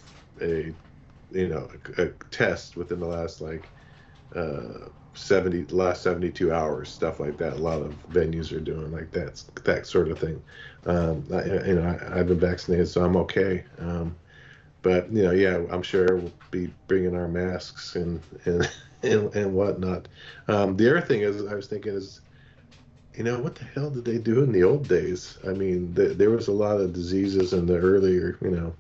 a, 0.41 0.73
you 1.31 1.49
know, 1.49 1.69
a, 1.99 2.03
a 2.03 2.09
test 2.31 2.77
within 2.77 2.99
the 2.99 3.07
last 3.07 3.41
like 3.41 3.69
uh, 4.37 4.89
70, 5.15 5.75
last 5.75 6.03
72 6.03 6.53
hours, 6.53 6.91
stuff 6.91 7.21
like 7.21 7.39
that. 7.39 7.55
A 7.55 7.57
lot 7.57 7.81
of 7.81 7.95
venues 8.11 8.53
are 8.55 8.61
doing 8.61 8.93
like 8.93 9.11
that, 9.13 9.43
that 9.65 9.87
sort 9.87 10.11
of 10.11 10.19
thing. 10.19 10.43
Um, 10.85 11.25
I, 11.33 11.45
you 11.67 11.75
know, 11.75 11.99
I, 12.01 12.21
I've 12.21 12.29
been 12.29 12.39
vaccinated, 12.39 12.89
so 12.89 13.05
I'm 13.05 13.17
okay. 13.17 13.65
Um, 13.79 14.15
but 14.83 15.11
you 15.11 15.25
know, 15.25 15.33
yeah, 15.33 15.63
I'm 15.71 15.83
sure 15.83 16.17
we'll 16.17 16.33
be 16.53 16.73
bringing 16.87 17.17
our 17.17 17.27
masks 17.27 17.97
and 17.97 18.23
and 18.45 18.71
and, 19.03 19.35
and 19.35 19.53
whatnot. 19.55 20.07
Um, 20.47 20.77
the 20.77 20.89
other 20.91 21.01
thing 21.01 21.23
is, 21.23 21.45
I 21.45 21.55
was 21.55 21.67
thinking 21.67 21.95
is, 21.95 22.21
you 23.17 23.25
know, 23.25 23.41
what 23.41 23.57
the 23.57 23.65
hell 23.65 23.91
did 23.91 24.05
they 24.05 24.19
do 24.19 24.45
in 24.45 24.53
the 24.53 24.63
old 24.63 24.87
days? 24.87 25.39
I 25.45 25.53
mean, 25.53 25.95
th- 25.95 26.17
there 26.17 26.31
was 26.31 26.47
a 26.47 26.53
lot 26.53 26.81
of 26.81 26.93
diseases 26.93 27.53
in 27.53 27.67
the 27.67 27.77
earlier, 27.77 28.39
you 28.41 28.51
know, 28.51 28.75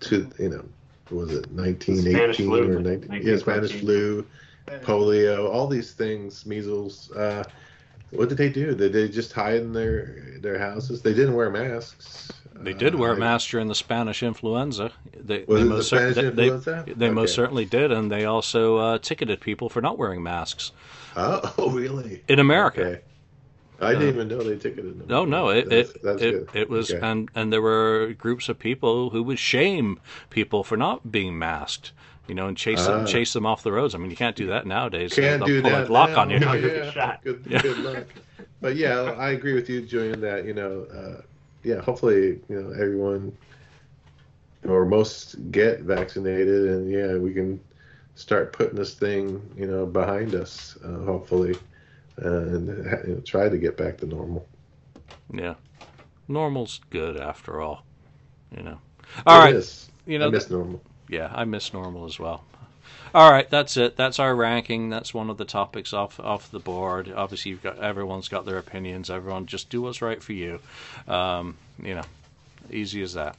to 0.00 0.30
you 0.38 0.48
know, 0.48 0.64
was 1.10 1.30
it 1.32 1.46
1918 1.52 2.36
Spanish 2.36 2.40
or 2.40 2.80
19, 2.80 3.22
yeah, 3.22 3.36
Spanish 3.36 3.72
flu, 3.72 4.26
polio, 4.82 5.48
all 5.50 5.66
these 5.66 5.92
things, 5.92 6.44
measles. 6.46 7.10
Uh, 7.12 7.44
what 8.10 8.28
did 8.28 8.38
they 8.38 8.48
do? 8.48 8.74
Did 8.74 8.92
they 8.92 9.08
just 9.08 9.32
hide 9.32 9.56
in 9.62 9.72
their 9.72 10.38
their 10.40 10.58
houses? 10.58 11.02
They 11.02 11.12
didn't 11.14 11.34
wear 11.34 11.50
masks. 11.50 12.30
They 12.54 12.72
did 12.72 12.94
wear 12.94 13.12
Uh, 13.12 13.16
a 13.16 13.18
mask 13.18 13.50
during 13.50 13.68
the 13.68 13.74
Spanish 13.74 14.22
influenza. 14.22 14.90
They, 15.14 15.44
Was 15.46 15.60
they 15.60 15.60
it 15.60 15.64
the 15.64 15.64
most 15.70 15.88
cer- 15.88 15.96
Spanish 15.98 16.14
they- 16.16 16.22
they- 16.22 16.28
influenza? 16.54 16.84
They, 16.96 17.10
most 17.10 17.34
certainly 17.34 17.64
did, 17.66 17.92
and 17.92 18.10
they 18.10 18.24
also 18.24 18.76
uh, 18.76 18.98
ticketed 18.98 19.40
people 19.40 19.68
for 19.68 19.80
not 19.82 19.98
wearing 19.98 20.22
masks 20.22 20.72
Oh, 21.16 21.52
oh, 21.58 21.70
really? 21.82 22.22
in 22.28 22.38
America. 22.38 22.80
Okay. 22.84 23.00
I 23.80 23.92
didn't 23.92 24.08
even 24.08 24.28
know 24.28 24.38
they 24.42 24.56
ticketed 24.56 24.98
them. 24.98 25.06
No, 25.08 25.24
no, 25.24 25.48
it 25.50 25.68
That's, 25.68 25.90
it 25.90 26.02
that's 26.02 26.22
it, 26.22 26.46
good. 26.52 26.60
it 26.60 26.70
was, 26.70 26.90
Okay. 26.90 27.06
and 27.06 27.28
and 27.34 27.52
there 27.52 27.60
were 27.62 28.14
groups 28.18 28.48
of 28.48 28.58
people 28.58 29.10
who 29.10 29.22
would 29.22 29.38
shame 29.38 30.00
people 30.30 30.64
for 30.64 30.76
not 30.76 31.12
being 31.12 31.38
masked, 31.38 31.92
you 32.26 32.34
know, 32.34 32.46
and 32.48 32.56
chase 32.56 32.86
them 32.86 33.00
Ah. 33.02 33.04
chase 33.04 33.32
them 33.34 33.44
off 33.44 33.62
the 33.62 33.72
roads. 33.72 33.94
I 33.94 33.98
mean, 33.98 34.10
you 34.10 34.16
can't 34.16 34.36
do 34.36 34.46
that 34.46 34.66
nowadays. 34.66 35.12
Can't 35.12 35.40
They'll 35.40 35.46
do 35.46 35.62
pull 35.62 35.70
that 35.72 35.84
a 35.84 35.88
Glock 35.88 36.10
now. 36.10 36.20
on 36.20 36.30
you. 36.30 36.38
No, 36.38 36.52
you'll 36.54 36.70
get 36.70 36.92
shot. 36.94 37.20
Good, 37.22 37.44
Yeah. 37.48 37.62
good 37.62 37.78
luck. 37.78 38.04
But 38.60 38.76
yeah, 38.76 39.14
I 39.18 39.30
agree 39.30 39.52
with 39.52 39.68
you, 39.68 39.82
Julian. 39.82 40.20
That 40.22 40.46
you 40.46 40.54
know, 40.54 40.86
uh, 40.92 41.20
yeah, 41.62 41.80
hopefully, 41.82 42.40
you 42.48 42.60
know, 42.62 42.70
everyone 42.72 43.36
or 44.66 44.84
most 44.86 45.50
get 45.52 45.80
vaccinated, 45.80 46.68
and 46.70 46.90
yeah, 46.90 47.16
we 47.16 47.32
can 47.34 47.60
start 48.14 48.52
putting 48.52 48.76
this 48.76 48.94
thing, 48.94 49.40
you 49.56 49.66
know, 49.66 49.84
behind 49.86 50.34
us, 50.34 50.76
uh, 52.24 52.28
and 52.28 52.68
you 53.08 53.14
know, 53.14 53.20
try 53.24 53.48
to 53.48 53.58
get 53.58 53.76
back 53.76 53.98
to 53.98 54.06
normal. 54.06 54.46
Yeah, 55.32 55.54
normal's 56.28 56.80
good 56.90 57.16
after 57.20 57.60
all. 57.60 57.84
You 58.56 58.62
know. 58.62 58.78
All 59.26 59.40
It 59.40 59.44
right. 59.44 59.54
is. 59.54 59.88
You 60.06 60.18
know. 60.18 60.28
I 60.28 60.30
miss 60.30 60.50
normal. 60.50 60.82
yeah, 61.08 61.30
I 61.34 61.44
miss 61.44 61.72
normal 61.72 62.04
as 62.06 62.18
well. 62.18 62.44
All 63.14 63.30
right, 63.30 63.48
that's 63.48 63.76
it. 63.76 63.96
That's 63.96 64.18
our 64.18 64.34
ranking. 64.34 64.90
That's 64.90 65.14
one 65.14 65.30
of 65.30 65.38
the 65.38 65.44
topics 65.44 65.92
off 65.92 66.20
off 66.20 66.50
the 66.50 66.58
board. 66.60 67.12
Obviously, 67.14 67.50
you've 67.50 67.62
got 67.62 67.78
everyone's 67.78 68.28
got 68.28 68.44
their 68.44 68.58
opinions. 68.58 69.10
Everyone 69.10 69.46
just 69.46 69.70
do 69.70 69.82
what's 69.82 70.02
right 70.02 70.22
for 70.22 70.32
you. 70.32 70.60
Um, 71.08 71.56
you 71.82 71.94
know, 71.94 72.02
easy 72.70 73.02
as 73.02 73.14
that. 73.14 73.36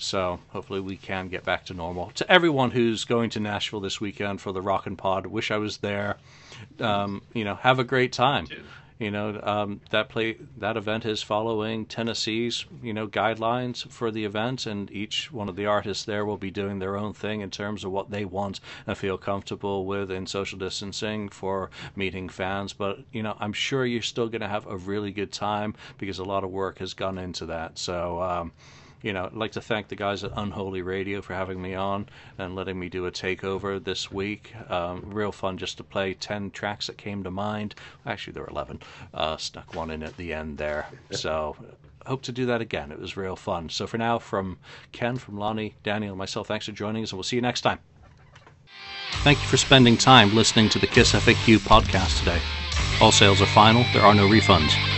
So 0.00 0.38
hopefully 0.50 0.80
we 0.80 0.96
can 0.96 1.28
get 1.28 1.44
back 1.44 1.66
to 1.66 1.74
normal. 1.74 2.12
To 2.14 2.30
everyone 2.32 2.70
who's 2.70 3.04
going 3.04 3.30
to 3.30 3.40
Nashville 3.40 3.80
this 3.80 4.00
weekend 4.00 4.40
for 4.40 4.52
the 4.52 4.62
Rock 4.62 4.86
and 4.86 4.96
Pod, 4.96 5.26
wish 5.26 5.50
I 5.50 5.56
was 5.58 5.78
there. 5.78 6.16
Um, 6.80 7.22
you 7.32 7.44
know, 7.44 7.56
have 7.56 7.78
a 7.78 7.84
great 7.84 8.12
time. 8.12 8.46
Dude. 8.46 8.64
You 8.98 9.12
know, 9.12 9.40
um, 9.44 9.80
that 9.90 10.08
play 10.08 10.38
that 10.56 10.76
event 10.76 11.06
is 11.06 11.22
following 11.22 11.86
Tennessee's 11.86 12.66
you 12.82 12.92
know 12.92 13.06
guidelines 13.06 13.88
for 13.88 14.10
the 14.10 14.24
event, 14.24 14.66
and 14.66 14.90
each 14.90 15.30
one 15.30 15.48
of 15.48 15.54
the 15.54 15.66
artists 15.66 16.04
there 16.04 16.24
will 16.24 16.36
be 16.36 16.50
doing 16.50 16.80
their 16.80 16.96
own 16.96 17.12
thing 17.12 17.40
in 17.40 17.50
terms 17.50 17.84
of 17.84 17.92
what 17.92 18.10
they 18.10 18.24
want 18.24 18.58
and 18.88 18.98
feel 18.98 19.16
comfortable 19.16 19.86
with 19.86 20.10
in 20.10 20.26
social 20.26 20.58
distancing 20.58 21.28
for 21.28 21.70
meeting 21.94 22.28
fans. 22.28 22.72
But 22.72 22.98
you 23.12 23.22
know, 23.22 23.36
I'm 23.38 23.52
sure 23.52 23.86
you're 23.86 24.02
still 24.02 24.28
going 24.28 24.40
to 24.40 24.48
have 24.48 24.66
a 24.66 24.76
really 24.76 25.12
good 25.12 25.30
time 25.30 25.76
because 25.96 26.18
a 26.18 26.24
lot 26.24 26.42
of 26.42 26.50
work 26.50 26.78
has 26.78 26.92
gone 26.94 27.18
into 27.18 27.46
that. 27.46 27.78
So. 27.78 28.20
Um, 28.20 28.52
you 29.02 29.12
know, 29.12 29.26
I'd 29.26 29.34
like 29.34 29.52
to 29.52 29.60
thank 29.60 29.88
the 29.88 29.96
guys 29.96 30.24
at 30.24 30.32
Unholy 30.36 30.82
Radio 30.82 31.22
for 31.22 31.34
having 31.34 31.60
me 31.62 31.74
on 31.74 32.08
and 32.36 32.54
letting 32.54 32.78
me 32.78 32.88
do 32.88 33.06
a 33.06 33.12
takeover 33.12 33.82
this 33.82 34.10
week. 34.10 34.54
Um, 34.70 35.02
real 35.06 35.32
fun 35.32 35.58
just 35.58 35.76
to 35.76 35.84
play 35.84 36.14
10 36.14 36.50
tracks 36.50 36.88
that 36.88 36.98
came 36.98 37.22
to 37.24 37.30
mind. 37.30 37.74
Actually, 38.04 38.32
there 38.34 38.42
were 38.42 38.50
11. 38.50 38.80
Uh, 39.14 39.36
stuck 39.36 39.74
one 39.74 39.90
in 39.90 40.02
at 40.02 40.16
the 40.16 40.32
end 40.32 40.58
there. 40.58 40.86
So, 41.10 41.56
hope 42.06 42.22
to 42.22 42.32
do 42.32 42.46
that 42.46 42.60
again. 42.60 42.90
It 42.90 42.98
was 42.98 43.16
real 43.16 43.36
fun. 43.36 43.68
So, 43.68 43.86
for 43.86 43.98
now, 43.98 44.18
from 44.18 44.58
Ken, 44.92 45.16
from 45.16 45.38
Lonnie, 45.38 45.74
Daniel, 45.84 46.12
and 46.12 46.18
myself, 46.18 46.48
thanks 46.48 46.66
for 46.66 46.72
joining 46.72 47.02
us, 47.04 47.12
and 47.12 47.18
we'll 47.18 47.24
see 47.24 47.36
you 47.36 47.42
next 47.42 47.60
time. 47.60 47.78
Thank 49.22 49.40
you 49.40 49.46
for 49.48 49.56
spending 49.56 49.96
time 49.96 50.34
listening 50.34 50.68
to 50.70 50.78
the 50.78 50.86
KISS 50.86 51.12
FAQ 51.12 51.58
podcast 51.58 52.18
today. 52.18 52.40
All 53.00 53.12
sales 53.12 53.40
are 53.40 53.46
final, 53.46 53.84
there 53.92 54.02
are 54.02 54.14
no 54.14 54.28
refunds. 54.28 54.97